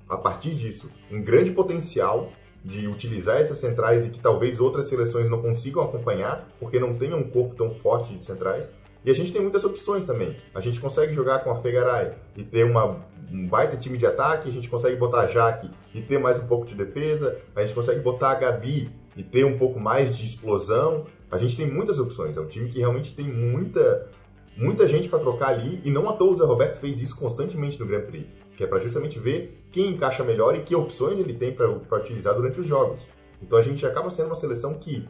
a 0.07 0.17
partir 0.17 0.55
disso, 0.55 0.89
um 1.11 1.21
grande 1.21 1.51
potencial 1.51 2.31
de 2.63 2.87
utilizar 2.87 3.37
essas 3.37 3.57
centrais 3.57 4.05
e 4.05 4.09
que 4.09 4.19
talvez 4.19 4.59
outras 4.59 4.85
seleções 4.85 5.29
não 5.29 5.41
consigam 5.41 5.83
acompanhar, 5.83 6.49
porque 6.59 6.79
não 6.79 6.95
tenham 6.95 7.19
um 7.19 7.29
corpo 7.29 7.55
tão 7.55 7.75
forte 7.75 8.15
de 8.15 8.23
centrais, 8.23 8.73
e 9.05 9.11
a 9.11 9.13
gente 9.13 9.31
tem 9.31 9.41
muitas 9.41 9.63
opções 9.63 10.05
também. 10.05 10.35
A 10.53 10.61
gente 10.61 10.79
consegue 10.79 11.13
jogar 11.13 11.39
com 11.39 11.51
a 11.51 11.55
Fegaray 11.61 12.13
e 12.37 12.43
ter 12.43 12.63
uma, 12.63 13.05
um 13.31 13.47
baita 13.47 13.75
time 13.75 13.97
de 13.97 14.05
ataque, 14.05 14.47
a 14.47 14.51
gente 14.51 14.69
consegue 14.69 14.95
botar 14.95 15.21
a 15.21 15.27
Jaque 15.27 15.69
e 15.93 16.01
ter 16.01 16.19
mais 16.19 16.39
um 16.39 16.47
pouco 16.47 16.65
de 16.65 16.73
defesa, 16.73 17.37
a 17.55 17.61
gente 17.61 17.73
consegue 17.73 17.99
botar 17.99 18.31
a 18.31 18.35
Gabi 18.35 18.89
e 19.15 19.23
ter 19.23 19.45
um 19.45 19.57
pouco 19.57 19.79
mais 19.79 20.17
de 20.17 20.25
explosão. 20.25 21.05
A 21.29 21.37
gente 21.37 21.57
tem 21.57 21.69
muitas 21.69 21.99
opções. 21.99 22.37
É 22.37 22.41
um 22.41 22.47
time 22.47 22.69
que 22.69 22.79
realmente 22.79 23.13
tem 23.13 23.25
muita, 23.25 24.09
muita 24.55 24.87
gente 24.87 25.09
para 25.09 25.19
trocar 25.19 25.49
ali 25.49 25.81
e 25.83 25.91
não 25.91 26.09
à 26.09 26.13
toa 26.13 26.31
o 26.31 26.35
Zé 26.35 26.45
Roberto 26.45 26.79
fez 26.79 27.01
isso 27.01 27.15
constantemente 27.17 27.79
no 27.79 27.85
Grand 27.85 28.03
Prix, 28.03 28.27
que 28.55 28.63
é 28.63 28.67
para 28.67 28.79
justamente 28.79 29.19
ver 29.19 29.65
quem 29.71 29.89
encaixa 29.89 30.23
melhor 30.23 30.55
e 30.55 30.61
que 30.61 30.75
opções 30.75 31.19
ele 31.19 31.33
tem 31.33 31.51
para 31.51 31.69
utilizar 31.97 32.35
durante 32.35 32.59
os 32.59 32.67
jogos. 32.67 33.01
Então 33.41 33.57
a 33.57 33.61
gente 33.61 33.85
acaba 33.85 34.09
sendo 34.09 34.27
uma 34.27 34.35
seleção 34.35 34.75
que 34.75 35.07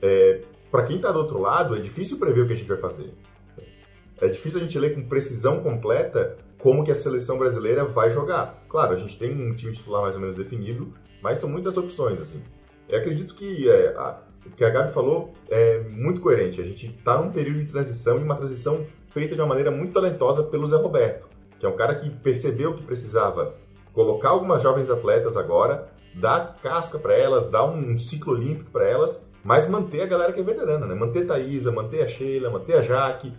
é, 0.00 0.40
para 0.72 0.84
quem 0.84 0.96
está 0.96 1.12
do 1.12 1.18
outro 1.18 1.38
lado, 1.38 1.76
é 1.76 1.80
difícil 1.80 2.18
prever 2.18 2.40
o 2.40 2.46
que 2.46 2.54
a 2.54 2.56
gente 2.56 2.66
vai 2.66 2.78
fazer. 2.78 3.12
É 4.18 4.26
difícil 4.26 4.58
a 4.58 4.62
gente 4.62 4.78
ler 4.78 4.94
com 4.94 5.06
precisão 5.06 5.62
completa 5.62 6.38
como 6.58 6.82
que 6.82 6.90
a 6.90 6.94
seleção 6.94 7.36
brasileira 7.36 7.84
vai 7.84 8.08
jogar. 8.08 8.64
Claro, 8.70 8.94
a 8.94 8.96
gente 8.96 9.18
tem 9.18 9.30
um 9.32 9.54
time 9.54 9.74
titular 9.74 10.00
mais 10.00 10.14
ou 10.14 10.20
menos 10.22 10.34
definido, 10.34 10.94
mas 11.20 11.36
são 11.36 11.50
muitas 11.50 11.76
opções, 11.76 12.18
assim. 12.18 12.42
Eu 12.88 12.98
acredito 12.98 13.34
que 13.34 13.68
é, 13.68 13.88
a, 13.88 14.22
o 14.46 14.50
que 14.50 14.64
a 14.64 14.70
Gabi 14.70 14.94
falou 14.94 15.34
é 15.50 15.80
muito 15.80 16.22
coerente. 16.22 16.58
A 16.58 16.64
gente 16.64 16.86
está 16.86 17.20
num 17.20 17.30
período 17.30 17.58
de 17.58 17.70
transição 17.70 18.18
e 18.18 18.22
uma 18.22 18.34
transição 18.34 18.86
feita 19.10 19.34
de 19.34 19.42
uma 19.42 19.48
maneira 19.48 19.70
muito 19.70 19.92
talentosa 19.92 20.42
pelo 20.42 20.66
Zé 20.66 20.76
Roberto, 20.76 21.28
que 21.58 21.66
é 21.66 21.68
um 21.68 21.76
cara 21.76 21.96
que 21.96 22.08
percebeu 22.08 22.72
que 22.72 22.82
precisava 22.82 23.56
colocar 23.92 24.30
algumas 24.30 24.62
jovens 24.62 24.88
atletas 24.88 25.36
agora, 25.36 25.92
dar 26.14 26.56
casca 26.62 26.98
para 26.98 27.14
elas, 27.14 27.46
dar 27.46 27.66
um, 27.66 27.98
ciclo 27.98 28.32
olímpico 28.32 28.70
para 28.70 28.88
elas 28.88 29.20
mas 29.44 29.68
manter 29.68 30.02
a 30.02 30.06
galera 30.06 30.32
que 30.32 30.40
é 30.40 30.42
veterana, 30.42 30.86
né? 30.86 30.94
Manter 30.94 31.24
a 31.24 31.26
Thaisa, 31.26 31.72
manter 31.72 32.02
a 32.02 32.06
Sheila, 32.06 32.50
manter 32.50 32.74
a 32.74 32.82
Jaque, 32.82 33.32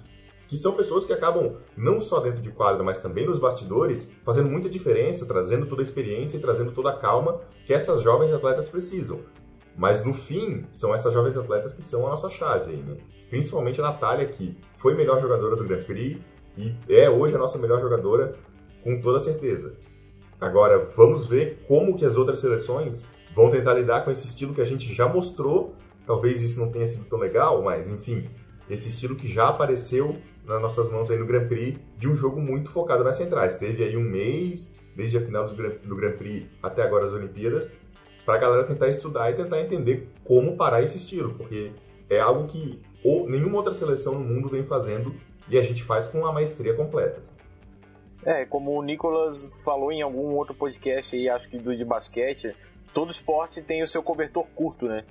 que 0.47 0.57
são 0.57 0.73
pessoas 0.73 1.05
que 1.05 1.13
acabam, 1.13 1.57
não 1.77 2.01
só 2.01 2.19
dentro 2.19 2.41
de 2.41 2.51
quadra, 2.51 2.83
mas 2.83 2.97
também 2.97 3.25
nos 3.25 3.39
bastidores, 3.39 4.09
fazendo 4.25 4.49
muita 4.49 4.69
diferença, 4.69 5.25
trazendo 5.25 5.65
toda 5.65 5.81
a 5.81 5.83
experiência 5.83 6.37
e 6.37 6.39
trazendo 6.39 6.71
toda 6.71 6.89
a 6.89 6.97
calma 6.97 7.41
que 7.65 7.73
essas 7.73 8.01
jovens 8.01 8.33
atletas 8.33 8.67
precisam. 8.67 9.21
Mas 9.75 10.05
no 10.05 10.13
fim, 10.13 10.65
são 10.71 10.93
essas 10.93 11.13
jovens 11.13 11.37
atletas 11.37 11.73
que 11.73 11.81
são 11.81 12.05
a 12.05 12.09
nossa 12.11 12.29
chave 12.29 12.71
aí, 12.71 12.77
né? 12.77 12.97
Principalmente 13.29 13.79
a 13.79 13.85
Natália, 13.85 14.27
que 14.27 14.57
foi 14.77 14.93
melhor 14.95 15.19
jogadora 15.19 15.55
do 15.55 15.63
Grand 15.63 15.83
Prix 15.83 16.19
e 16.57 16.75
é 16.87 17.09
hoje 17.09 17.35
a 17.35 17.39
nossa 17.39 17.57
melhor 17.57 17.81
jogadora, 17.81 18.35
com 18.83 19.01
toda 19.01 19.19
certeza. 19.19 19.75
Agora, 20.39 20.91
vamos 20.95 21.25
ver 21.25 21.63
como 21.67 21.95
que 21.95 22.05
as 22.05 22.17
outras 22.17 22.39
seleções 22.39 23.05
vão 23.33 23.49
tentar 23.49 23.73
lidar 23.73 24.03
com 24.03 24.11
esse 24.11 24.27
estilo 24.27 24.53
que 24.53 24.61
a 24.61 24.65
gente 24.65 24.93
já 24.93 25.07
mostrou 25.07 25.75
Talvez 26.05 26.41
isso 26.41 26.59
não 26.59 26.71
tenha 26.71 26.87
sido 26.87 27.05
tão 27.05 27.17
legal, 27.17 27.61
mas 27.61 27.89
enfim, 27.89 28.29
esse 28.69 28.89
estilo 28.89 29.15
que 29.15 29.27
já 29.27 29.47
apareceu 29.47 30.17
nas 30.45 30.61
nossas 30.61 30.89
mãos 30.89 31.09
aí 31.09 31.17
no 31.17 31.25
Grand 31.25 31.47
Prix 31.47 31.79
de 31.97 32.07
um 32.07 32.15
jogo 32.15 32.41
muito 32.41 32.71
focado 32.71 33.03
nas 33.03 33.15
centrais. 33.15 33.55
Teve 33.55 33.83
aí 33.83 33.95
um 33.95 34.03
mês, 34.03 34.73
desde 34.95 35.17
a 35.17 35.21
final 35.21 35.47
do 35.47 35.95
Grand, 35.95 36.17
Prix 36.17 36.47
até 36.61 36.81
agora 36.81 37.05
as 37.05 37.13
Olimpíadas, 37.13 37.71
para 38.25 38.35
a 38.35 38.37
galera 38.37 38.63
tentar 38.65 38.89
estudar 38.89 39.31
e 39.31 39.35
tentar 39.35 39.61
entender 39.61 40.09
como 40.23 40.55
parar 40.55 40.81
esse 40.81 40.97
estilo, 40.97 41.33
porque 41.35 41.71
é 42.09 42.19
algo 42.19 42.47
que 42.47 42.81
ou 43.03 43.29
nenhuma 43.29 43.57
outra 43.57 43.73
seleção 43.73 44.15
no 44.15 44.25
mundo 44.25 44.49
vem 44.49 44.63
fazendo 44.63 45.13
e 45.49 45.57
a 45.57 45.61
gente 45.61 45.83
faz 45.83 46.07
com 46.07 46.19
uma 46.19 46.31
maestria 46.31 46.73
completa. 46.73 47.21
É, 48.25 48.45
como 48.45 48.71
o 48.71 48.81
Nicolas 48.81 49.37
falou 49.65 49.91
em 49.91 50.01
algum 50.01 50.33
outro 50.35 50.53
podcast 50.53 51.13
aí, 51.13 51.27
acho 51.27 51.49
que 51.49 51.57
do 51.57 51.75
de 51.75 51.83
basquete, 51.83 52.55
todo 52.93 53.11
esporte 53.11 53.61
tem 53.61 53.83
o 53.83 53.87
seu 53.87 54.01
cobertor 54.01 54.45
curto, 54.55 54.87
né? 54.87 55.03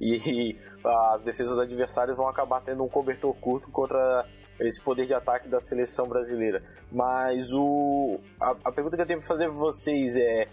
E, 0.00 0.56
as 1.14 1.22
defesas 1.22 1.58
adversárias 1.58 2.16
vão 2.16 2.28
acabar 2.28 2.60
tendo 2.62 2.84
um 2.84 2.88
cobertor 2.88 3.34
curto 3.34 3.70
contra 3.70 4.26
esse 4.60 4.82
poder 4.82 5.06
de 5.06 5.14
ataque 5.14 5.48
da 5.48 5.60
seleção 5.60 6.08
brasileira. 6.08 6.62
Mas 6.90 7.52
o, 7.52 8.18
a, 8.40 8.56
a 8.64 8.72
pergunta 8.72 8.96
que 8.96 9.02
eu 9.02 9.06
tenho 9.06 9.20
para 9.20 9.28
fazer 9.28 9.46
para 9.46 9.56
vocês 9.56 10.16
é 10.16 10.48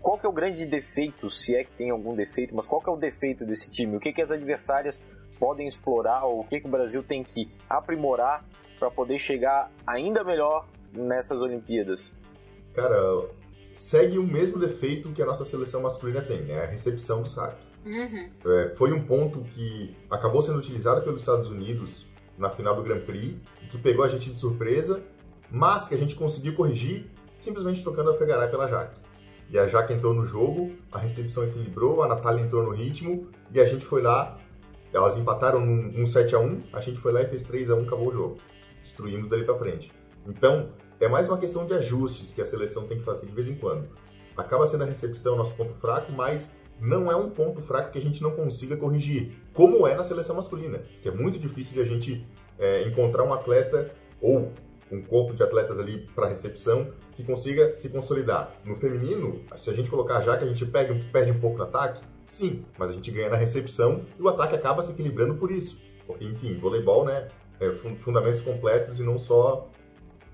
qual 0.00 0.18
que 0.18 0.26
é 0.26 0.28
o 0.28 0.32
grande 0.32 0.64
defeito, 0.66 1.28
se 1.30 1.54
é 1.54 1.64
que 1.64 1.72
tem 1.72 1.90
algum 1.90 2.14
defeito, 2.14 2.54
mas 2.54 2.66
qual 2.66 2.80
que 2.80 2.88
é 2.88 2.92
o 2.92 2.96
defeito 2.96 3.44
desse 3.44 3.70
time? 3.70 3.96
O 3.96 4.00
que, 4.00 4.12
que 4.12 4.22
as 4.22 4.30
adversárias 4.30 5.00
podem 5.38 5.66
explorar 5.66 6.24
ou 6.24 6.40
o 6.40 6.44
que, 6.44 6.60
que 6.60 6.66
o 6.66 6.70
Brasil 6.70 7.02
tem 7.02 7.22
que 7.22 7.50
aprimorar 7.68 8.44
para 8.78 8.90
poder 8.90 9.18
chegar 9.18 9.70
ainda 9.86 10.24
melhor 10.24 10.66
nessas 10.92 11.42
Olimpíadas? 11.42 12.12
Cara, 12.74 13.28
segue 13.74 14.18
o 14.18 14.26
mesmo 14.26 14.58
defeito 14.58 15.12
que 15.12 15.22
a 15.22 15.26
nossa 15.26 15.44
seleção 15.44 15.82
masculina 15.82 16.22
tem, 16.22 16.42
né? 16.42 16.62
A 16.62 16.66
recepção 16.66 17.22
do 17.22 17.28
saque. 17.28 17.69
Uhum. 17.84 18.30
É, 18.44 18.74
foi 18.76 18.92
um 18.92 19.02
ponto 19.02 19.40
que 19.40 19.96
acabou 20.10 20.42
sendo 20.42 20.58
utilizado 20.58 21.02
pelos 21.02 21.22
Estados 21.22 21.48
Unidos 21.48 22.06
na 22.36 22.50
final 22.50 22.74
do 22.74 22.82
Grand 22.82 23.00
Prix, 23.00 23.36
que 23.70 23.78
pegou 23.78 24.04
a 24.04 24.08
gente 24.08 24.30
de 24.30 24.36
surpresa, 24.36 25.02
mas 25.50 25.86
que 25.86 25.94
a 25.94 25.98
gente 25.98 26.14
conseguiu 26.14 26.54
corrigir 26.54 27.06
simplesmente 27.36 27.82
trocando 27.82 28.10
a 28.10 28.16
Fegaray 28.16 28.48
pela 28.50 28.68
Jaque. 28.68 29.00
E 29.50 29.58
a 29.58 29.66
Jaque 29.66 29.92
entrou 29.92 30.14
no 30.14 30.24
jogo, 30.24 30.72
a 30.92 30.98
recepção 30.98 31.42
equilibrou, 31.44 32.02
a 32.02 32.08
Natália 32.08 32.42
entrou 32.42 32.62
no 32.62 32.70
ritmo 32.70 33.28
e 33.52 33.60
a 33.60 33.64
gente 33.64 33.84
foi 33.84 34.02
lá. 34.02 34.38
Elas 34.92 35.16
empataram 35.16 35.60
um 35.60 36.06
7 36.06 36.34
a 36.34 36.38
1 36.38 36.62
a 36.72 36.80
gente 36.80 37.00
foi 37.00 37.12
lá 37.12 37.22
e 37.22 37.26
fez 37.26 37.42
3 37.44 37.70
a 37.70 37.74
1 37.74 37.82
acabou 37.82 38.08
o 38.08 38.12
jogo, 38.12 38.38
destruindo 38.82 39.28
dali 39.28 39.44
para 39.44 39.56
frente. 39.56 39.92
Então, 40.26 40.70
é 41.00 41.08
mais 41.08 41.28
uma 41.28 41.38
questão 41.38 41.66
de 41.66 41.72
ajustes 41.74 42.32
que 42.32 42.42
a 42.42 42.44
seleção 42.44 42.86
tem 42.86 42.98
que 42.98 43.04
fazer 43.04 43.26
de 43.26 43.32
vez 43.32 43.48
em 43.48 43.54
quando. 43.54 43.88
Acaba 44.36 44.66
sendo 44.66 44.84
a 44.84 44.86
recepção 44.86 45.36
nosso 45.36 45.54
ponto 45.54 45.72
fraco, 45.74 46.12
mas 46.12 46.52
não 46.80 47.10
é 47.10 47.16
um 47.16 47.30
ponto 47.30 47.60
fraco 47.60 47.92
que 47.92 47.98
a 47.98 48.02
gente 48.02 48.22
não 48.22 48.30
consiga 48.30 48.76
corrigir, 48.76 49.32
como 49.52 49.86
é 49.86 49.94
na 49.94 50.02
seleção 50.02 50.36
masculina, 50.36 50.80
que 51.02 51.08
é 51.08 51.12
muito 51.12 51.38
difícil 51.38 51.74
de 51.74 51.80
a 51.80 51.84
gente 51.84 52.26
é, 52.58 52.86
encontrar 52.88 53.24
um 53.24 53.32
atleta 53.32 53.90
ou 54.20 54.52
um 54.90 55.02
corpo 55.02 55.34
de 55.34 55.42
atletas 55.42 55.78
ali 55.78 56.08
para 56.14 56.28
recepção 56.28 56.88
que 57.14 57.22
consiga 57.22 57.74
se 57.74 57.88
consolidar. 57.88 58.54
No 58.64 58.76
feminino, 58.76 59.44
se 59.56 59.70
a 59.70 59.72
gente 59.72 59.88
colocar 59.88 60.20
já 60.20 60.36
que 60.36 60.44
a 60.44 60.48
gente 60.48 60.64
perde, 60.66 60.98
perde 61.10 61.30
um 61.30 61.38
pouco 61.38 61.58
no 61.58 61.64
ataque, 61.64 62.02
sim, 62.24 62.64
mas 62.76 62.90
a 62.90 62.92
gente 62.92 63.10
ganha 63.10 63.28
na 63.28 63.36
recepção 63.36 64.04
e 64.18 64.22
o 64.22 64.28
ataque 64.28 64.54
acaba 64.54 64.82
se 64.82 64.90
equilibrando 64.90 65.34
por 65.36 65.50
isso. 65.50 65.78
Porque, 66.06 66.24
enfim, 66.24 66.58
voleibol, 66.58 67.04
né, 67.04 67.28
é 67.60 67.70
fundamentos 68.00 68.40
completos 68.40 68.98
e 68.98 69.02
não 69.02 69.18
só 69.18 69.68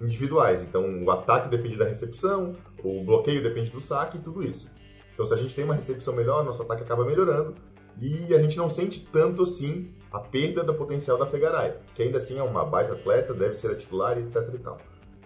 individuais. 0.01 0.63
Então, 0.63 1.03
o 1.05 1.11
ataque 1.11 1.49
depende 1.49 1.77
da 1.77 1.85
recepção, 1.85 2.55
o 2.83 3.03
bloqueio 3.05 3.43
depende 3.43 3.71
do 3.71 3.81
saque 3.81 4.19
e 4.19 4.21
tudo 4.21 4.43
isso. 4.43 4.71
Então, 5.17 5.25
se 5.25 5.33
a 5.33 5.37
gente 5.39 5.55
tem 5.55 5.65
uma 5.65 5.75
recepção 5.75 6.15
melhor, 6.15 6.45
nosso 6.45 6.61
ataque 6.61 6.83
acaba 6.83 7.03
melhorando 7.07 7.55
e 7.99 8.35
a 8.35 8.43
gente 8.43 8.55
não 8.59 8.69
sente 8.69 9.01
tanto 9.11 9.45
assim 9.45 9.91
a 10.13 10.21
perda 10.21 10.63
do 10.63 10.75
potencial 10.75 11.17
da 11.17 11.25
Fegaray, 11.25 11.73
que 11.95 12.03
ainda 12.03 12.19
assim 12.19 12.39
é 12.39 12.43
uma 12.43 12.67
baita 12.67 12.93
atleta, 12.93 13.33
deve 13.33 13.55
ser 13.55 13.71
a 13.71 13.75
titular 13.75 14.19
etc 14.19 14.47
e 14.55 14.59
tal. 14.59 14.77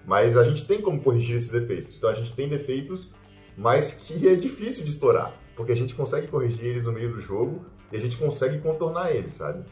Mas 0.07 0.37
a 0.37 0.45
gente 0.45 0.65
tem 0.65 0.81
como 0.81 1.03
corrigir 1.03 1.37
esses 1.37 1.51
defeitos. 1.51 1.97
Então 1.97 2.09
a 2.09 2.13
gente 2.13 2.33
tem 2.35 2.49
defeitos, 2.49 3.11
mas 3.57 3.91
que 3.91 4.29
é 4.29 4.37
difícil 4.37 4.85
de 4.85 4.91
explorar, 4.91 5.37
porque 5.57 5.73
a 5.73 5.77
gente 5.77 5.93
consegue 5.93 6.29
corrigir 6.29 6.67
eles 6.67 6.85
no 6.85 6.93
meio 6.93 7.13
do 7.13 7.21
jogo 7.21 7.67
e 7.91 7.97
a 7.97 8.01
gente 8.01 8.17
consegue 8.17 8.61
contornar 8.61 9.11
eles, 9.11 9.35
sabe? 9.35 9.65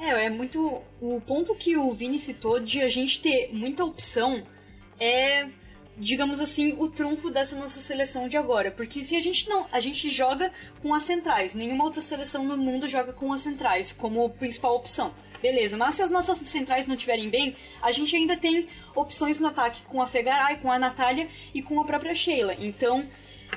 É, 0.00 0.26
é 0.26 0.28
muito. 0.30 0.82
O 1.00 1.20
ponto 1.20 1.54
que 1.54 1.76
o 1.76 1.92
Vini 1.92 2.18
citou 2.18 2.58
de 2.58 2.82
a 2.82 2.88
gente 2.88 3.22
ter 3.22 3.50
muita 3.52 3.84
opção 3.84 4.42
é 4.98 5.46
digamos 5.96 6.40
assim, 6.40 6.76
o 6.78 6.88
trunfo 6.88 7.30
dessa 7.30 7.56
nossa 7.56 7.80
seleção 7.80 8.28
de 8.28 8.36
agora. 8.36 8.70
Porque 8.70 9.02
se 9.02 9.16
a 9.16 9.20
gente 9.20 9.48
não. 9.48 9.66
A 9.72 9.80
gente 9.80 10.10
joga 10.10 10.52
com 10.82 10.94
as 10.94 11.02
centrais. 11.02 11.54
Nenhuma 11.54 11.84
outra 11.84 12.00
seleção 12.00 12.44
no 12.44 12.56
mundo 12.56 12.88
joga 12.88 13.12
com 13.12 13.32
as 13.32 13.40
centrais 13.40 13.92
como 13.92 14.28
principal 14.30 14.76
opção. 14.76 15.14
Beleza, 15.40 15.76
mas 15.76 15.94
se 15.94 16.02
as 16.02 16.10
nossas 16.10 16.38
centrais 16.38 16.86
não 16.86 16.94
estiverem 16.94 17.28
bem, 17.28 17.56
a 17.82 17.92
gente 17.92 18.16
ainda 18.16 18.36
tem 18.36 18.68
opções 18.94 19.38
no 19.38 19.48
ataque 19.48 19.82
com 19.82 20.00
a 20.00 20.06
Fegaray, 20.06 20.56
com 20.58 20.70
a 20.70 20.78
Natália 20.78 21.28
e 21.54 21.62
com 21.62 21.80
a 21.80 21.84
própria 21.84 22.14
Sheila. 22.14 22.54
Então, 22.58 23.08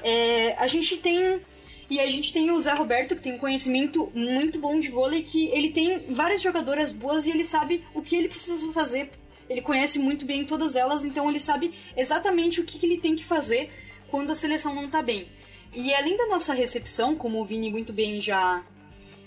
é, 0.03 0.55
a 0.57 0.67
gente 0.67 0.97
tem. 0.97 1.41
E 1.89 1.99
a 1.99 2.07
gente 2.07 2.31
tem 2.31 2.51
o 2.51 2.61
Zé 2.61 2.73
Roberto, 2.73 3.15
que 3.15 3.21
tem 3.21 3.33
um 3.33 3.39
conhecimento 3.39 4.11
muito 4.13 4.59
bom 4.59 4.79
de 4.79 4.89
vôlei, 4.89 5.23
que 5.23 5.47
ele 5.47 5.71
tem 5.71 6.13
várias 6.13 6.39
jogadoras 6.39 6.91
boas 6.91 7.25
e 7.25 7.31
ele 7.31 7.43
sabe 7.43 7.83
o 7.95 8.01
que 8.03 8.15
ele 8.15 8.29
precisa 8.29 8.71
fazer 8.71 9.09
ele 9.49 9.61
conhece 9.61 9.97
muito 9.97 10.25
bem 10.25 10.45
todas 10.45 10.75
elas, 10.75 11.03
então 11.03 11.29
ele 11.29 11.39
sabe 11.39 11.73
exatamente 11.97 12.61
o 12.61 12.63
que, 12.63 12.77
que 12.77 12.85
ele 12.85 12.99
tem 12.99 13.15
que 13.15 13.25
fazer 13.25 13.71
quando 14.09 14.31
a 14.31 14.35
seleção 14.35 14.75
não 14.75 14.85
está 14.85 15.01
bem. 15.01 15.27
E 15.73 15.93
além 15.93 16.15
da 16.17 16.27
nossa 16.27 16.53
recepção, 16.53 17.15
como 17.15 17.41
o 17.41 17.45
Vini 17.45 17.71
muito 17.71 17.91
bem 17.91 18.21
já 18.21 18.63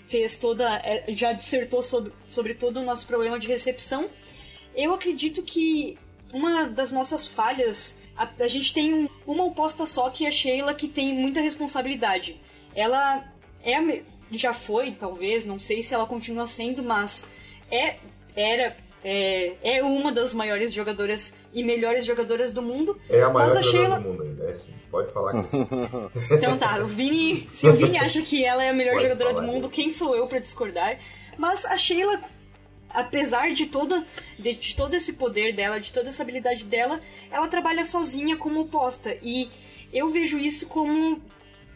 fez 0.07 0.37
toda, 0.37 0.75
é, 0.83 1.05
já 1.13 1.33
dissertou 1.33 1.81
sobre, 1.81 2.13
sobre 2.27 2.53
todo 2.53 2.77
o 2.77 2.83
nosso 2.83 3.07
problema 3.07 3.39
de 3.39 3.47
recepção, 3.47 4.09
eu 4.75 4.93
acredito 4.93 5.41
que 5.43 5.97
uma 6.33 6.65
das 6.65 6.91
nossas 6.91 7.27
falhas, 7.27 7.97
a, 8.15 8.29
a 8.39 8.47
gente 8.47 8.73
tem 8.73 8.93
um, 8.93 9.09
uma 9.25 9.45
oposta 9.45 9.85
só 9.85 10.09
que 10.09 10.25
é 10.25 10.29
a 10.29 10.31
Sheila, 10.31 10.73
que 10.73 10.87
tem 10.87 11.13
muita 11.13 11.41
responsabilidade. 11.41 12.39
Ela 12.75 13.23
é, 13.63 14.03
já 14.31 14.53
foi, 14.53 14.91
talvez, 14.91 15.45
não 15.45 15.59
sei 15.59 15.81
se 15.83 15.93
ela 15.93 16.05
continua 16.05 16.47
sendo, 16.47 16.83
mas 16.83 17.27
é, 17.71 17.97
era 18.35 18.75
é, 19.03 19.55
é 19.61 19.83
uma 19.83 20.11
das 20.11 20.33
maiores 20.33 20.73
jogadoras 20.73 21.33
e 21.53 21.63
melhores 21.63 22.05
jogadoras 22.05 22.51
do 22.51 22.61
mundo. 22.61 22.97
É 23.09 23.21
a 23.21 23.29
maior 23.29 23.49
jogadora 23.49 23.63
Sheila... 23.63 23.99
do 23.99 24.09
mundo 24.09 24.23
ainda, 24.23 24.43
é. 24.45 24.55
Pode 24.89 25.11
falar 25.11 25.43
que 25.43 25.57
Então 26.35 26.57
tá, 26.57 26.79
o 26.79 26.87
Vini, 26.87 27.47
se 27.51 27.67
o 27.67 27.73
Vini 27.73 27.97
acha 27.97 28.21
que 28.21 28.45
ela 28.45 28.63
é 28.63 28.69
a 28.69 28.73
melhor 28.73 28.93
Pode 28.93 29.03
jogadora 29.03 29.33
do 29.33 29.41
mundo, 29.41 29.69
quem 29.69 29.91
sou 29.91 30.15
eu 30.15 30.27
para 30.27 30.39
discordar? 30.39 30.99
Mas 31.37 31.65
a 31.65 31.77
Sheila, 31.77 32.21
apesar 32.89 33.53
de, 33.53 33.65
toda, 33.65 34.05
de, 34.39 34.53
de 34.53 34.75
todo 34.75 34.93
esse 34.93 35.13
poder 35.13 35.53
dela, 35.53 35.79
de 35.79 35.91
toda 35.91 36.09
essa 36.09 36.23
habilidade 36.23 36.63
dela, 36.63 37.01
ela 37.31 37.47
trabalha 37.47 37.83
sozinha 37.83 38.37
como 38.37 38.61
oposta. 38.61 39.17
E 39.21 39.49
eu 39.91 40.09
vejo 40.09 40.37
isso 40.37 40.67
como 40.67 41.21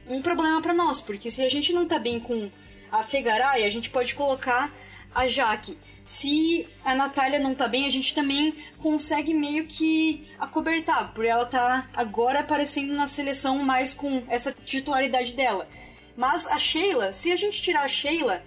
um 0.08 0.22
problema 0.22 0.62
para 0.62 0.74
nós, 0.74 1.02
porque 1.02 1.30
se 1.30 1.44
a 1.44 1.50
gente 1.50 1.74
não 1.74 1.86
tá 1.86 2.00
bem 2.00 2.20
com 2.20 2.50
a 2.90 3.04
Fegaray, 3.04 3.66
a 3.66 3.70
gente 3.70 3.90
pode 3.90 4.16
colocar 4.16 4.74
a 5.14 5.28
Jaque 5.28 5.78
se 6.08 6.66
a 6.86 6.96
Natália 6.96 7.38
não 7.38 7.54
tá 7.54 7.68
bem, 7.68 7.86
a 7.86 7.90
gente 7.90 8.16
também 8.16 8.56
consegue 8.82 9.34
meio 9.34 9.66
que 9.68 10.26
acobertar, 10.40 11.14
por 11.14 11.26
ela 11.26 11.46
tá 11.46 11.90
agora 11.94 12.40
aparecendo 12.40 12.94
na 12.94 13.10
seleção 13.10 13.62
mais 13.62 13.94
com 13.94 14.24
essa 14.30 14.54
titularidade 14.54 15.34
dela. 15.34 15.68
Mas 16.16 16.48
a 16.48 16.58
Sheila, 16.58 17.12
se 17.12 17.30
a 17.30 17.36
gente 17.36 17.62
tirar 17.62 17.82
a 17.82 17.90
Sheila, 17.90 18.42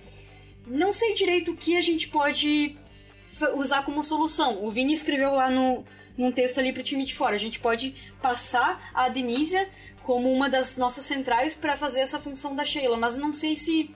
não 0.66 0.90
sei 0.90 1.12
direito 1.12 1.52
o 1.52 1.56
que 1.56 1.76
a 1.76 1.82
gente 1.82 2.08
pode 2.08 2.78
usar 3.54 3.82
como 3.82 4.02
solução. 4.02 4.64
O 4.64 4.70
Vini 4.70 4.94
escreveu 4.94 5.32
lá 5.32 5.50
no, 5.50 5.84
num 6.16 6.32
texto 6.32 6.58
ali 6.58 6.72
pro 6.72 6.82
time 6.82 7.04
de 7.04 7.14
fora. 7.14 7.36
A 7.36 7.38
gente 7.38 7.60
pode 7.60 7.94
passar 8.22 8.90
a 8.94 9.10
Denisia 9.10 9.68
como 10.02 10.32
uma 10.32 10.48
das 10.48 10.78
nossas 10.78 11.04
centrais 11.04 11.54
para 11.54 11.76
fazer 11.76 12.00
essa 12.00 12.18
função 12.18 12.56
da 12.56 12.64
Sheila, 12.64 12.96
mas 12.96 13.18
não 13.18 13.34
sei 13.34 13.54
se. 13.54 13.94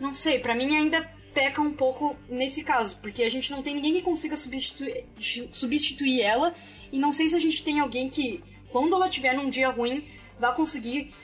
Não 0.00 0.14
sei, 0.14 0.38
para 0.38 0.54
mim 0.54 0.74
ainda 0.74 1.17
peca 1.38 1.62
um 1.62 1.72
pouco 1.72 2.16
nesse 2.28 2.64
caso, 2.64 2.98
porque 3.00 3.22
a 3.22 3.28
gente 3.28 3.52
não 3.52 3.62
tem 3.62 3.72
ninguém 3.72 3.94
que 3.94 4.02
consiga 4.02 4.36
substituir, 4.36 5.04
substituir 5.52 6.20
ela, 6.20 6.52
e 6.90 6.98
não 6.98 7.12
sei 7.12 7.28
se 7.28 7.36
a 7.36 7.38
gente 7.38 7.62
tem 7.62 7.78
alguém 7.78 8.08
que, 8.08 8.42
quando 8.72 8.96
ela 8.96 9.08
tiver 9.08 9.34
num 9.34 9.48
dia 9.48 9.68
ruim, 9.68 10.04
vai 10.36 10.52
conseguir 10.52 11.14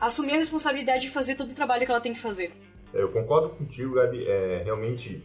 assumir 0.00 0.34
a 0.34 0.36
responsabilidade 0.36 1.02
de 1.02 1.10
fazer 1.10 1.34
todo 1.34 1.50
o 1.50 1.54
trabalho 1.56 1.84
que 1.84 1.90
ela 1.90 2.00
tem 2.00 2.12
que 2.12 2.20
fazer. 2.20 2.52
Eu 2.94 3.10
concordo 3.10 3.48
contigo, 3.50 3.94
Gabi. 3.94 4.24
É, 4.28 4.62
realmente 4.64 5.24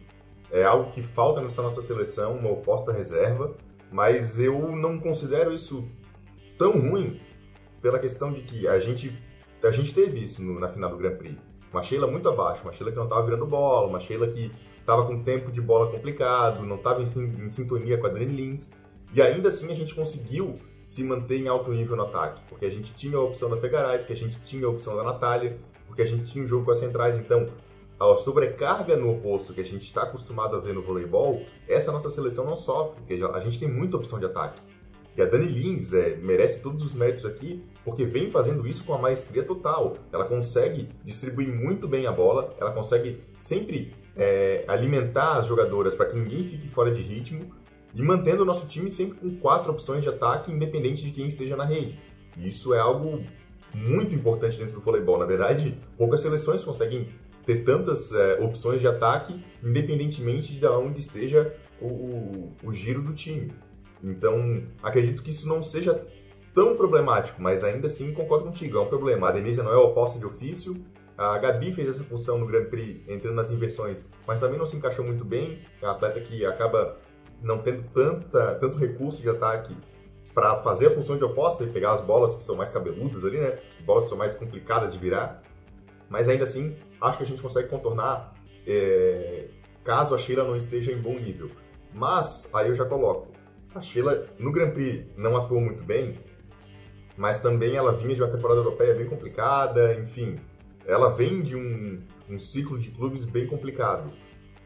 é 0.50 0.64
algo 0.64 0.90
que 0.90 1.00
falta 1.00 1.40
nessa 1.40 1.62
nossa 1.62 1.80
seleção, 1.80 2.36
uma 2.38 2.50
oposta 2.50 2.90
reserva, 2.90 3.56
mas 3.92 4.40
eu 4.40 4.74
não 4.74 4.98
considero 4.98 5.54
isso 5.54 5.88
tão 6.58 6.72
ruim 6.72 7.20
pela 7.80 8.00
questão 8.00 8.32
de 8.32 8.42
que 8.42 8.66
a 8.66 8.80
gente, 8.80 9.16
a 9.62 9.70
gente 9.70 9.94
teve 9.94 10.20
isso 10.24 10.42
no, 10.42 10.58
na 10.58 10.68
final 10.68 10.90
do 10.90 10.96
Grand 10.96 11.16
Prix. 11.16 11.38
Uma 11.72 11.82
Sheila 11.82 12.06
muito 12.06 12.28
abaixo, 12.28 12.62
uma 12.62 12.72
Sheila 12.72 12.90
que 12.90 12.96
não 12.96 13.04
estava 13.04 13.22
virando 13.22 13.46
bola, 13.46 13.86
uma 13.86 14.00
Sheila 14.00 14.28
que 14.28 14.50
estava 14.80 15.04
com 15.04 15.22
tempo 15.22 15.52
de 15.52 15.60
bola 15.60 15.90
complicado, 15.90 16.64
não 16.64 16.76
estava 16.76 17.02
em, 17.02 17.04
em, 17.04 17.48
sintonia 17.48 17.98
com 17.98 18.06
a 18.06 18.10
Dani 18.10 18.26
Lins. 18.26 18.70
E 19.12 19.20
ainda 19.20 19.48
assim 19.48 19.70
a 19.70 19.74
gente 19.74 19.94
conseguiu 19.94 20.58
se 20.82 21.04
manter 21.04 21.38
em 21.38 21.48
alto 21.48 21.70
nível 21.70 21.96
no 21.96 22.04
ataque, 22.04 22.40
porque 22.48 22.64
a 22.64 22.70
gente 22.70 22.94
tinha 22.94 23.16
a 23.16 23.20
opção 23.20 23.50
da 23.50 23.56
Fegaray, 23.58 23.98
porque 23.98 24.14
a 24.14 24.16
gente 24.16 24.40
tinha 24.44 24.66
a 24.66 24.70
opção 24.70 24.96
da 24.96 25.02
Natália, 25.02 25.58
porque 25.86 26.02
a 26.02 26.06
gente 26.06 26.24
tinha 26.24 26.44
o 26.44 26.48
jogo 26.48 26.64
com 26.64 26.70
as 26.70 26.78
centrais. 26.78 27.18
Então, 27.18 27.48
a 28.00 28.16
sobrecarga 28.16 28.96
no 28.96 29.12
oposto 29.12 29.52
que 29.52 29.60
a 29.60 29.64
gente 29.64 29.82
está 29.82 30.04
acostumado 30.04 30.56
a 30.56 30.60
ver 30.60 30.72
no 30.72 30.80
voleibol, 30.80 31.42
essa 31.66 31.90
nossa 31.90 32.08
seleção 32.08 32.44
não 32.44 32.56
sofre, 32.56 33.00
porque 33.00 33.14
a 33.22 33.40
gente 33.40 33.58
tem 33.58 33.68
muita 33.68 33.96
opção 33.96 34.18
de 34.18 34.26
ataque. 34.26 34.60
Que 35.18 35.22
a 35.22 35.26
Dani 35.26 35.46
Lins 35.46 35.92
é, 35.92 36.14
merece 36.14 36.60
todos 36.60 36.80
os 36.80 36.94
méritos 36.94 37.24
aqui, 37.24 37.60
porque 37.84 38.04
vem 38.04 38.30
fazendo 38.30 38.68
isso 38.68 38.84
com 38.84 38.94
a 38.94 38.98
maestria 38.98 39.42
total. 39.42 39.96
Ela 40.12 40.24
consegue 40.24 40.90
distribuir 41.04 41.48
muito 41.48 41.88
bem 41.88 42.06
a 42.06 42.12
bola, 42.12 42.54
ela 42.56 42.70
consegue 42.70 43.20
sempre 43.36 43.92
é, 44.14 44.64
alimentar 44.68 45.38
as 45.38 45.46
jogadoras 45.46 45.92
para 45.96 46.06
que 46.06 46.16
ninguém 46.16 46.44
fique 46.44 46.68
fora 46.68 46.92
de 46.92 47.02
ritmo 47.02 47.52
e 47.92 48.00
mantendo 48.00 48.44
o 48.44 48.46
nosso 48.46 48.68
time 48.68 48.92
sempre 48.92 49.18
com 49.18 49.34
quatro 49.40 49.72
opções 49.72 50.04
de 50.04 50.08
ataque, 50.08 50.52
independente 50.52 51.02
de 51.02 51.10
quem 51.10 51.26
esteja 51.26 51.56
na 51.56 51.64
rede. 51.64 51.98
E 52.36 52.46
isso 52.46 52.72
é 52.72 52.78
algo 52.78 53.20
muito 53.74 54.14
importante 54.14 54.56
dentro 54.56 54.76
do 54.76 54.80
voleibol. 54.80 55.18
Na 55.18 55.26
verdade, 55.26 55.76
poucas 55.96 56.20
seleções 56.20 56.62
conseguem 56.62 57.08
ter 57.44 57.64
tantas 57.64 58.12
é, 58.12 58.38
opções 58.40 58.80
de 58.80 58.86
ataque, 58.86 59.44
independentemente 59.64 60.54
de 60.54 60.64
onde 60.68 61.00
esteja 61.00 61.52
o, 61.80 61.86
o, 61.88 62.56
o 62.62 62.72
giro 62.72 63.02
do 63.02 63.12
time. 63.12 63.50
Então, 64.02 64.62
acredito 64.82 65.22
que 65.22 65.30
isso 65.30 65.48
não 65.48 65.62
seja 65.62 66.06
tão 66.54 66.76
problemático, 66.76 67.40
mas 67.40 67.62
ainda 67.62 67.86
assim 67.86 68.12
concordo 68.12 68.46
contigo, 68.46 68.78
é 68.78 68.80
um 68.80 68.86
problema. 68.86 69.28
A 69.28 69.32
Denise 69.32 69.62
não 69.62 69.72
é 69.72 69.76
oposta 69.76 70.18
de 70.18 70.26
ofício, 70.26 70.76
a 71.16 71.36
Gabi 71.38 71.72
fez 71.72 71.88
essa 71.88 72.04
função 72.04 72.38
no 72.38 72.46
Grand 72.46 72.66
Prix, 72.66 73.00
entrando 73.08 73.34
nas 73.34 73.50
inversões, 73.50 74.08
mas 74.26 74.40
também 74.40 74.56
não 74.56 74.66
se 74.66 74.76
encaixou 74.76 75.04
muito 75.04 75.24
bem. 75.24 75.58
É 75.82 75.84
uma 75.84 75.92
atleta 75.94 76.20
que 76.20 76.46
acaba 76.46 76.96
não 77.42 77.58
tendo 77.58 77.82
tanta, 77.92 78.54
tanto 78.54 78.78
recurso 78.78 79.20
de 79.20 79.28
ataque 79.28 79.76
para 80.32 80.62
fazer 80.62 80.86
a 80.86 80.90
função 80.92 81.16
de 81.16 81.24
oposta 81.24 81.64
e 81.64 81.66
pegar 81.66 81.94
as 81.94 82.00
bolas 82.00 82.36
que 82.36 82.44
são 82.44 82.54
mais 82.54 82.70
cabeludas 82.70 83.24
ali, 83.24 83.38
né? 83.38 83.58
Bolas 83.84 84.04
que 84.04 84.10
são 84.10 84.18
mais 84.18 84.36
complicadas 84.36 84.92
de 84.92 84.98
virar. 84.98 85.42
Mas 86.08 86.28
ainda 86.28 86.44
assim, 86.44 86.76
acho 87.00 87.18
que 87.18 87.24
a 87.24 87.26
gente 87.26 87.42
consegue 87.42 87.68
contornar 87.68 88.34
é, 88.64 89.48
caso 89.82 90.14
a 90.14 90.18
Sheila 90.18 90.44
não 90.44 90.56
esteja 90.56 90.92
em 90.92 90.98
bom 90.98 91.14
nível. 91.14 91.50
Mas, 91.92 92.48
aí 92.52 92.68
eu 92.68 92.74
já 92.76 92.84
coloco, 92.84 93.28
a 93.78 93.80
Sheila 93.80 94.26
no 94.38 94.52
Grand 94.52 94.72
Prix 94.72 95.06
não 95.16 95.36
atuou 95.36 95.60
muito 95.60 95.82
bem, 95.82 96.18
mas 97.16 97.40
também 97.40 97.76
ela 97.76 97.92
vinha 97.92 98.14
de 98.14 98.22
uma 98.22 98.30
temporada 98.30 98.60
europeia 98.60 98.94
bem 98.94 99.06
complicada, 99.06 99.94
enfim, 99.94 100.38
ela 100.84 101.10
vem 101.10 101.42
de 101.42 101.56
um, 101.56 102.02
um 102.28 102.38
ciclo 102.38 102.78
de 102.78 102.90
clubes 102.90 103.24
bem 103.24 103.46
complicado. 103.46 104.10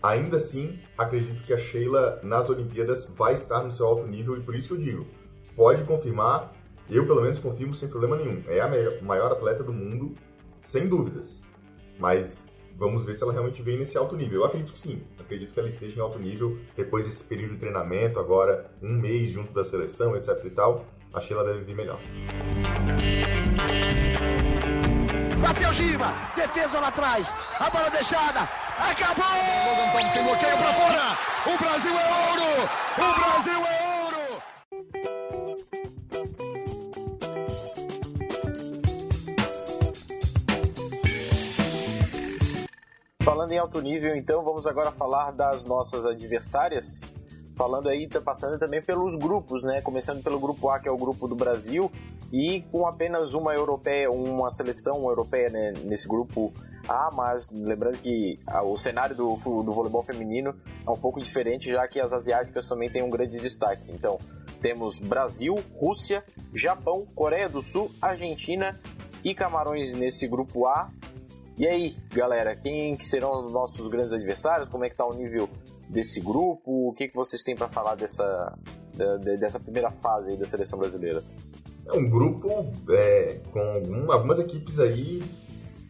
Ainda 0.02 0.38
assim, 0.38 0.80
acredito 0.98 1.44
que 1.44 1.52
a 1.52 1.58
Sheila 1.58 2.18
nas 2.22 2.48
Olimpíadas 2.48 3.06
vai 3.16 3.34
estar 3.34 3.62
no 3.62 3.72
seu 3.72 3.86
alto 3.86 4.06
nível 4.06 4.36
e 4.36 4.40
por 4.40 4.54
isso 4.54 4.68
que 4.68 4.74
eu 4.74 4.78
digo, 4.78 5.06
pode 5.54 5.84
confirmar, 5.84 6.52
eu 6.90 7.06
pelo 7.06 7.22
menos 7.22 7.38
confirmo 7.38 7.74
sem 7.74 7.88
problema 7.88 8.16
nenhum. 8.16 8.42
É 8.48 8.60
a 8.60 9.02
maior 9.02 9.30
atleta 9.30 9.62
do 9.62 9.72
mundo, 9.72 10.14
sem 10.62 10.88
dúvidas. 10.88 11.40
Mas 11.98 12.58
vamos 12.76 13.04
ver 13.04 13.14
se 13.14 13.22
ela 13.22 13.32
realmente 13.32 13.62
vem 13.62 13.78
nesse 13.78 13.96
alto 13.96 14.16
nível. 14.16 14.40
Eu 14.40 14.46
acredito 14.46 14.72
que 14.72 14.78
sim, 14.78 15.02
acredito 15.18 15.52
que 15.52 15.60
ela 15.60 15.68
esteja 15.68 15.98
em 15.98 16.00
alto 16.00 16.18
nível 16.18 16.58
depois 16.76 17.04
desse 17.04 17.22
período 17.24 17.54
de 17.54 17.58
treinamento, 17.58 18.18
agora 18.18 18.70
um 18.82 18.92
mês 18.92 19.32
junto 19.32 19.52
da 19.52 19.64
seleção, 19.64 20.16
etc 20.16 20.38
e 20.44 20.50
tal. 20.50 20.84
A 21.12 21.20
Sheila 21.20 21.44
deve 21.44 21.64
vir 21.64 21.76
melhor. 21.76 22.00
Bateu 25.42 25.72
Giba, 25.74 26.14
defesa 26.34 26.80
lá 26.80 26.88
atrás, 26.88 27.34
a 27.58 27.68
bola 27.68 27.90
deixada, 27.90 28.48
acabou! 28.78 29.22
Bloqueio 30.24 30.56
para 30.56 30.72
fora, 30.72 31.18
o 31.46 31.58
Brasil 31.58 31.90
é 31.90 32.30
ouro! 32.30 32.68
O 32.96 33.20
Brasil 33.20 33.52
é 33.52 33.82
ouro! 33.82 33.91
Falando 43.52 43.54
em 43.54 43.58
alto 43.58 43.80
nível, 43.82 44.16
então, 44.16 44.42
vamos 44.42 44.66
agora 44.66 44.90
falar 44.90 45.30
das 45.32 45.62
nossas 45.64 46.06
adversárias 46.06 46.86
falando 47.54 47.90
aí, 47.90 48.08
tá 48.08 48.18
passando 48.18 48.58
também 48.58 48.80
pelos 48.80 49.14
grupos, 49.14 49.62
né? 49.62 49.82
Começando 49.82 50.22
pelo 50.22 50.40
grupo 50.40 50.70
A, 50.70 50.80
que 50.80 50.88
é 50.88 50.90
o 50.90 50.96
grupo 50.96 51.28
do 51.28 51.34
Brasil, 51.34 51.92
e 52.32 52.62
com 52.72 52.86
apenas 52.86 53.34
uma 53.34 53.52
europeia, 53.52 54.10
uma 54.10 54.50
seleção 54.50 55.06
europeia 55.06 55.50
né, 55.50 55.72
nesse 55.84 56.08
grupo 56.08 56.50
A, 56.88 57.10
mas 57.12 57.46
lembrando 57.50 57.98
que 57.98 58.40
o 58.64 58.78
cenário 58.78 59.14
do, 59.14 59.36
do 59.36 59.72
voleibol 59.72 60.02
feminino 60.02 60.54
é 60.86 60.90
um 60.90 60.98
pouco 60.98 61.20
diferente, 61.20 61.70
já 61.70 61.86
que 61.86 62.00
as 62.00 62.10
asiáticas 62.12 62.66
também 62.66 62.88
têm 62.88 63.02
um 63.02 63.10
grande 63.10 63.36
destaque. 63.38 63.82
Então, 63.90 64.18
temos 64.62 64.98
Brasil, 64.98 65.54
Rússia, 65.74 66.24
Japão, 66.54 67.06
Coreia 67.14 67.50
do 67.50 67.60
Sul, 67.60 67.90
Argentina 68.00 68.80
e 69.22 69.34
Camarões 69.34 69.92
nesse 69.92 70.26
grupo 70.26 70.66
A. 70.66 70.88
E 71.62 71.66
aí, 71.68 71.96
galera, 72.12 72.56
quem 72.56 72.96
que 72.96 73.06
serão 73.06 73.46
os 73.46 73.52
nossos 73.52 73.86
grandes 73.86 74.12
adversários? 74.12 74.68
Como 74.68 74.84
é 74.84 74.90
que 74.90 74.96
tá 74.96 75.06
o 75.06 75.14
nível 75.14 75.48
desse 75.88 76.20
grupo? 76.20 76.88
O 76.88 76.92
que, 76.92 77.06
que 77.06 77.14
vocês 77.14 77.40
têm 77.44 77.54
para 77.54 77.68
falar 77.68 77.94
dessa, 77.94 78.58
dessa 79.38 79.60
primeira 79.60 79.88
fase 79.92 80.36
da 80.36 80.44
seleção 80.44 80.76
brasileira? 80.76 81.22
É 81.86 81.92
um 81.92 82.10
grupo 82.10 82.48
é, 82.90 83.40
com 83.52 84.10
algumas 84.10 84.40
equipes 84.40 84.80
aí 84.80 85.22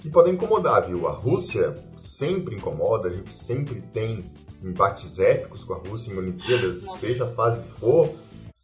que 0.01 0.11
podem 0.11 0.35
incomodar, 0.35 0.87
viu? 0.87 1.09
A 1.09 1.13
Rússia 1.13 1.75
sempre 1.97 2.55
incomoda, 2.55 3.09
a 3.09 3.11
gente 3.11 3.33
sempre 3.33 3.81
tem 3.81 4.23
embates 4.63 5.19
épicos 5.19 5.65
com 5.65 5.73
a 5.73 5.79
Rússia 5.79 6.13
em 6.13 6.19
Olimpíadas, 6.19 6.83
Nossa. 6.83 6.99
seja 6.99 7.25
a 7.25 7.29
fase 7.29 7.61
que 7.61 7.81
for, 7.81 8.11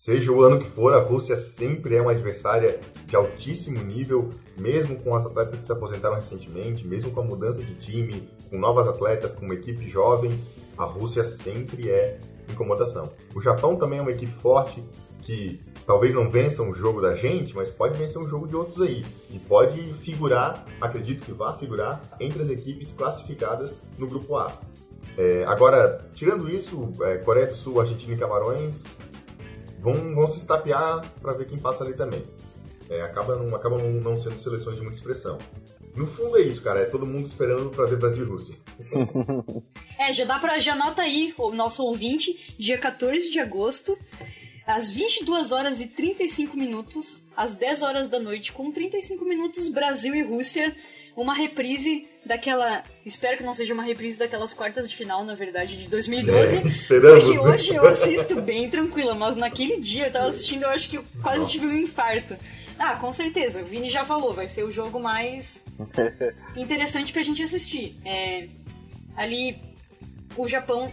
seja 0.09 0.33
o 0.33 0.43
ano 0.43 0.59
que 0.59 0.71
for, 0.71 0.95
a 0.95 1.03
Rússia 1.03 1.37
sempre 1.37 1.95
é 1.95 2.01
uma 2.01 2.13
adversária 2.13 2.81
de 3.05 3.15
altíssimo 3.15 3.79
nível, 3.85 4.31
mesmo 4.57 4.97
com 4.97 5.15
as 5.15 5.27
atletas 5.27 5.57
que 5.57 5.63
se 5.63 5.71
aposentaram 5.71 6.15
recentemente, 6.15 6.87
mesmo 6.87 7.11
com 7.11 7.21
a 7.21 7.25
mudança 7.25 7.61
de 7.61 7.75
time, 7.75 8.27
com 8.49 8.59
novas 8.59 8.89
atletas, 8.89 9.35
com 9.35 9.45
uma 9.45 9.53
equipe 9.53 9.87
jovem, 9.87 10.33
a 10.79 10.85
Rússia 10.85 11.23
sempre 11.23 11.91
é 11.91 12.19
incomodação. 12.51 13.11
O 13.35 13.43
Japão 13.43 13.77
também 13.77 13.99
é 13.99 14.03
uma 14.03 14.11
equipe 14.11 14.33
forte 14.41 14.83
que 15.21 15.61
talvez 15.87 16.15
não 16.15 16.31
vença 16.31 16.63
um 16.63 16.73
jogo 16.73 17.03
da 17.03 17.13
gente, 17.13 17.55
mas 17.55 17.71
pode 17.71 17.99
vencer 17.99 18.19
um 18.19 18.27
jogo 18.27 18.49
de 18.49 18.57
outros 18.57 18.81
aí. 18.81 19.05
E 19.31 19.39
pode 19.39 19.93
figurar, 20.03 20.65
acredito 20.81 21.21
que 21.21 21.33
vá 21.33 21.53
figurar, 21.53 22.03
entre 22.19 22.41
as 22.41 22.49
equipes 22.49 22.93
classificadas 22.93 23.77
no 23.99 24.07
grupo 24.07 24.37
A. 24.37 24.51
É, 25.19 25.45
agora, 25.45 26.09
tirando 26.15 26.49
isso, 26.49 26.95
é, 27.03 27.19
Coreia 27.19 27.49
do 27.49 27.55
Sul, 27.55 27.79
Argentina 27.79 28.15
e 28.15 28.17
Camarões 28.17 28.85
vão, 29.79 30.15
vão 30.15 30.31
se 30.31 30.39
estapear 30.39 31.01
para 31.21 31.33
ver 31.33 31.47
quem 31.47 31.59
passa 31.59 31.85
ali 31.85 31.95
também. 31.95 32.25
É, 32.91 33.03
acaba 33.03 33.37
não, 33.37 33.55
acabam 33.55 33.81
não 34.01 34.21
sendo 34.21 34.41
seleções 34.41 34.77
de 34.77 34.83
muita 34.83 34.97
expressão. 34.97 35.39
No 35.95 36.07
fundo 36.07 36.39
é 36.39 36.43
isso, 36.43 36.63
cara. 36.63 36.81
É 36.81 36.85
todo 36.85 37.05
mundo 37.05 37.27
esperando 37.27 37.71
para 37.71 37.85
ver 37.87 37.97
Brasil 37.97 38.25
e 38.25 38.29
Rússia. 38.29 38.57
é, 39.99 40.13
já 40.13 40.25
dá 40.25 40.39
para 40.39 40.59
já 40.59 40.73
anota 40.73 41.03
aí 41.03 41.35
o 41.37 41.51
nosso 41.51 41.85
ouvinte, 41.85 42.55
dia 42.59 42.79
14 42.79 43.31
de 43.31 43.41
agosto, 43.41 43.99
às 44.69 44.91
22 44.91 45.51
horas 45.51 45.81
e 45.81 45.87
35 45.87 46.55
minutos, 46.55 47.25
às 47.35 47.57
10 47.57 47.83
horas 47.83 48.09
da 48.11 48.21
noite, 48.21 48.53
com 48.53 48.71
35 48.71 49.25
minutos, 49.25 49.67
Brasil 49.67 50.15
e 50.15 50.21
Rússia, 50.21 50.77
uma 51.17 51.33
reprise 51.33 52.07
daquela. 52.25 52.85
Espero 53.05 53.39
que 53.39 53.43
não 53.43 53.55
seja 53.55 53.73
uma 53.73 53.83
reprise 53.83 54.19
daquelas 54.19 54.53
quartas 54.53 54.89
de 54.89 54.95
final, 54.95 55.25
na 55.25 55.35
verdade, 55.35 55.75
de 55.75 55.89
2012. 55.89 56.59
É, 56.59 56.61
esperamos. 56.67 57.25
Porque 57.25 57.39
hoje 57.39 57.75
eu 57.75 57.87
assisto 57.89 58.43
bem 58.43 58.69
tranquila, 58.69 59.15
mas 59.15 59.37
naquele 59.37 59.81
dia 59.81 60.09
eu 60.09 60.13
tava 60.13 60.29
assistindo, 60.29 60.65
eu 60.65 60.69
acho 60.69 60.91
que 60.91 60.99
eu 60.99 61.05
quase 61.23 61.39
Nossa. 61.39 61.51
tive 61.51 61.67
um 61.67 61.79
infarto. 61.79 62.37
Ah, 62.79 62.95
com 62.95 63.11
certeza. 63.11 63.63
O 63.63 63.65
Vini 63.65 63.89
já 63.89 64.05
falou, 64.05 64.35
vai 64.35 64.47
ser 64.47 64.65
o 64.65 64.71
jogo 64.71 65.01
mais 65.01 65.65
interessante 66.55 67.11
pra 67.11 67.23
gente 67.23 67.43
assistir. 67.43 67.97
É, 68.05 68.47
ali, 69.17 69.57
o 70.37 70.47
Japão 70.47 70.93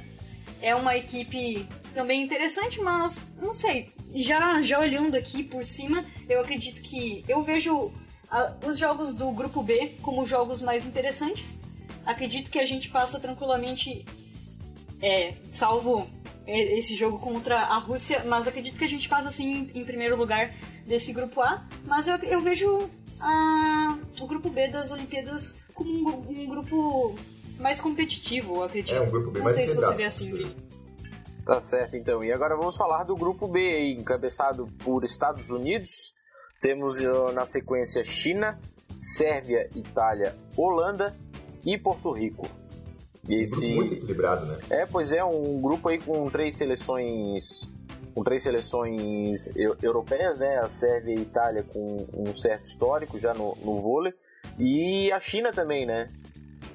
é 0.61 0.73
uma 0.73 0.95
equipe 0.95 1.67
também 1.95 2.21
interessante, 2.21 2.79
mas 2.81 3.19
não 3.41 3.53
sei. 3.53 3.89
Já, 4.13 4.61
já 4.61 4.79
olhando 4.79 5.15
aqui 5.15 5.43
por 5.43 5.65
cima, 5.65 6.03
eu 6.29 6.41
acredito 6.41 6.81
que 6.81 7.23
eu 7.27 7.41
vejo 7.41 7.91
a, 8.29 8.53
os 8.67 8.77
jogos 8.77 9.13
do 9.13 9.31
grupo 9.31 9.63
B 9.63 9.93
como 10.01 10.25
jogos 10.25 10.61
mais 10.61 10.85
interessantes. 10.85 11.57
Acredito 12.05 12.51
que 12.51 12.59
a 12.59 12.65
gente 12.65 12.89
passa 12.89 13.19
tranquilamente, 13.19 14.05
é, 15.01 15.33
salvo 15.53 16.07
é, 16.45 16.77
esse 16.77 16.95
jogo 16.95 17.17
contra 17.17 17.61
a 17.61 17.79
Rússia, 17.79 18.23
mas 18.25 18.47
acredito 18.47 18.77
que 18.77 18.83
a 18.83 18.89
gente 18.89 19.09
passa 19.09 19.29
assim 19.29 19.71
em 19.73 19.83
primeiro 19.83 20.15
lugar 20.15 20.53
desse 20.85 21.11
grupo 21.13 21.41
A. 21.41 21.65
Mas 21.85 22.07
eu, 22.07 22.17
eu 22.17 22.41
vejo 22.41 22.89
a, 23.19 23.97
o 24.19 24.27
grupo 24.27 24.49
B 24.49 24.67
das 24.67 24.91
Olimpíadas 24.91 25.55
como 25.73 25.89
um, 25.89 26.41
um 26.41 26.45
grupo 26.45 27.17
mais 27.59 27.79
competitivo, 27.79 28.63
acredito. 28.63 28.93
É 28.93 29.01
um 29.01 29.09
grupo 29.09 29.31
bem 29.31 29.39
Não 29.39 29.45
mais 29.45 29.55
sei 29.55 29.65
se 29.65 29.73
você 29.73 29.93
vê 29.95 30.03
assim, 30.03 30.31
Vini. 30.31 30.74
Tá 31.45 31.61
certo, 31.61 31.95
então. 31.95 32.23
E 32.23 32.33
agora 32.33 32.55
vamos 32.55 32.75
falar 32.75 33.03
do 33.03 33.15
grupo 33.15 33.47
B, 33.47 33.93
encabeçado 33.93 34.67
por 34.83 35.03
Estados 35.03 35.47
Unidos. 35.49 36.13
Temos 36.59 36.99
na 37.33 37.45
sequência 37.45 38.03
China, 38.03 38.59
Sérvia, 38.99 39.69
Itália, 39.75 40.35
Holanda 40.57 41.15
e 41.63 41.77
Porto 41.77 42.11
Rico. 42.11 42.47
Esse... 43.29 43.67
Um 43.67 43.75
muito 43.75 43.93
equilibrado, 43.93 44.45
né? 44.47 44.57
É, 44.71 44.85
pois 44.87 45.11
é, 45.11 45.23
um 45.23 45.61
grupo 45.61 45.89
aí 45.89 45.99
com 45.99 46.27
três 46.29 46.57
seleções 46.57 47.61
com 48.15 48.23
três 48.23 48.41
seleções 48.43 49.49
europeias, 49.83 50.39
né? 50.39 50.57
A 50.59 50.69
Sérvia 50.69 51.13
e 51.13 51.19
a 51.19 51.21
Itália 51.21 51.63
com 51.63 52.07
um 52.13 52.33
certo 52.37 52.65
histórico 52.65 53.19
já 53.19 53.33
no, 53.33 53.57
no 53.63 53.81
vôlei. 53.81 54.13
E 54.57 55.11
a 55.11 55.19
China 55.19 55.51
também, 55.51 55.85
né? 55.85 56.07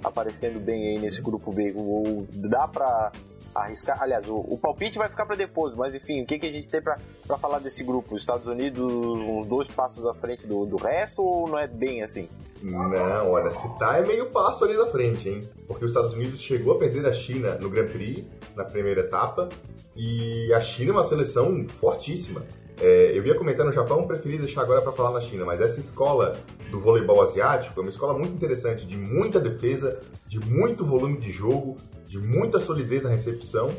Aparecendo 0.04 0.60
bem 0.60 0.88
aí 0.88 0.98
nesse 0.98 1.22
grupo 1.22 1.50
B. 1.50 1.72
Ou 1.74 2.26
dá 2.34 2.68
pra 2.68 3.10
arriscar. 3.54 4.02
Aliás, 4.02 4.26
o, 4.28 4.36
o 4.36 4.58
palpite 4.58 4.98
vai 4.98 5.08
ficar 5.08 5.26
para 5.26 5.36
depois, 5.36 5.74
mas 5.74 5.94
enfim, 5.94 6.22
o 6.22 6.26
que, 6.26 6.38
que 6.38 6.46
a 6.46 6.52
gente 6.52 6.68
tem 6.68 6.80
para 6.80 6.96
falar 7.38 7.58
desse 7.58 7.82
grupo? 7.82 8.14
Os 8.14 8.22
Estados 8.22 8.46
Unidos 8.46 8.92
uns 8.92 9.46
dois 9.46 9.68
passos 9.68 10.06
à 10.06 10.14
frente 10.14 10.46
do, 10.46 10.66
do 10.66 10.76
resto 10.76 11.22
ou 11.22 11.48
não 11.48 11.58
é 11.58 11.66
bem 11.66 12.02
assim? 12.02 12.28
Não, 12.62 13.30
olha, 13.30 13.50
se 13.50 13.68
tá 13.78 13.98
é 13.98 14.06
meio 14.06 14.26
passo 14.26 14.64
ali 14.64 14.76
na 14.76 14.86
frente, 14.86 15.28
hein? 15.28 15.48
Porque 15.66 15.84
os 15.84 15.90
Estados 15.90 16.14
Unidos 16.14 16.40
chegou 16.40 16.74
a 16.74 16.78
perder 16.78 17.06
a 17.06 17.12
China 17.12 17.54
no 17.54 17.70
Grand 17.70 17.88
Prix, 17.88 18.26
na 18.54 18.64
primeira 18.64 19.00
etapa, 19.00 19.48
e 19.96 20.52
a 20.52 20.60
China 20.60 20.90
é 20.90 20.92
uma 20.92 21.04
seleção 21.04 21.66
fortíssima. 21.80 22.42
É, 22.80 23.12
eu 23.16 23.26
ia 23.26 23.34
comentar 23.34 23.66
no 23.66 23.72
Japão, 23.72 24.06
preferi 24.06 24.38
deixar 24.38 24.62
agora 24.62 24.80
para 24.80 24.92
falar 24.92 25.12
na 25.12 25.20
China, 25.20 25.44
mas 25.44 25.60
essa 25.60 25.78
escola 25.78 26.38
do 26.70 26.80
voleibol 26.80 27.20
asiático 27.22 27.78
é 27.78 27.82
uma 27.82 27.90
escola 27.90 28.18
muito 28.18 28.32
interessante, 28.32 28.86
de 28.86 28.96
muita 28.96 29.38
defesa, 29.38 30.00
de 30.26 30.40
muito 30.40 30.84
volume 30.84 31.18
de 31.18 31.30
jogo, 31.30 31.76
de 32.06 32.18
muita 32.18 32.58
solidez 32.58 33.04
na 33.04 33.10
recepção 33.10 33.70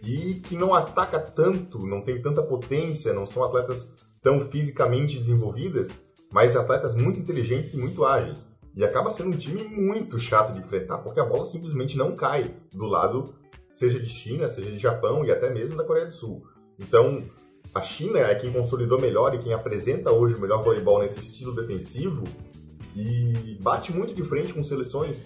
e 0.00 0.34
que 0.34 0.56
não 0.56 0.72
ataca 0.72 1.18
tanto, 1.18 1.84
não 1.84 2.00
tem 2.00 2.22
tanta 2.22 2.40
potência, 2.40 3.12
não 3.12 3.26
são 3.26 3.42
atletas 3.42 3.92
tão 4.22 4.46
fisicamente 4.46 5.18
desenvolvidas, 5.18 5.90
mas 6.30 6.56
atletas 6.56 6.94
muito 6.94 7.18
inteligentes 7.18 7.74
e 7.74 7.78
muito 7.78 8.04
ágeis. 8.04 8.46
E 8.76 8.84
acaba 8.84 9.10
sendo 9.10 9.30
um 9.30 9.36
time 9.36 9.64
muito 9.64 10.20
chato 10.20 10.52
de 10.52 10.60
enfrentar, 10.60 10.98
porque 10.98 11.18
a 11.18 11.24
bola 11.24 11.46
simplesmente 11.46 11.96
não 11.96 12.14
cai 12.14 12.54
do 12.72 12.84
lado, 12.84 13.34
seja 13.70 13.98
de 13.98 14.08
China, 14.08 14.46
seja 14.46 14.70
de 14.70 14.78
Japão 14.78 15.24
e 15.24 15.32
até 15.32 15.50
mesmo 15.50 15.76
da 15.76 15.84
Coreia 15.84 16.06
do 16.06 16.12
Sul. 16.12 16.46
Então, 16.78 17.24
a 17.76 17.82
China 17.82 18.18
é 18.18 18.34
quem 18.34 18.50
consolidou 18.50 18.98
melhor 18.98 19.34
e 19.34 19.38
quem 19.38 19.52
apresenta 19.52 20.10
hoje 20.10 20.34
o 20.34 20.40
melhor 20.40 20.64
voleibol 20.64 21.00
nesse 21.00 21.20
estilo 21.20 21.54
defensivo 21.54 22.24
e 22.94 23.58
bate 23.60 23.92
muito 23.92 24.14
de 24.14 24.24
frente 24.24 24.54
com 24.54 24.64
seleções 24.64 25.22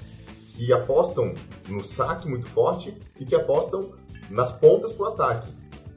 que 0.57 0.73
apostam 0.73 1.33
no 1.69 1.85
saque 1.85 2.29
muito 2.29 2.47
forte 2.47 2.93
e 3.21 3.25
que 3.25 3.37
apostam 3.37 3.93
nas 4.29 4.51
pontas 4.51 4.93
para 4.93 5.05
o 5.05 5.09
ataque, 5.13 5.49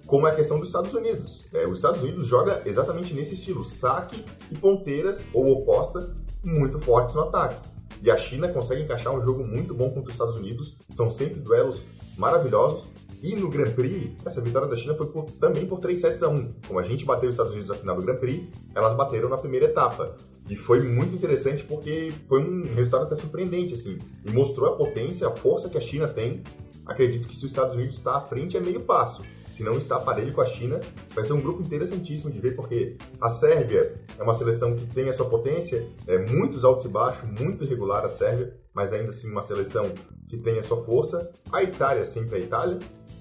como 0.06 0.28
é 0.28 0.32
a 0.32 0.36
questão 0.36 0.60
dos 0.60 0.68
Estados 0.68 0.93
Unidos. 0.93 1.47
É, 1.51 1.66
os 1.66 1.80
Estados 1.80 2.01
Unidos 2.01 2.28
joga 2.28 2.62
exatamente 2.66 3.16
nesse 3.16 3.34
estilo, 3.34 3.66
saque 3.66 4.24
e 4.51 4.56
ponteiras 4.56 5.24
ou 5.34 5.51
oposta 5.51 6.16
muito 6.43 6.78
fortes 6.80 7.16
no 7.16 7.22
ataque. 7.22 7.68
E 7.99 8.12
a 8.12 8.18
China 8.18 8.47
consegue 8.47 8.84
encaixar 8.84 9.12
um 9.12 9.24
jogo 9.24 9.43
muito 9.43 9.74
bom 9.74 9.89
contra 9.89 10.10
os 10.10 10.12
Estados 10.12 10.36
Unidos, 10.36 10.78
são 10.91 11.12
sempre 11.12 11.39
duelos 11.39 11.82
maravilhosos 12.16 12.93
e 13.24 13.38
no 13.38 13.50
Grand 13.50 13.72
Prix, 13.72 14.12
essa 14.26 14.42
vitória 14.42 14.68
da 14.68 14.76
China 14.76 14.96
foi 14.96 15.08
por, 15.08 15.32
também 15.40 15.66
por 15.66 15.80
3 15.80 15.98
sets 15.98 16.22
a 16.22 16.28
1. 16.28 16.56
Como 16.68 16.78
a 16.78 16.84
gente 16.84 17.06
bateu 17.06 17.30
os 17.30 17.36
Estados 17.36 17.54
Unidos 17.54 17.70
na 17.70 17.76
final 17.76 17.96
do 17.96 18.02
Grand 18.02 18.18
Prix, 18.18 18.50
elas 18.76 18.94
bateram 18.98 19.30
na 19.30 19.38
primeira 19.38 19.68
etapa. 19.68 20.18
E 20.50 20.58
foi 20.58 20.82
muito 20.82 21.16
interessante 21.16 21.64
porque 21.64 22.12
foi 22.28 22.44
um 22.44 22.64
resultado 22.76 23.04
até 23.06 23.16
surpreendente, 23.16 23.76
assim. 23.76 23.98
E 24.26 24.32
mostrou 24.32 24.74
a 24.74 24.76
potência, 24.76 25.26
a 25.26 25.32
força 25.32 25.70
que 25.70 25.78
a 25.78 25.82
China 25.82 26.06
tem. 26.06 26.44
Acredito 26.86 27.30
que 27.30 27.38
se 27.38 27.46
os 27.46 27.52
Estados 27.52 27.74
Unidos 27.74 27.98
está 27.98 28.18
à 28.18 28.22
frente 28.22 28.58
é 28.58 28.60
meio 28.60 28.82
passo. 28.82 29.24
Se 29.50 29.64
não 29.64 29.78
está 29.78 29.96
aparelho 29.96 30.34
com 30.34 30.42
a 30.42 30.46
China, 30.46 30.82
vai 31.16 31.24
ser 31.24 31.32
um 31.32 31.40
grupo 31.40 31.62
interessantíssimo 31.62 32.30
de 32.30 32.40
ver, 32.40 32.58
porque 32.58 32.98
a 33.22 33.30
Sérvia 33.30 34.02
é 34.20 34.24
uma 34.24 34.34
seleção 34.34 34.76
que 34.76 34.86
tem 34.88 35.08
a 35.08 35.14
sua 35.14 35.30
potência, 35.30 35.88
é 36.08 36.18
muitos 36.18 36.66
altos 36.66 36.84
e 36.84 36.90
baixos, 36.90 37.30
muito 37.40 37.64
irregular 37.64 38.04
a 38.04 38.10
Sérvia, 38.10 38.54
mas 38.74 38.92
ainda 38.92 39.10
assim 39.10 39.30
uma 39.30 39.44
seleção 39.44 39.90
que 40.28 40.38
tem 40.38 40.58
a 40.58 40.64
sua 40.64 40.84
força. 40.84 41.32
A 41.52 41.62
Itália 41.62 42.04
sempre 42.04 42.38
a 42.38 42.40
Itália, 42.40 42.80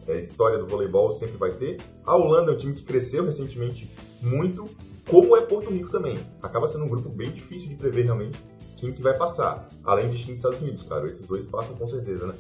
é, 0.09 0.21
história 0.21 0.59
do 0.59 0.67
voleibol 0.67 1.13
sempre 1.13 1.37
vai 1.37 1.53
ter. 1.53 1.81
A 2.05 2.17
Holanda 2.17 2.53
é 2.53 2.55
um 2.55 2.59
time 2.59 2.75
que 2.75 2.83
cresceu 2.83 3.25
recentemente 3.25 3.89
muito, 4.21 4.69
como 5.09 5.37
é 5.37 5.41
Porto 5.43 5.71
Rico 5.71 5.91
também. 5.91 6.19
Acaba 6.43 6.69
sendo 6.69 6.85
um 6.85 6.89
grupo 6.89 7.09
bem 7.09 7.31
difícil 7.31 7.69
de 7.69 7.75
prever 7.75 8.05
realmente 8.05 8.39
quem 8.77 8.93
que 8.93 9.03
vai 9.03 9.17
passar. 9.17 9.69
Além 9.85 10.11
de 10.11 10.19
China 10.19 10.33
e 10.33 10.35
Estados 10.35 10.61
Unidos, 10.61 10.83
claro, 10.83 11.07
esses 11.07 11.27
dois 11.27 11.47
passam 11.47 11.75
com 11.77 11.89
certeza, 11.89 12.27
né? 12.27 12.35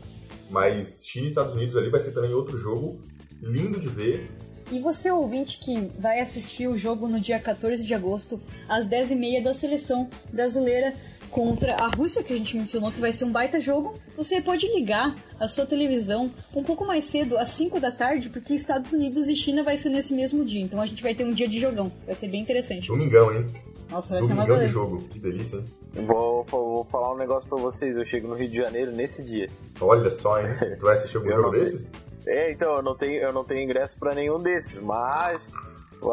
Mas 0.50 1.06
China 1.06 1.26
e 1.26 1.28
Estados 1.28 1.54
Unidos 1.54 1.76
ali 1.76 1.88
vai 1.88 2.00
ser 2.00 2.12
também 2.12 2.34
outro 2.34 2.58
jogo 2.58 3.00
lindo 3.40 3.80
de 3.80 3.88
ver. 3.88 4.30
E 4.70 4.78
você, 4.78 5.10
ouvinte, 5.10 5.58
que 5.58 5.90
vai 5.98 6.20
assistir 6.20 6.66
o 6.66 6.78
jogo 6.78 7.06
no 7.06 7.20
dia 7.20 7.38
14 7.38 7.84
de 7.84 7.94
agosto, 7.94 8.40
às 8.68 8.88
10h30 8.88 9.42
da 9.42 9.52
seleção 9.52 10.08
brasileira 10.32 10.94
contra 11.32 11.74
a 11.76 11.88
Rússia, 11.88 12.22
que 12.22 12.32
a 12.32 12.36
gente 12.36 12.56
mencionou 12.56 12.92
que 12.92 13.00
vai 13.00 13.12
ser 13.12 13.24
um 13.24 13.32
baita 13.32 13.58
jogo, 13.58 13.98
você 14.16 14.40
pode 14.40 14.66
ligar 14.68 15.16
a 15.40 15.48
sua 15.48 15.64
televisão 15.64 16.30
um 16.54 16.62
pouco 16.62 16.84
mais 16.84 17.06
cedo, 17.06 17.38
às 17.38 17.48
5 17.48 17.80
da 17.80 17.90
tarde, 17.90 18.28
porque 18.28 18.54
Estados 18.54 18.92
Unidos 18.92 19.28
e 19.28 19.34
China 19.34 19.62
vai 19.62 19.76
ser 19.76 19.88
nesse 19.88 20.12
mesmo 20.12 20.44
dia. 20.44 20.62
Então 20.62 20.80
a 20.80 20.86
gente 20.86 21.02
vai 21.02 21.14
ter 21.14 21.24
um 21.24 21.32
dia 21.32 21.48
de 21.48 21.58
jogão. 21.58 21.90
Vai 22.06 22.14
ser 22.14 22.28
bem 22.28 22.42
interessante. 22.42 22.88
Domingão, 22.88 23.34
hein? 23.34 23.46
Nossa, 23.90 24.20
vai 24.20 24.28
Domingão 24.28 24.46
ser 24.46 24.52
uma 24.52 24.66
de 24.66 24.72
jogo. 24.72 25.02
Que 25.10 25.18
delícia, 25.18 25.56
hein? 25.56 25.64
Vou, 26.04 26.44
vou 26.44 26.84
falar 26.84 27.14
um 27.14 27.16
negócio 27.16 27.48
pra 27.48 27.58
vocês. 27.58 27.96
Eu 27.96 28.04
chego 28.04 28.28
no 28.28 28.34
Rio 28.34 28.48
de 28.48 28.56
Janeiro 28.56 28.92
nesse 28.92 29.22
dia. 29.22 29.48
Olha 29.80 30.10
só, 30.10 30.38
hein? 30.38 30.54
Tu 30.78 30.84
vai 30.84 30.94
assistir 30.94 31.16
algum 31.16 31.30
jogo 31.32 31.50
desses? 31.50 31.88
É, 32.26 32.52
então, 32.52 32.76
eu 32.76 32.82
não 32.82 32.94
tenho, 32.94 33.20
eu 33.20 33.32
não 33.32 33.42
tenho 33.42 33.62
ingresso 33.62 33.96
pra 33.98 34.14
nenhum 34.14 34.38
desses, 34.38 34.78
mas 34.78 35.50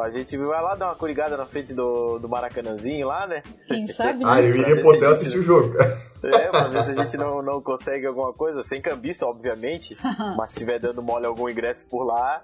a 0.02 0.10
gente 0.10 0.36
vai 0.38 0.62
lá 0.62 0.76
dar 0.76 0.88
uma 0.88 0.96
corigada 0.96 1.36
na 1.38 1.46
frente 1.46 1.74
do, 1.74 2.20
do 2.20 2.28
Maracanãzinho 2.30 3.08
lá, 3.08 3.26
né? 3.28 3.42
Quem 3.68 3.88
sabe, 3.88 4.24
Ah, 4.28 4.36
né? 4.36 4.48
eu 4.48 4.52
Pra 4.52 4.62
iria 4.62 4.82
pro 4.82 4.90
hotel 4.92 5.12
assistir 5.12 5.40
o 5.40 5.44
jogo. 5.44 5.76
É, 6.22 6.48
pra 6.50 6.68
ver 6.68 6.84
se 6.84 6.92
a 6.92 7.04
gente 7.04 7.18
não, 7.18 7.42
não 7.42 7.62
consegue 7.62 8.06
alguma 8.06 8.34
coisa, 8.34 8.62
sem 8.62 8.82
cambista, 8.82 9.26
obviamente, 9.26 9.98
mas 10.38 10.52
se 10.52 10.60
estiver 10.60 10.80
dando 10.80 11.02
mole 11.02 11.26
algum 11.26 11.50
ingresso 11.50 11.88
por 11.88 12.04
lá, 12.04 12.42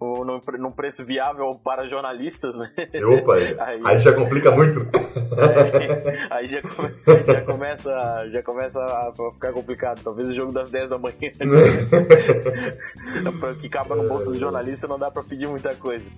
ou 0.00 0.24
num, 0.24 0.40
num 0.58 0.70
preço 0.70 1.04
viável 1.04 1.58
para 1.64 1.88
jornalistas, 1.88 2.54
né? 2.56 2.70
Opa, 3.18 3.34
Aí- 3.64 3.80
aí 3.84 3.98
já 4.00 4.12
complica 4.12 4.52
muito. 4.52 4.86
Aí, 5.36 6.28
aí 6.30 6.46
já, 6.46 6.62
come- 6.62 6.94
já 7.26 7.40
começa, 7.40 8.28
já 8.30 8.42
começa 8.42 8.78
a 8.78 9.12
ficar 9.34 9.52
complicado. 9.52 10.00
Talvez 10.04 10.28
o 10.28 10.34
jogo 10.34 10.52
das 10.52 10.70
10 10.70 10.88
da 10.90 10.98
manhã, 10.98 11.14
pra 13.40 13.54
que 13.54 13.66
acaba 13.66 13.96
no 13.96 14.08
bolso 14.08 14.30
do 14.32 14.38
jornalista, 14.38 14.86
não 14.86 14.98
dá 14.98 15.10
pra 15.10 15.22
pedir 15.22 15.48
muita 15.48 15.74
coisa. 15.74 16.08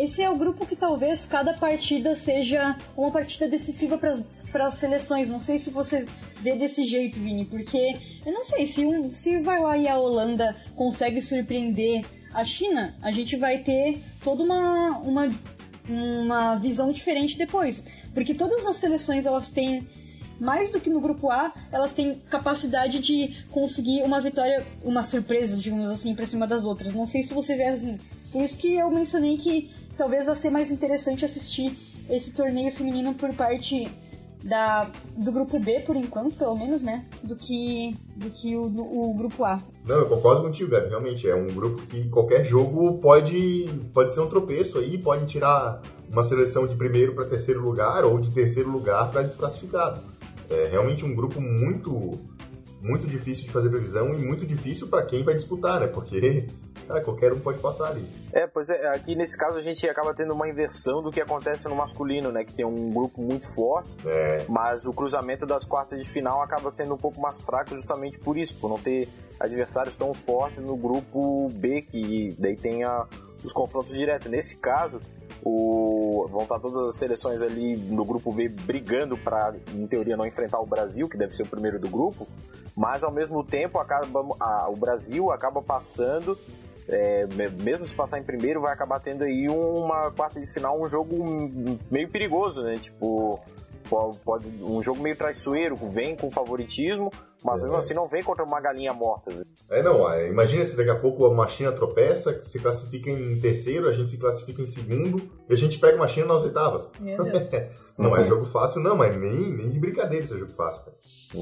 Esse 0.00 0.22
é 0.22 0.30
o 0.30 0.34
grupo 0.34 0.64
que 0.64 0.74
talvez 0.74 1.26
cada 1.26 1.52
partida 1.52 2.14
seja 2.14 2.74
uma 2.96 3.10
partida 3.10 3.46
decisiva 3.46 3.98
para 3.98 4.66
as 4.66 4.74
seleções. 4.74 5.28
Não 5.28 5.38
sei 5.38 5.58
se 5.58 5.70
você 5.70 6.06
vê 6.40 6.56
desse 6.56 6.84
jeito, 6.84 7.18
Vini, 7.18 7.44
porque 7.44 7.98
eu 8.24 8.32
não 8.32 8.42
sei 8.42 8.64
se, 8.64 8.82
um, 8.82 9.12
se 9.12 9.38
vai 9.40 9.60
lá 9.60 9.76
e 9.76 9.86
a 9.86 9.98
Holanda 9.98 10.56
consegue 10.74 11.20
surpreender 11.20 12.02
a 12.32 12.42
China, 12.46 12.96
a 13.02 13.10
gente 13.10 13.36
vai 13.36 13.58
ter 13.58 14.02
toda 14.24 14.42
uma, 14.42 15.00
uma, 15.00 15.30
uma 15.86 16.54
visão 16.54 16.90
diferente 16.90 17.36
depois. 17.36 17.84
Porque 18.14 18.32
todas 18.32 18.64
as 18.66 18.76
seleções 18.76 19.26
elas 19.26 19.50
têm 19.50 19.86
mais 20.40 20.70
do 20.70 20.80
que 20.80 20.88
no 20.88 21.02
grupo 21.02 21.30
A, 21.30 21.52
elas 21.70 21.92
têm 21.92 22.14
capacidade 22.30 23.00
de 23.00 23.36
conseguir 23.50 24.02
uma 24.02 24.18
vitória, 24.18 24.66
uma 24.82 25.04
surpresa, 25.04 25.58
digamos 25.58 25.90
assim, 25.90 26.14
para 26.14 26.24
cima 26.24 26.46
das 26.46 26.64
outras. 26.64 26.94
Não 26.94 27.06
sei 27.06 27.22
se 27.22 27.34
você 27.34 27.54
vê 27.54 27.64
assim. 27.64 27.98
Por 28.32 28.42
isso 28.42 28.56
que 28.56 28.74
eu 28.74 28.90
mencionei 28.90 29.36
que 29.36 29.70
talvez 30.00 30.24
vai 30.24 30.34
ser 30.34 30.48
mais 30.48 30.70
interessante 30.70 31.26
assistir 31.26 31.76
esse 32.08 32.34
torneio 32.34 32.70
feminino 32.72 33.12
por 33.12 33.34
parte 33.34 33.86
da, 34.42 34.90
do 35.14 35.30
grupo 35.30 35.60
B, 35.60 35.80
por 35.80 35.94
enquanto, 35.94 36.34
pelo 36.36 36.56
menos, 36.56 36.80
né? 36.80 37.04
Do 37.22 37.36
que, 37.36 37.94
do 38.16 38.30
que 38.30 38.56
o, 38.56 38.70
do- 38.70 38.82
o 38.82 39.12
grupo 39.12 39.44
A. 39.44 39.60
Não, 39.86 39.96
eu 39.96 40.06
concordo 40.08 40.40
contigo, 40.40 40.70
Gabi. 40.70 40.88
Realmente, 40.88 41.28
é 41.28 41.34
um 41.34 41.48
grupo 41.48 41.82
que 41.82 42.08
qualquer 42.08 42.46
jogo 42.46 42.94
pode, 42.98 43.66
pode 43.92 44.12
ser 44.14 44.20
um 44.20 44.26
tropeço 44.28 44.78
aí, 44.78 44.96
pode 44.96 45.26
tirar 45.26 45.82
uma 46.10 46.24
seleção 46.24 46.66
de 46.66 46.74
primeiro 46.74 47.14
para 47.14 47.26
terceiro 47.26 47.60
lugar 47.60 48.02
ou 48.06 48.18
de 48.18 48.30
terceiro 48.30 48.70
lugar 48.70 49.10
para 49.10 49.20
desclassificado. 49.22 50.00
É 50.48 50.68
realmente 50.70 51.04
um 51.04 51.14
grupo 51.14 51.38
muito, 51.38 52.18
muito 52.80 53.06
difícil 53.06 53.44
de 53.44 53.50
fazer 53.50 53.68
previsão 53.68 54.14
e 54.14 54.18
muito 54.18 54.46
difícil 54.46 54.88
para 54.88 55.02
quem 55.04 55.22
vai 55.22 55.34
disputar, 55.34 55.80
né? 55.80 55.86
Porque 55.86 56.46
cara, 56.88 57.00
qualquer 57.02 57.32
um 57.32 57.38
pode 57.40 57.58
passar 57.60 57.88
ali. 57.88 58.04
É, 58.32 58.46
pois 58.46 58.68
é, 58.70 58.88
aqui 58.88 59.14
nesse 59.14 59.36
caso 59.36 59.58
a 59.58 59.62
gente 59.62 59.88
acaba 59.88 60.14
tendo 60.14 60.32
uma 60.34 60.48
inversão 60.48 61.02
do 61.02 61.10
que 61.10 61.20
acontece 61.20 61.68
no 61.68 61.74
masculino, 61.76 62.32
né? 62.32 62.44
Que 62.44 62.54
tem 62.54 62.64
um 62.64 62.90
grupo 62.90 63.20
muito 63.22 63.46
forte, 63.54 63.94
É, 64.06 64.44
mas 64.48 64.86
o 64.86 64.92
cruzamento 64.92 65.44
das 65.46 65.64
quartas 65.64 65.98
de 65.98 66.08
final 66.08 66.42
acaba 66.42 66.70
sendo 66.70 66.94
um 66.94 66.98
pouco 66.98 67.20
mais 67.20 67.40
fraco 67.42 67.74
justamente 67.76 68.18
por 68.18 68.36
isso, 68.38 68.56
por 68.56 68.68
não 68.70 68.78
ter 68.78 69.08
adversários 69.38 69.96
tão 69.96 70.12
fortes 70.12 70.62
no 70.62 70.76
grupo 70.76 71.48
B, 71.54 71.82
que 71.82 72.34
daí 72.38 72.56
tem 72.56 72.84
a- 72.84 73.06
os 73.42 73.52
confrontos 73.52 73.90
diretos. 73.90 74.30
Nesse 74.30 74.56
caso, 74.58 75.00
o, 75.44 76.26
vão 76.30 76.42
estar 76.42 76.58
todas 76.58 76.78
as 76.88 76.96
seleções 76.96 77.40
ali 77.42 77.76
no 77.76 78.04
grupo 78.04 78.32
B 78.32 78.48
brigando 78.48 79.16
para, 79.16 79.54
em 79.74 79.86
teoria, 79.86 80.16
não 80.16 80.26
enfrentar 80.26 80.60
o 80.60 80.66
Brasil, 80.66 81.08
que 81.08 81.16
deve 81.16 81.32
ser 81.34 81.42
o 81.44 81.48
primeiro 81.48 81.78
do 81.78 81.88
grupo, 81.88 82.26
mas 82.76 83.02
ao 83.02 83.12
mesmo 83.12 83.42
tempo 83.44 83.78
acaba, 83.78 84.20
a- 84.40 84.68
o 84.68 84.76
Brasil 84.76 85.30
acaba 85.30 85.60
passando 85.62 86.36
é, 86.88 87.24
me- 87.36 87.48
mesmo 87.62 87.84
se 87.84 87.94
passar 87.94 88.18
em 88.18 88.24
primeiro, 88.24 88.60
vai 88.60 88.72
acabar 88.72 88.98
tendo 89.00 89.22
aí 89.22 89.48
uma 89.48 90.10
quarta 90.10 90.40
de 90.40 90.46
final, 90.52 90.80
um 90.80 90.88
jogo 90.88 91.14
meio 91.88 92.08
perigoso, 92.08 92.62
né? 92.64 92.74
Tipo, 92.80 93.38
po- 93.38 93.40
pode, 94.24 94.46
um 94.62 94.82
jogo 94.82 95.02
meio 95.02 95.16
traiçoeiro, 95.16 95.76
vem 95.76 96.16
com 96.16 96.30
favoritismo, 96.30 97.10
mas 97.44 97.60
mesmo 97.60 97.76
É. 97.76 97.78
assim 97.78 97.94
não 97.94 98.06
vem 98.06 98.22
contra 98.22 98.44
uma 98.44 98.60
galinha 98.60 98.92
morta. 98.92 99.32
né? 99.34 99.42
é 99.70 99.82
não, 99.82 100.10
é, 100.10 100.28
imagina 100.28 100.64
se 100.64 100.76
daqui 100.76 100.90
a 100.90 100.94
pouco 100.98 101.26
a 101.40 101.48
China 101.48 101.72
tropeça, 101.72 102.40
se 102.42 102.58
classifica 102.58 103.10
em 103.10 103.38
terceiro, 103.40 103.88
a 103.88 103.92
gente 103.92 104.08
se 104.10 104.16
classifica 104.18 104.62
em 104.62 104.66
segundo 104.66 105.20
e 105.48 105.54
a 105.54 105.56
gente 105.56 105.78
pega 105.78 105.96
uma 105.96 106.08
China 106.08 106.34
nas 106.34 106.42
oitavas. 106.42 106.90
Não 107.98 108.16
é 108.16 108.24
jogo 108.24 108.46
fácil, 108.46 108.80
não, 108.80 108.96
mas 108.96 109.14
nem, 109.14 109.52
nem 109.52 109.68
de 109.68 109.78
brincadeira 109.78 110.24
esse 110.24 110.32
é 110.32 110.38
jogo 110.38 110.52
fácil. 110.52 110.82
cara. 110.84 110.96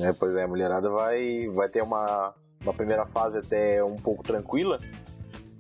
É, 0.09 0.13
pois 0.13 0.35
é, 0.35 0.43
a 0.43 0.49
mulherada 0.49 0.91
vai, 0.91 1.47
vai 1.55 1.69
ter 1.69 1.83
uma, 1.83 2.35
uma 2.61 2.75
primeira 2.75 3.07
fase 3.07 3.39
até 3.39 3.83
um 3.85 3.95
pouco 3.95 4.25
tranquila, 4.25 4.81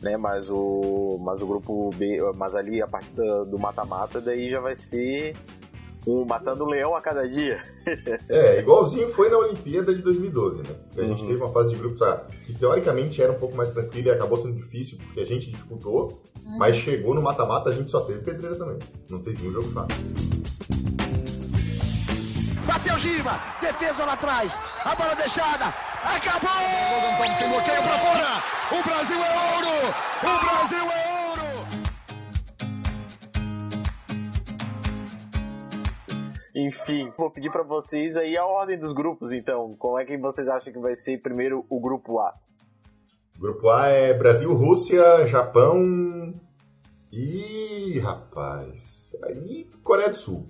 né? 0.02 0.16
Mas 0.16 0.50
o, 0.50 1.18
mas 1.20 1.40
o 1.40 1.46
grupo 1.46 1.90
B, 1.94 2.18
mas 2.34 2.56
ali 2.56 2.82
a 2.82 2.88
partir 2.88 3.12
do 3.12 3.58
mata-mata, 3.60 4.20
daí 4.20 4.50
já 4.50 4.60
vai 4.60 4.74
ser 4.74 5.36
um 6.08 6.24
matando 6.24 6.64
um 6.64 6.68
leão 6.68 6.96
a 6.96 7.00
cada 7.00 7.28
dia. 7.28 7.62
é, 8.28 8.60
igualzinho 8.60 9.12
foi 9.14 9.28
na 9.28 9.38
Olimpíada 9.38 9.94
de 9.94 10.00
2012, 10.02 10.58
né? 10.58 10.62
A 10.96 11.02
gente 11.02 11.22
uhum. 11.22 11.28
teve 11.28 11.42
uma 11.42 11.52
fase 11.52 11.70
de 11.70 11.76
grupos 11.76 12.00
que 12.46 12.54
teoricamente 12.54 13.22
era 13.22 13.32
um 13.32 13.38
pouco 13.38 13.56
mais 13.56 13.70
tranquila 13.70 14.08
e 14.08 14.10
acabou 14.12 14.38
sendo 14.38 14.54
difícil 14.54 14.98
porque 14.98 15.20
a 15.20 15.26
gente 15.26 15.50
disputou, 15.50 16.22
uhum. 16.44 16.58
mas 16.58 16.76
chegou 16.76 17.14
no 17.14 17.22
mata-mata 17.22 17.70
a 17.70 17.72
gente 17.72 17.90
só 17.90 18.00
teve 18.00 18.20
pedreira 18.20 18.56
também. 18.56 18.78
Não 19.10 19.20
teve 19.20 19.46
um 19.46 19.52
jogo 19.52 19.68
fácil. 19.68 19.96
Bateu 22.66 22.98
Giba, 22.98 23.40
defesa 23.60 24.04
lá 24.04 24.12
atrás, 24.12 24.58
a 24.84 24.94
bola 24.94 25.14
deixada, 25.14 25.74
acabou! 26.04 27.36
Sem 27.38 27.48
bloqueio 27.48 27.82
pra 27.82 27.98
fora, 27.98 28.42
o 28.72 28.82
Brasil 28.84 29.16
é 29.16 29.56
ouro! 29.56 29.94
O 30.22 30.44
Brasil 30.44 30.78
é 30.78 31.02
ouro! 31.02 31.07
Enfim, 36.60 37.12
vou 37.16 37.30
pedir 37.30 37.52
para 37.52 37.62
vocês 37.62 38.16
aí 38.16 38.36
a 38.36 38.44
ordem 38.44 38.76
dos 38.76 38.92
grupos, 38.92 39.30
então. 39.30 39.76
Como 39.78 39.96
é 39.96 40.04
que 40.04 40.18
vocês 40.18 40.48
acham 40.48 40.72
que 40.72 40.78
vai 40.80 40.96
ser 40.96 41.18
primeiro 41.18 41.64
o 41.70 41.78
grupo 41.78 42.18
A? 42.18 42.34
Grupo 43.38 43.68
A 43.68 43.86
é 43.86 44.12
Brasil, 44.12 44.52
Rússia, 44.52 45.24
Japão 45.24 46.34
e. 47.12 48.00
rapaz. 48.00 49.14
Aí 49.22 49.70
Coreia 49.84 50.10
do 50.10 50.18
Sul. 50.18 50.48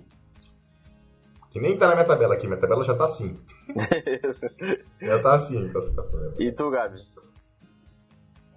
Que 1.51 1.59
nem 1.59 1.77
tá 1.77 1.89
na 1.89 1.93
minha 1.93 2.07
tabela 2.07 2.33
aqui, 2.33 2.47
minha 2.47 2.59
tabela 2.59 2.83
já 2.83 2.95
tá 2.95 3.05
assim. 3.05 3.39
já 4.99 5.21
tá 5.21 5.35
assim 5.35 5.69
classificação. 5.69 6.33
E 6.39 6.51
tu, 6.51 6.71
Gabi? 6.71 7.05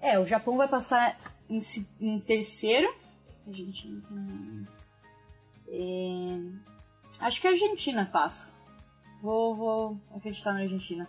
É, 0.00 0.18
o 0.18 0.24
Japão 0.24 0.56
vai 0.56 0.68
passar 0.68 1.20
em, 1.50 1.60
em 2.00 2.18
terceiro. 2.18 2.90
A 3.46 3.52
gente 3.52 3.88
não 3.88 4.00
tem 4.00 4.16
mais. 4.16 4.90
É... 5.68 6.71
Acho 7.22 7.40
que 7.40 7.46
a 7.46 7.50
Argentina 7.50 8.08
passa. 8.12 8.52
Vou, 9.22 9.54
vou 9.54 9.96
acreditar 10.14 10.52
na 10.52 10.60
Argentina. 10.60 11.08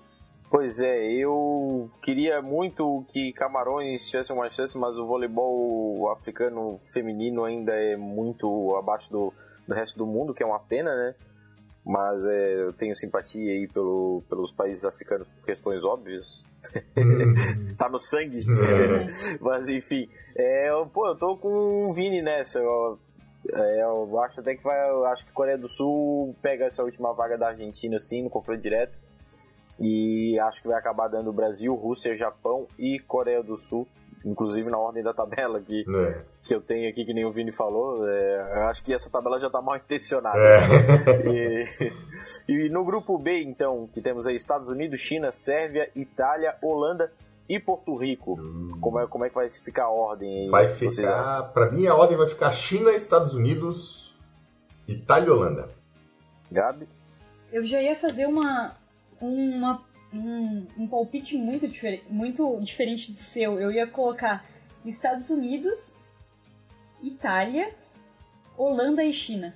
Pois 0.50 0.80
é, 0.80 1.12
eu 1.12 1.90
queria 2.04 2.40
muito 2.40 3.04
que 3.12 3.34
Camarões 3.34 4.08
tivesse 4.08 4.32
uma 4.32 4.48
chance, 4.52 4.78
mas 4.78 4.96
o 5.00 5.08
voleibol 5.08 6.12
africano 6.12 6.80
feminino 6.94 7.44
ainda 7.44 7.74
é 7.74 7.98
muito 7.98 8.76
abaixo 8.78 9.10
do, 9.10 9.34
do 9.68 9.74
resto 9.74 9.98
do 9.98 10.06
mundo, 10.06 10.32
que 10.32 10.44
é 10.44 10.46
uma 10.46 10.60
pena, 10.60 10.96
né? 10.96 11.16
Mas 11.84 12.24
é, 12.28 12.62
eu 12.62 12.72
tenho 12.72 12.96
simpatia 12.96 13.52
aí 13.52 13.68
pelo, 13.68 14.22
pelos 14.30 14.54
países 14.54 14.86
africanos 14.86 15.28
por 15.28 15.44
questões 15.44 15.84
óbvias. 15.84 16.46
tá 17.76 17.90
no 17.90 17.98
sangue. 17.98 18.42
mas 19.42 19.68
enfim, 19.68 20.08
é, 20.36 20.70
pô, 20.94 21.08
eu 21.08 21.16
tô 21.18 21.36
com 21.36 21.90
o 21.90 21.94
Vini 21.96 22.22
nessa. 22.22 22.60
Eu, 22.60 23.00
é, 23.52 23.84
eu 23.84 24.20
acho 24.22 24.40
até 24.40 24.56
que 24.56 24.64
vai. 24.64 24.80
Acho 25.12 25.26
que 25.26 25.32
a 25.32 25.34
Coreia 25.34 25.58
do 25.58 25.68
Sul 25.68 26.36
pega 26.42 26.66
essa 26.66 26.84
última 26.84 27.14
vaga 27.14 27.38
da 27.38 27.50
Argentina, 27.50 28.00
sim, 28.00 28.24
no 28.24 28.30
confronto 28.30 28.62
direto. 28.62 28.94
E 29.80 30.40
acho 30.40 30.62
que 30.62 30.68
vai 30.68 30.78
acabar 30.78 31.08
dando 31.08 31.34
Brasil, 31.34 31.74
Rússia, 31.74 32.16
Japão 32.16 32.68
e 32.78 33.00
Coreia 33.00 33.44
do 33.44 33.58
Sul. 33.58 33.88
Inclusive 34.26 34.70
na 34.70 34.78
ordem 34.78 35.04
da 35.04 35.14
tabela 35.14 35.60
que, 35.60 35.82
é. 35.82 36.22
que 36.44 36.56
eu 36.56 36.62
tenho 36.62 36.90
aqui, 36.90 37.04
que 37.04 37.14
nem 37.14 37.26
o 37.26 37.32
Vini 37.32 37.52
falou. 37.52 38.08
É, 38.08 38.60
eu 38.60 38.68
acho 38.68 38.82
que 38.82 38.94
essa 38.94 39.10
tabela 39.10 39.38
já 39.38 39.48
está 39.48 39.62
mal 39.62 39.76
intencionada. 39.84 40.40
É. 40.40 41.92
E, 42.48 42.68
e 42.68 42.70
no 42.70 42.86
grupo 42.86 43.18
B, 43.18 43.44
então, 43.44 43.90
que 43.94 44.02
temos 44.02 44.26
aí 44.26 44.38
Estados 44.38 44.70
Unidos, 44.70 45.02
China, 45.02 45.30
Sérvia, 45.34 45.90
Itália, 45.94 46.56
Holanda 46.62 47.12
e 47.48 47.60
Porto 47.60 47.96
Rico. 47.96 48.40
Hum. 48.40 48.78
Como, 48.80 49.00
é, 49.00 49.08
como 49.08 49.26
é 49.26 49.30
que 49.30 49.36
vai 49.36 49.50
ficar 49.50 49.84
a 49.84 49.90
ordem? 49.90 50.50
Vai 50.50 50.68
ficar, 50.68 51.44
para 51.54 51.72
mim 51.72 51.88
a 51.88 51.96
ordem 51.96 52.18
vai 52.18 52.28
ficar 52.28 52.52
China, 52.52 52.92
Estados 52.92 53.34
Unidos, 53.34 54.16
Itália 54.88 55.28
e 55.28 55.32
Holanda. 55.32 55.68
Gabi? 56.52 56.88
Eu 57.52 57.66
já 57.66 57.82
ia 57.82 57.96
fazer 57.96 58.26
uma, 58.26 58.76
uma 59.20 59.84
um, 60.14 60.66
um 60.78 60.88
palpite 60.88 61.36
muito, 61.38 61.68
difer 61.68 62.04
muito 62.10 62.60
diferente 62.62 63.12
do 63.12 63.18
seu. 63.18 63.60
Eu 63.60 63.72
ia 63.72 63.88
colocar 63.88 64.46
Estados 64.86 65.30
Unidos, 65.30 65.98
Itália, 67.02 67.70
Holanda 68.58 69.04
e 69.04 69.12
China. 69.12 69.56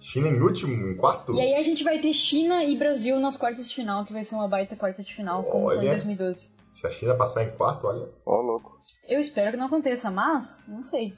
China 0.00 0.28
em 0.28 0.40
último, 0.40 0.88
em 0.88 0.96
quarto? 0.96 1.32
E 1.34 1.40
aí 1.40 1.54
a 1.54 1.62
gente 1.62 1.84
vai 1.84 2.00
ter 2.00 2.12
China 2.12 2.64
e 2.64 2.76
Brasil 2.76 3.20
nas 3.20 3.36
quartas 3.36 3.68
de 3.68 3.74
final, 3.74 4.04
que 4.04 4.12
vai 4.12 4.24
ser 4.24 4.34
uma 4.34 4.48
baita 4.48 4.74
quarta 4.74 5.00
de 5.02 5.14
final, 5.14 5.44
como 5.44 5.66
Olha. 5.66 5.78
foi 5.78 5.86
em 5.86 5.90
2012. 5.90 6.50
Se 6.72 6.86
a 6.86 6.90
China 6.90 7.14
passar 7.14 7.44
em 7.44 7.54
quarto, 7.54 7.86
olha. 7.86 8.08
Ó, 8.24 8.38
oh, 8.38 8.42
louco. 8.42 8.80
Eu 9.06 9.20
espero 9.20 9.52
que 9.52 9.56
não 9.58 9.66
aconteça, 9.66 10.10
mas 10.10 10.64
não 10.66 10.82
sei. 10.82 11.14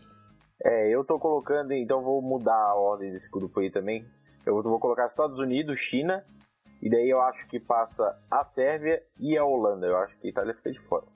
É, 0.62 0.94
eu 0.94 1.04
tô 1.04 1.18
colocando, 1.18 1.72
então 1.72 2.02
vou 2.02 2.20
mudar 2.20 2.56
a 2.56 2.74
ordem 2.74 3.12
desse 3.12 3.30
grupo 3.30 3.60
aí 3.60 3.70
também. 3.70 4.04
Eu 4.44 4.60
vou 4.62 4.78
colocar 4.78 5.06
Estados 5.06 5.38
Unidos, 5.38 5.78
China, 5.78 6.24
e 6.82 6.90
daí 6.90 7.08
eu 7.08 7.22
acho 7.22 7.46
que 7.46 7.58
passa 7.58 8.18
a 8.30 8.44
Sérvia 8.44 9.02
e 9.18 9.38
a 9.38 9.44
Holanda. 9.44 9.86
Eu 9.86 9.96
acho 9.98 10.18
que 10.18 10.26
a 10.26 10.30
Itália 10.30 10.54
fica 10.54 10.72
de 10.72 10.80
fora. 10.80 11.06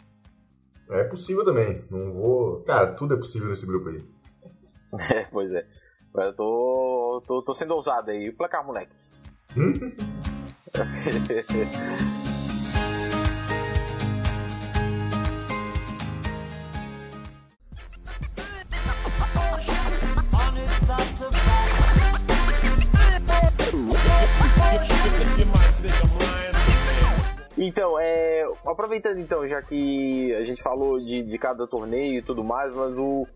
É 0.90 1.04
possível 1.04 1.44
também. 1.44 1.84
Não 1.90 2.12
vou. 2.12 2.62
Cara, 2.62 2.94
tudo 2.94 3.14
é 3.14 3.18
possível 3.18 3.48
nesse 3.48 3.66
grupo 3.66 3.90
aí. 3.90 4.02
É, 5.14 5.24
pois 5.24 5.52
é. 5.52 5.66
Eu 6.14 6.34
tô, 6.34 7.22
tô, 7.26 7.42
tô 7.42 7.52
sendo 7.52 7.74
ousado 7.74 8.10
aí. 8.10 8.30
O 8.30 8.36
placar, 8.36 8.64
moleque. 8.64 8.96
Então, 27.68 28.00
é, 28.00 28.44
aproveitando 28.66 29.18
então, 29.18 29.46
já 29.46 29.60
que 29.60 30.34
a 30.34 30.42
gente 30.42 30.62
falou 30.62 30.98
de, 30.98 31.22
de 31.22 31.36
cada 31.36 31.66
torneio 31.66 32.18
e 32.18 32.22
tudo 32.22 32.42
mais, 32.42 32.74
mas 32.74 32.96
o, 32.96 33.26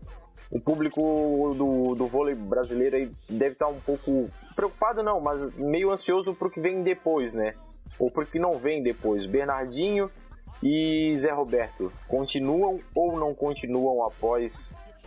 o 0.49 0.59
público 0.59 1.53
do, 1.55 1.93
do 1.93 2.07
vôlei 2.07 2.33
brasileiro 2.33 2.95
aí 2.95 3.11
deve 3.29 3.51
estar 3.51 3.67
um 3.67 3.79
pouco 3.79 4.31
preocupado, 4.55 5.03
não, 5.03 5.21
mas 5.21 5.55
meio 5.55 5.91
ansioso 5.91 6.33
pro 6.33 6.49
que 6.49 6.59
vem 6.59 6.81
depois, 6.81 7.35
né? 7.35 7.53
Ou 7.99 8.09
pro 8.09 8.25
que 8.25 8.39
não 8.39 8.57
vem 8.57 8.81
depois. 8.81 9.27
Bernardinho 9.27 10.09
e 10.63 11.15
Zé 11.19 11.31
Roberto 11.31 11.93
continuam 12.07 12.79
ou 12.95 13.15
não 13.15 13.35
continuam 13.35 14.03
após 14.03 14.51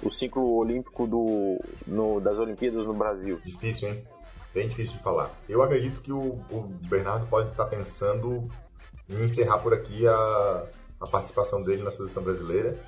o 0.05 0.09
ciclo 0.09 0.55
olímpico 0.55 1.05
do, 1.05 1.59
no, 1.85 2.21
das 2.21 2.39
Olimpíadas 2.39 2.87
no 2.87 2.95
Brasil? 2.95 3.41
Difícil, 3.45 3.89
hein? 3.89 4.05
Bem 4.55 4.69
difícil 4.69 4.97
de 4.97 5.03
falar. 5.03 5.33
Eu 5.49 5.65
acredito 5.65 6.01
que 6.01 6.13
o, 6.13 6.39
o 6.53 6.63
Bernardo 6.89 7.27
pode 7.27 7.51
estar 7.51 7.67
pensando 7.67 8.49
e 9.09 9.15
encerrar 9.17 9.59
por 9.59 9.73
aqui 9.73 10.07
a, 10.07 10.67
a 11.01 11.07
participação 11.07 11.63
dele 11.63 11.83
na 11.83 11.91
seleção 11.91 12.23
brasileira. 12.23 12.79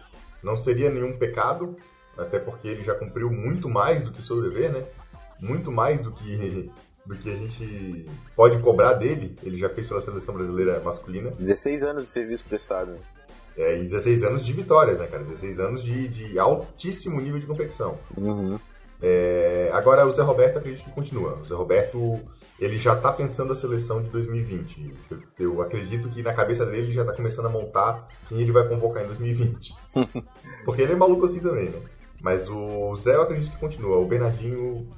Não 0.43 0.57
seria 0.57 0.91
nenhum 0.91 1.17
pecado, 1.17 1.77
até 2.17 2.39
porque 2.39 2.69
ele 2.69 2.85
já 2.85 2.95
cumpriu 2.95 3.31
muito 3.31 3.69
mais 3.69 4.05
do 4.05 4.13
que 4.13 4.21
o 4.21 4.25
seu 4.25 4.41
dever, 4.41 4.73
né? 4.73 4.85
Muito 5.41 5.71
mais 5.71 6.01
do 6.01 6.13
que, 6.13 6.71
do 7.07 7.17
que 7.17 7.31
a 7.31 7.37
gente 7.37 8.05
pode 8.35 8.59
cobrar 8.61 8.95
dele. 8.95 9.35
Ele 9.43 9.59
já 9.59 9.69
fez 9.69 9.87
pela 9.87 10.01
seleção 10.01 10.35
brasileira 10.35 10.81
masculina. 10.81 11.31
16 11.31 11.83
anos 11.83 12.07
de 12.07 12.13
serviço 12.13 12.45
prestado. 12.45 12.95
É, 13.57 13.77
e 13.77 13.83
16 13.83 14.23
anos 14.23 14.47
de 14.47 14.53
vitórias, 14.53 14.99
né, 14.99 15.07
cara? 15.09 15.25
16 15.25 15.59
anos 15.59 15.83
de, 15.83 16.09
de 16.09 16.39
altíssimo 16.39 17.21
nível 17.21 17.41
de 17.41 17.47
competição. 17.47 17.99
Uhum. 18.17 18.59
É, 19.01 19.71
agora, 19.73 20.07
o 20.07 20.11
Zé 20.11 20.23
Roberto 20.23 20.59
acredito 20.59 20.85
que 20.85 20.91
continua. 20.91 21.39
O 21.41 21.45
Zé 21.45 21.55
Roberto 21.55 22.21
ele 22.59 22.77
já 22.79 22.95
está 22.95 23.13
pensando 23.13 23.53
a 23.53 23.55
seleção 23.55 24.03
de 24.03 24.11
2020. 24.11 24.95
Eu, 25.11 25.23
eu, 25.39 25.63
acredito 25.63 26.09
que 26.09 26.23
na 26.23 26.35
cabeça 26.35 26.67
dele 26.67 26.83
ele 26.83 26.93
já 26.93 27.03
está 27.03 27.13
começando 27.13 27.47
a 27.47 27.51
montar 27.51 28.09
quem 28.29 28.41
ele 28.41 28.51
vai 28.51 28.67
convocar 28.69 29.05
em 29.05 29.07
2020. 29.07 29.75
Porque 30.65 30.83
ele 30.83 30.93
é 30.93 30.97
maluco 30.97 31.27
assim 31.27 31.39
também, 31.39 31.69
né? 31.69 31.81
Mas 32.21 32.49
o 32.49 32.97
Zé 32.97 33.15
eu 33.15 33.23
acredito 33.23 33.53
que 33.53 33.61
continua. 33.61 33.99
O 33.99 34.07
Bernardinho, 34.07 34.89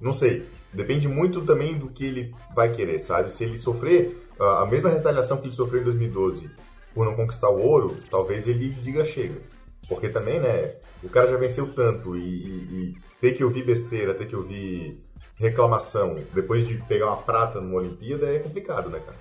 não 0.00 0.12
sei. 0.12 0.44
Depende 0.72 1.06
muito 1.06 1.42
também 1.42 1.78
do 1.78 1.88
que 1.88 2.04
ele 2.04 2.34
vai 2.54 2.72
querer, 2.72 2.98
sabe? 2.98 3.32
Se 3.32 3.44
ele 3.44 3.56
sofrer 3.56 4.28
a 4.38 4.66
mesma 4.66 4.90
retaliação 4.90 5.36
que 5.36 5.46
ele 5.46 5.54
sofreu 5.54 5.80
em 5.80 5.84
2012 5.84 6.50
por 6.92 7.04
não 7.04 7.14
conquistar 7.14 7.50
o 7.50 7.60
ouro, 7.60 7.96
talvez 8.10 8.48
ele 8.48 8.70
diga 8.70 9.04
chega. 9.04 9.40
Porque 9.88 10.08
também, 10.08 10.40
né? 10.40 10.74
O 11.02 11.08
cara 11.08 11.28
já 11.28 11.36
venceu 11.36 11.72
tanto 11.72 12.16
e, 12.16 12.20
e, 12.20 12.54
e 12.54 12.96
ter 13.20 13.32
que 13.32 13.44
ouvir 13.44 13.64
besteira, 13.64 14.14
ter 14.14 14.26
que 14.26 14.36
ouvir 14.36 15.02
reclamação 15.36 16.18
depois 16.32 16.66
de 16.66 16.78
pegar 16.84 17.06
uma 17.06 17.18
prata 17.18 17.60
numa 17.60 17.78
Olimpíada 17.78 18.26
é 18.26 18.38
complicado, 18.38 18.88
né, 18.88 19.00
cara? 19.00 19.18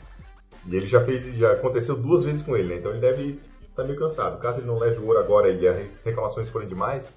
E 0.65 0.75
ele 0.75 0.87
já 0.87 1.03
fez, 1.03 1.25
já 1.35 1.51
aconteceu 1.51 1.95
duas 1.95 2.23
vezes 2.23 2.41
com 2.41 2.55
ele, 2.55 2.69
né? 2.69 2.75
Então 2.79 2.91
ele 2.91 3.01
deve 3.01 3.41
estar 3.61 3.81
tá 3.81 3.83
meio 3.83 3.99
cansado. 3.99 4.39
Caso 4.39 4.59
ele 4.59 4.67
não 4.67 4.79
leve 4.79 4.99
o 4.99 5.05
ouro 5.05 5.19
agora 5.19 5.49
e 5.49 5.67
as 5.67 6.01
reclamações 6.01 6.49
forem 6.49 6.67
demais, 6.67 7.11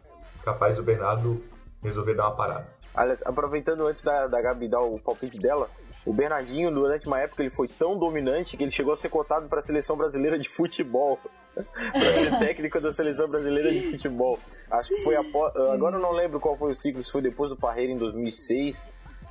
capaz 0.45 0.77
do 0.77 0.83
Bernardo 0.83 1.43
resolver 1.83 2.15
dar 2.15 2.27
uma 2.27 2.37
parada. 2.37 2.67
Aliás, 2.95 3.23
aproveitando 3.25 3.87
antes 3.87 4.03
da, 4.03 4.27
da 4.27 4.43
Gabi 4.43 4.69
dar 4.69 4.81
o 4.81 4.99
palpite 4.99 5.39
dela, 5.39 5.69
O 6.09 6.13
Bernardinho, 6.15 6.71
durante 6.71 7.07
uma 7.07 7.21
época, 7.21 7.43
ele 7.43 7.51
foi 7.51 7.69
tão 7.69 7.99
dominante 7.99 8.57
que 8.57 8.63
ele 8.63 8.71
chegou 8.71 8.95
a 8.95 8.97
ser 8.97 9.11
cotado 9.11 9.47
para 9.47 9.61
a 9.61 9.63
seleção 9.63 9.95
brasileira 9.95 10.39
de 10.39 10.49
futebol. 10.49 11.19
para 11.55 12.15
ser 12.15 12.39
técnico 12.39 12.81
da 12.81 12.91
seleção 12.95 13.29
brasileira 13.29 13.71
de 13.71 13.91
futebol. 13.91 14.39
Acho 14.71 14.89
que 14.89 15.03
foi 15.03 15.17
após. 15.17 15.55
Agora 15.71 15.97
eu 15.97 16.01
não 16.01 16.13
lembro 16.13 16.41
qual 16.41 16.57
foi 16.57 16.73
o 16.73 16.75
ciclo, 16.75 17.05
se 17.05 17.13
foi 17.13 17.21
depois 17.21 17.51
do 17.51 17.57
Parreira 17.59 17.93
em 17.93 17.99
2006 17.99 18.89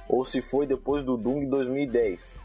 ou 0.08 0.24
se 0.24 0.40
foi 0.40 0.68
depois 0.68 1.04
do 1.04 1.18
Dung 1.18 1.46
em 1.46 1.50
2010. 1.50 2.38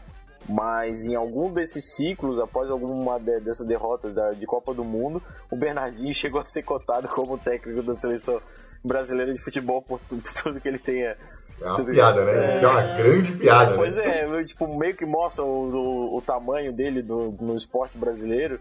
Mas 0.49 1.03
em 1.03 1.13
algum 1.13 1.53
desses 1.53 1.95
ciclos, 1.95 2.39
após 2.39 2.71
alguma 2.71 3.19
dessas 3.19 3.67
derrotas 3.67 4.15
de 4.39 4.45
Copa 4.47 4.73
do 4.73 4.83
Mundo, 4.83 5.21
o 5.51 5.55
Bernardinho 5.55 6.11
chegou 6.15 6.41
a 6.41 6.45
ser 6.45 6.63
cotado 6.63 7.07
como 7.07 7.37
técnico 7.37 7.83
da 7.83 7.93
seleção 7.93 8.41
brasileira 8.83 9.31
de 9.31 9.39
futebol 9.39 9.79
por 9.83 9.99
tudo 10.09 10.59
que 10.59 10.67
ele 10.67 10.79
tenha 10.79 11.15
é 11.63 11.71
uma 11.71 11.85
piada, 11.85 12.25
né? 12.25 12.59
É, 12.59 12.63
é 12.63 12.67
uma 12.67 12.81
grande 12.97 13.31
piada, 13.31 13.71
né? 13.71 13.77
Pois 13.77 13.97
é, 13.97 14.43
tipo, 14.43 14.77
meio 14.77 14.95
que 14.95 15.05
mostra 15.05 15.43
o, 15.43 15.73
o, 15.73 16.17
o 16.17 16.21
tamanho 16.21 16.73
dele 16.73 17.01
do, 17.01 17.33
no 17.39 17.55
esporte 17.55 17.97
brasileiro, 17.97 18.59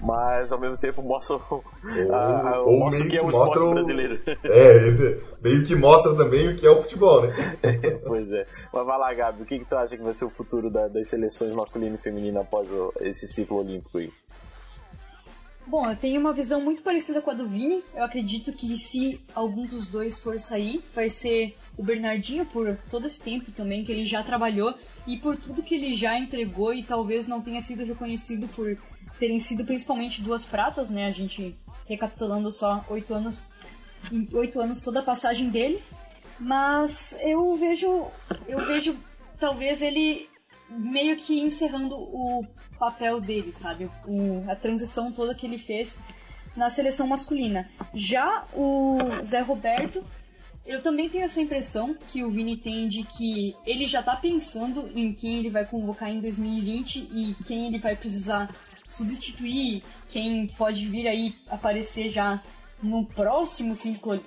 mas 0.00 0.52
ao 0.52 0.60
mesmo 0.60 0.76
tempo 0.76 1.02
mostra 1.02 1.36
o, 1.36 1.42
ou, 1.50 2.14
a, 2.14 2.60
ou 2.60 2.78
mostra 2.78 3.04
o 3.04 3.08
que 3.08 3.16
é 3.16 3.22
o 3.22 3.30
esporte 3.30 3.58
o... 3.58 3.70
brasileiro. 3.70 4.20
É, 4.44 4.88
esse, 4.88 5.20
meio 5.42 5.64
que 5.64 5.74
mostra 5.74 6.14
também 6.14 6.48
o 6.48 6.56
que 6.56 6.66
é 6.66 6.70
o 6.70 6.82
futebol, 6.82 7.22
né? 7.22 7.56
pois 8.06 8.30
é. 8.30 8.46
Mas 8.72 8.86
vai 8.86 8.98
lá, 8.98 9.12
Gabi, 9.12 9.42
o 9.42 9.46
que, 9.46 9.58
que 9.58 9.64
tu 9.64 9.76
acha 9.76 9.96
que 9.96 10.04
vai 10.04 10.14
ser 10.14 10.24
o 10.24 10.30
futuro 10.30 10.70
da, 10.70 10.86
das 10.86 11.08
seleções 11.08 11.52
masculina 11.52 11.96
e 11.96 11.98
feminina 11.98 12.42
após 12.42 12.70
o, 12.70 12.92
esse 13.00 13.26
ciclo 13.26 13.58
olímpico 13.58 13.98
aí? 13.98 14.12
Bom, 15.66 15.90
eu 15.90 15.96
tenho 15.96 16.20
uma 16.20 16.32
visão 16.32 16.60
muito 16.60 16.80
parecida 16.80 17.20
com 17.20 17.32
a 17.32 17.34
do 17.34 17.44
Vini. 17.44 17.82
Eu 17.92 18.04
acredito 18.04 18.52
que 18.52 18.78
se 18.78 19.20
algum 19.34 19.66
dos 19.66 19.88
dois 19.88 20.16
for 20.16 20.38
sair, 20.38 20.80
vai 20.94 21.10
ser 21.10 21.56
o 21.76 21.82
Bernardinho 21.82 22.46
por 22.46 22.78
todo 22.88 23.04
esse 23.04 23.20
tempo 23.20 23.50
também 23.50 23.84
que 23.84 23.90
ele 23.90 24.04
já 24.04 24.22
trabalhou 24.22 24.78
e 25.08 25.18
por 25.18 25.36
tudo 25.36 25.64
que 25.64 25.74
ele 25.74 25.92
já 25.92 26.16
entregou 26.16 26.72
e 26.72 26.84
talvez 26.84 27.26
não 27.26 27.42
tenha 27.42 27.60
sido 27.60 27.84
reconhecido 27.84 28.46
por 28.46 28.78
terem 29.18 29.40
sido 29.40 29.64
principalmente 29.64 30.22
duas 30.22 30.44
pratas, 30.44 30.88
né? 30.88 31.06
A 31.06 31.10
gente 31.10 31.56
recapitulando 31.88 32.52
só 32.52 32.84
oito 32.88 33.12
anos, 33.12 33.50
oito 34.34 34.60
anos 34.60 34.80
toda 34.80 35.00
a 35.00 35.04
passagem 35.04 35.50
dele. 35.50 35.82
Mas 36.38 37.18
eu 37.22 37.54
vejo, 37.56 38.06
eu 38.46 38.64
vejo 38.66 38.96
talvez 39.36 39.82
ele 39.82 40.28
meio 40.68 41.16
que 41.16 41.40
encerrando 41.40 41.96
o 41.96 42.46
papel 42.78 43.20
dele, 43.20 43.52
sabe? 43.52 43.90
O, 44.06 44.44
a 44.50 44.56
transição 44.56 45.12
toda 45.12 45.34
que 45.34 45.46
ele 45.46 45.58
fez 45.58 46.00
na 46.56 46.70
seleção 46.70 47.06
masculina. 47.06 47.68
Já 47.92 48.44
o 48.54 48.98
Zé 49.24 49.40
Roberto, 49.40 50.04
eu 50.64 50.82
também 50.82 51.08
tenho 51.08 51.24
essa 51.24 51.40
impressão 51.40 51.94
que 51.94 52.24
o 52.24 52.30
Vini 52.30 52.56
tem 52.56 52.88
de 52.88 53.04
que 53.04 53.54
ele 53.66 53.86
já 53.86 54.02
tá 54.02 54.16
pensando 54.16 54.90
em 54.94 55.12
quem 55.12 55.38
ele 55.38 55.50
vai 55.50 55.64
convocar 55.64 56.10
em 56.10 56.20
2020 56.20 56.96
e 57.12 57.36
quem 57.46 57.66
ele 57.66 57.78
vai 57.78 57.94
precisar 57.94 58.48
substituir, 58.88 59.82
quem 60.08 60.46
pode 60.46 60.86
vir 60.88 61.06
aí 61.06 61.34
aparecer 61.48 62.08
já 62.08 62.42
no 62.82 63.06
próximo 63.06 63.74
ciclo, 63.74 64.22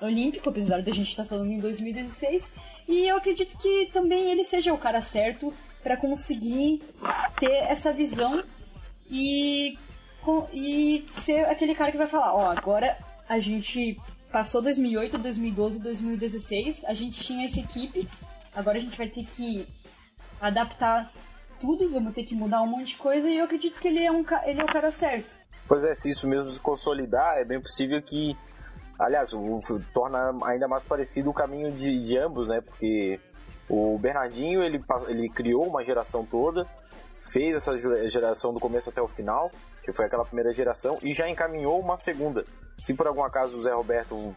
olímpico, 0.00 0.48
apesar 0.48 0.82
da 0.82 0.92
gente 0.92 1.10
estar 1.10 1.22
tá 1.22 1.28
falando 1.28 1.50
em 1.50 1.58
2016. 1.58 2.54
E 2.86 3.06
eu 3.06 3.16
acredito 3.16 3.56
que 3.56 3.86
também 3.92 4.30
ele 4.30 4.44
seja 4.44 4.72
o 4.72 4.78
cara 4.78 5.00
certo 5.00 5.52
para 5.88 5.96
conseguir 5.96 6.82
ter 7.40 7.50
essa 7.50 7.90
visão 7.94 8.44
e, 9.10 9.78
e 10.52 11.06
ser 11.08 11.46
aquele 11.46 11.74
cara 11.74 11.90
que 11.90 11.96
vai 11.96 12.06
falar, 12.06 12.34
ó, 12.34 12.42
oh, 12.42 12.50
agora 12.50 12.98
a 13.26 13.38
gente 13.38 13.98
passou 14.30 14.60
2008, 14.60 15.16
2012, 15.16 15.82
2016, 15.82 16.84
a 16.84 16.92
gente 16.92 17.18
tinha 17.24 17.46
essa 17.46 17.60
equipe, 17.60 18.06
agora 18.54 18.76
a 18.76 18.80
gente 18.82 18.98
vai 18.98 19.08
ter 19.08 19.24
que 19.24 19.66
adaptar 20.38 21.10
tudo, 21.58 21.90
vamos 21.90 22.12
ter 22.12 22.24
que 22.24 22.34
mudar 22.34 22.60
um 22.60 22.66
monte 22.66 22.88
de 22.88 22.96
coisa 22.96 23.30
e 23.30 23.38
eu 23.38 23.46
acredito 23.46 23.80
que 23.80 23.88
ele 23.88 24.04
é, 24.04 24.12
um, 24.12 24.22
ele 24.44 24.60
é 24.60 24.64
o 24.64 24.68
cara 24.68 24.90
certo. 24.90 25.34
Pois 25.66 25.84
é, 25.84 25.94
se 25.94 26.10
isso 26.10 26.28
mesmo 26.28 26.50
se 26.50 26.60
consolidar, 26.60 27.38
é 27.38 27.46
bem 27.46 27.62
possível 27.62 28.02
que, 28.02 28.36
aliás, 28.98 29.30
torna 29.94 30.36
ainda 30.44 30.68
mais 30.68 30.82
parecido 30.82 31.30
o 31.30 31.34
caminho 31.34 31.70
de, 31.70 32.04
de 32.04 32.18
ambos, 32.18 32.46
né? 32.46 32.60
Porque 32.60 33.18
o 33.68 33.98
Bernardinho, 33.98 34.62
ele, 34.62 34.82
ele 35.08 35.28
criou 35.28 35.66
uma 35.66 35.84
geração 35.84 36.24
toda, 36.24 36.66
fez 37.32 37.56
essa 37.56 37.76
geração 38.08 38.52
do 38.52 38.60
começo 38.60 38.90
até 38.90 39.02
o 39.02 39.08
final, 39.08 39.50
que 39.82 39.92
foi 39.92 40.06
aquela 40.06 40.24
primeira 40.24 40.52
geração, 40.52 40.98
e 41.02 41.12
já 41.12 41.28
encaminhou 41.28 41.80
uma 41.80 41.96
segunda. 41.96 42.44
Se 42.80 42.94
por 42.94 43.06
algum 43.06 43.24
acaso 43.24 43.58
o 43.58 43.62
Zé 43.62 43.72
Roberto 43.72 44.34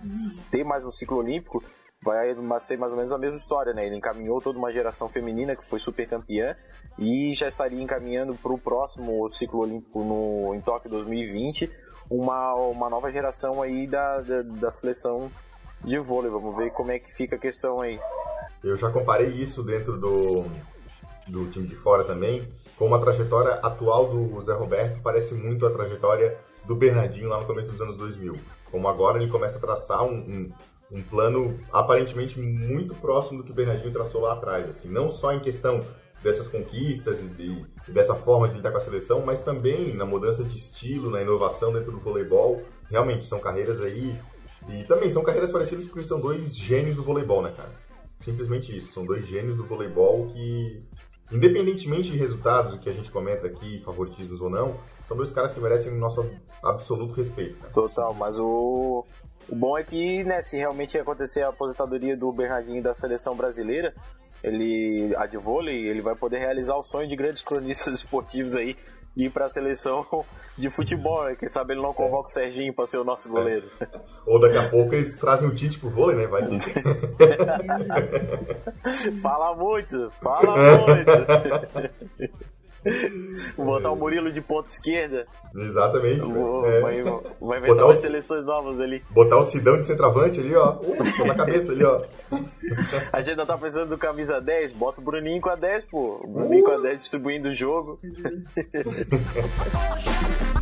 ter 0.49 0.63
mais 0.63 0.85
um 0.85 0.91
ciclo 0.91 1.17
olímpico, 1.17 1.63
vai 2.03 2.33
ser 2.59 2.77
mais 2.77 2.91
ou 2.91 2.97
menos 2.97 3.13
a 3.13 3.17
mesma 3.17 3.37
história, 3.37 3.73
né? 3.73 3.85
Ele 3.85 3.95
encaminhou 3.95 4.41
toda 4.41 4.57
uma 4.57 4.71
geração 4.71 5.07
feminina 5.07 5.55
que 5.55 5.63
foi 5.63 5.79
super 5.79 6.07
campeã 6.07 6.55
e 6.97 7.33
já 7.35 7.47
estaria 7.47 7.81
encaminhando 7.81 8.33
para 8.35 8.51
o 8.51 8.57
próximo 8.57 9.29
ciclo 9.29 9.61
olímpico 9.61 10.03
no, 10.03 10.55
em 10.55 10.61
Tóquio 10.61 10.89
2020 10.89 11.69
uma, 12.11 12.53
uma 12.55 12.89
nova 12.89 13.09
geração 13.09 13.61
aí 13.61 13.87
da, 13.87 14.19
da, 14.19 14.41
da 14.41 14.71
seleção 14.71 15.31
de 15.83 15.97
vôlei. 15.99 16.29
Vamos 16.29 16.55
ver 16.55 16.71
como 16.71 16.91
é 16.91 16.99
que 16.99 17.09
fica 17.13 17.37
a 17.37 17.39
questão 17.39 17.79
aí. 17.79 17.99
Eu 18.63 18.75
já 18.75 18.89
comparei 18.89 19.29
isso 19.29 19.63
dentro 19.63 19.97
do, 19.97 20.45
do 21.27 21.49
time 21.49 21.67
de 21.67 21.75
fora 21.75 22.03
também, 22.03 22.47
com 22.77 22.93
a 22.93 22.99
trajetória 22.99 23.53
atual 23.55 24.07
do 24.09 24.41
Zé 24.43 24.53
Roberto, 24.53 25.01
parece 25.01 25.33
muito 25.33 25.65
a 25.65 25.71
trajetória 25.71 26.37
do 26.65 26.75
Bernardinho 26.75 27.29
lá 27.29 27.39
no 27.39 27.45
começo 27.45 27.71
dos 27.71 27.81
anos 27.81 27.95
2000. 27.95 28.37
Como 28.69 28.87
agora 28.87 29.21
ele 29.21 29.31
começa 29.31 29.57
a 29.57 29.61
traçar 29.61 30.03
um, 30.03 30.13
um, 30.13 30.51
um 30.91 31.01
plano 31.01 31.59
aparentemente 31.71 32.39
muito 32.39 32.93
próximo 32.95 33.39
do 33.39 33.43
que 33.43 33.51
o 33.51 33.55
Bernardinho 33.55 33.91
traçou 33.91 34.21
lá 34.21 34.33
atrás. 34.33 34.69
Assim, 34.69 34.89
não 34.89 35.09
só 35.09 35.33
em 35.33 35.39
questão 35.39 35.79
dessas 36.23 36.47
conquistas 36.47 37.23
e, 37.23 37.65
e 37.87 37.91
dessa 37.91 38.13
forma 38.13 38.47
de 38.47 38.55
lidar 38.55 38.71
com 38.71 38.77
a 38.77 38.81
seleção, 38.81 39.21
mas 39.25 39.41
também 39.41 39.95
na 39.95 40.05
mudança 40.05 40.43
de 40.43 40.55
estilo, 40.55 41.09
na 41.09 41.21
inovação 41.21 41.73
dentro 41.73 41.91
do 41.91 41.99
voleibol. 41.99 42.61
Realmente 42.89 43.25
são 43.25 43.39
carreiras 43.39 43.81
aí. 43.81 44.15
E 44.69 44.83
também 44.83 45.09
são 45.09 45.23
carreiras 45.23 45.51
parecidas 45.51 45.85
porque 45.85 46.03
são 46.03 46.19
dois 46.19 46.55
gênios 46.55 46.95
do 46.95 47.03
voleibol, 47.03 47.41
né, 47.41 47.51
cara? 47.55 47.71
Simplesmente 48.23 48.75
isso. 48.75 48.93
São 48.93 49.05
dois 49.05 49.25
gênios 49.25 49.57
do 49.57 49.65
voleibol 49.65 50.27
que, 50.27 50.83
independentemente 51.31 52.11
de 52.11 52.17
resultados 52.17 52.79
que 52.79 52.89
a 52.89 52.93
gente 52.93 53.11
comenta 53.11 53.47
aqui, 53.47 53.81
favoritismos 53.83 54.41
ou 54.41 54.49
não, 54.49 54.75
são 55.07 55.17
dois 55.17 55.31
caras 55.31 55.53
que 55.53 55.59
merecem 55.59 55.91
nosso 55.97 56.25
absoluto 56.63 57.13
respeito. 57.13 57.61
Né? 57.61 57.69
Total, 57.73 58.13
mas 58.13 58.37
o, 58.37 59.05
o 59.49 59.55
bom 59.55 59.77
é 59.77 59.83
que, 59.83 60.23
né, 60.23 60.41
se 60.41 60.57
realmente 60.57 60.97
acontecer 60.97 61.41
a 61.43 61.49
aposentadoria 61.49 62.15
do 62.15 62.31
Bernardinho 62.31 62.81
da 62.81 62.93
seleção 62.93 63.35
brasileira, 63.35 63.93
ele, 64.43 65.13
a 65.15 65.25
de 65.25 65.37
vôlei, 65.37 65.87
ele 65.87 66.01
vai 66.01 66.15
poder 66.15 66.39
realizar 66.39 66.75
o 66.75 66.83
sonho 66.83 67.07
de 67.07 67.15
grandes 67.15 67.41
cronistas 67.41 67.95
esportivos 67.99 68.55
aí 68.55 68.75
ir 69.15 69.31
para 69.31 69.45
a 69.45 69.49
seleção 69.49 70.05
de 70.57 70.69
futebol, 70.69 71.25
né? 71.25 71.35
Quem 71.35 71.49
sabe 71.49 71.73
ele 71.73 71.81
não 71.81 71.93
convoca 71.93 72.27
o 72.27 72.31
Serginho 72.31 72.73
para 72.73 72.85
ser 72.85 72.97
o 72.97 73.03
nosso 73.03 73.29
goleiro. 73.29 73.69
Ou 74.25 74.39
daqui 74.39 74.57
a 74.57 74.69
pouco 74.69 74.95
eles 74.95 75.15
trazem 75.17 75.47
o 75.47 75.55
Tite 75.55 75.79
pro 75.79 75.89
vôlei, 75.89 76.17
né? 76.17 76.27
Vai 76.27 76.43
fala 79.21 79.55
muito, 79.55 80.11
fala 80.21 80.55
muito. 80.77 81.11
Botar 83.55 83.91
o 83.91 83.95
Murilo 83.95 84.31
de 84.31 84.41
ponta 84.41 84.69
esquerda. 84.69 85.27
Exatamente. 85.55 86.21
Vou, 86.21 86.65
é. 86.65 86.81
Vai, 86.81 87.03
vai 87.39 87.59
inventar 87.59 87.85
umas 87.85 87.99
seleções 87.99 88.45
novas 88.45 88.79
ali. 88.79 89.03
Botar 89.09 89.37
o 89.37 89.43
Sidão 89.43 89.79
de 89.79 89.85
centroavante 89.85 90.39
ali, 90.39 90.55
ó. 90.55 90.79
Uh, 90.79 91.27
na 91.27 91.35
cabeça 91.35 91.71
ali, 91.71 91.83
ó. 91.83 92.03
A 93.13 93.19
gente 93.19 93.31
ainda 93.31 93.45
tá 93.45 93.57
pensando 93.57 93.89
do 93.89 93.97
camisa 93.97 94.39
10, 94.39 94.73
bota 94.73 95.01
o 95.01 95.03
Bruninho 95.03 95.41
com 95.41 95.49
a 95.49 95.55
10, 95.55 95.85
pô. 95.85 96.21
O 96.23 96.27
Bruninho 96.27 96.63
uh. 96.63 96.65
com 96.65 96.71
a 96.71 96.77
10 96.77 96.97
distribuindo 96.97 97.49
o 97.49 97.55
jogo. 97.55 97.99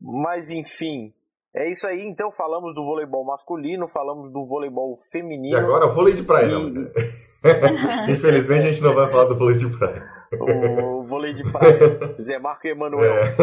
Mas 0.00 0.50
enfim, 0.50 1.12
é 1.54 1.70
isso 1.70 1.86
aí. 1.86 2.02
Então 2.02 2.30
falamos 2.30 2.74
do 2.74 2.84
voleibol 2.84 3.24
masculino, 3.24 3.88
falamos 3.88 4.32
do 4.32 4.46
voleibol 4.46 4.96
feminino. 5.10 5.56
E 5.56 5.58
agora 5.58 5.88
vôlei 5.88 6.14
de 6.14 6.22
praia. 6.22 6.46
E... 6.46 6.50
Não. 6.50 6.90
Infelizmente 8.08 8.66
a 8.66 8.72
gente 8.72 8.82
não 8.82 8.94
vai 8.94 9.08
falar 9.08 9.26
do 9.26 9.38
vôlei 9.38 9.56
de 9.56 9.68
praia. 9.76 10.04
O 10.32 11.04
vôlei 11.04 11.32
de 11.34 11.42
praia. 11.50 12.16
Zé 12.20 12.38
Marco 12.38 12.66
e 12.66 12.70
Emanuel. 12.70 13.14
É. 13.14 13.34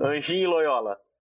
Anjinho 0.00 0.44
e 0.44 0.46
Loyola. 0.46 0.96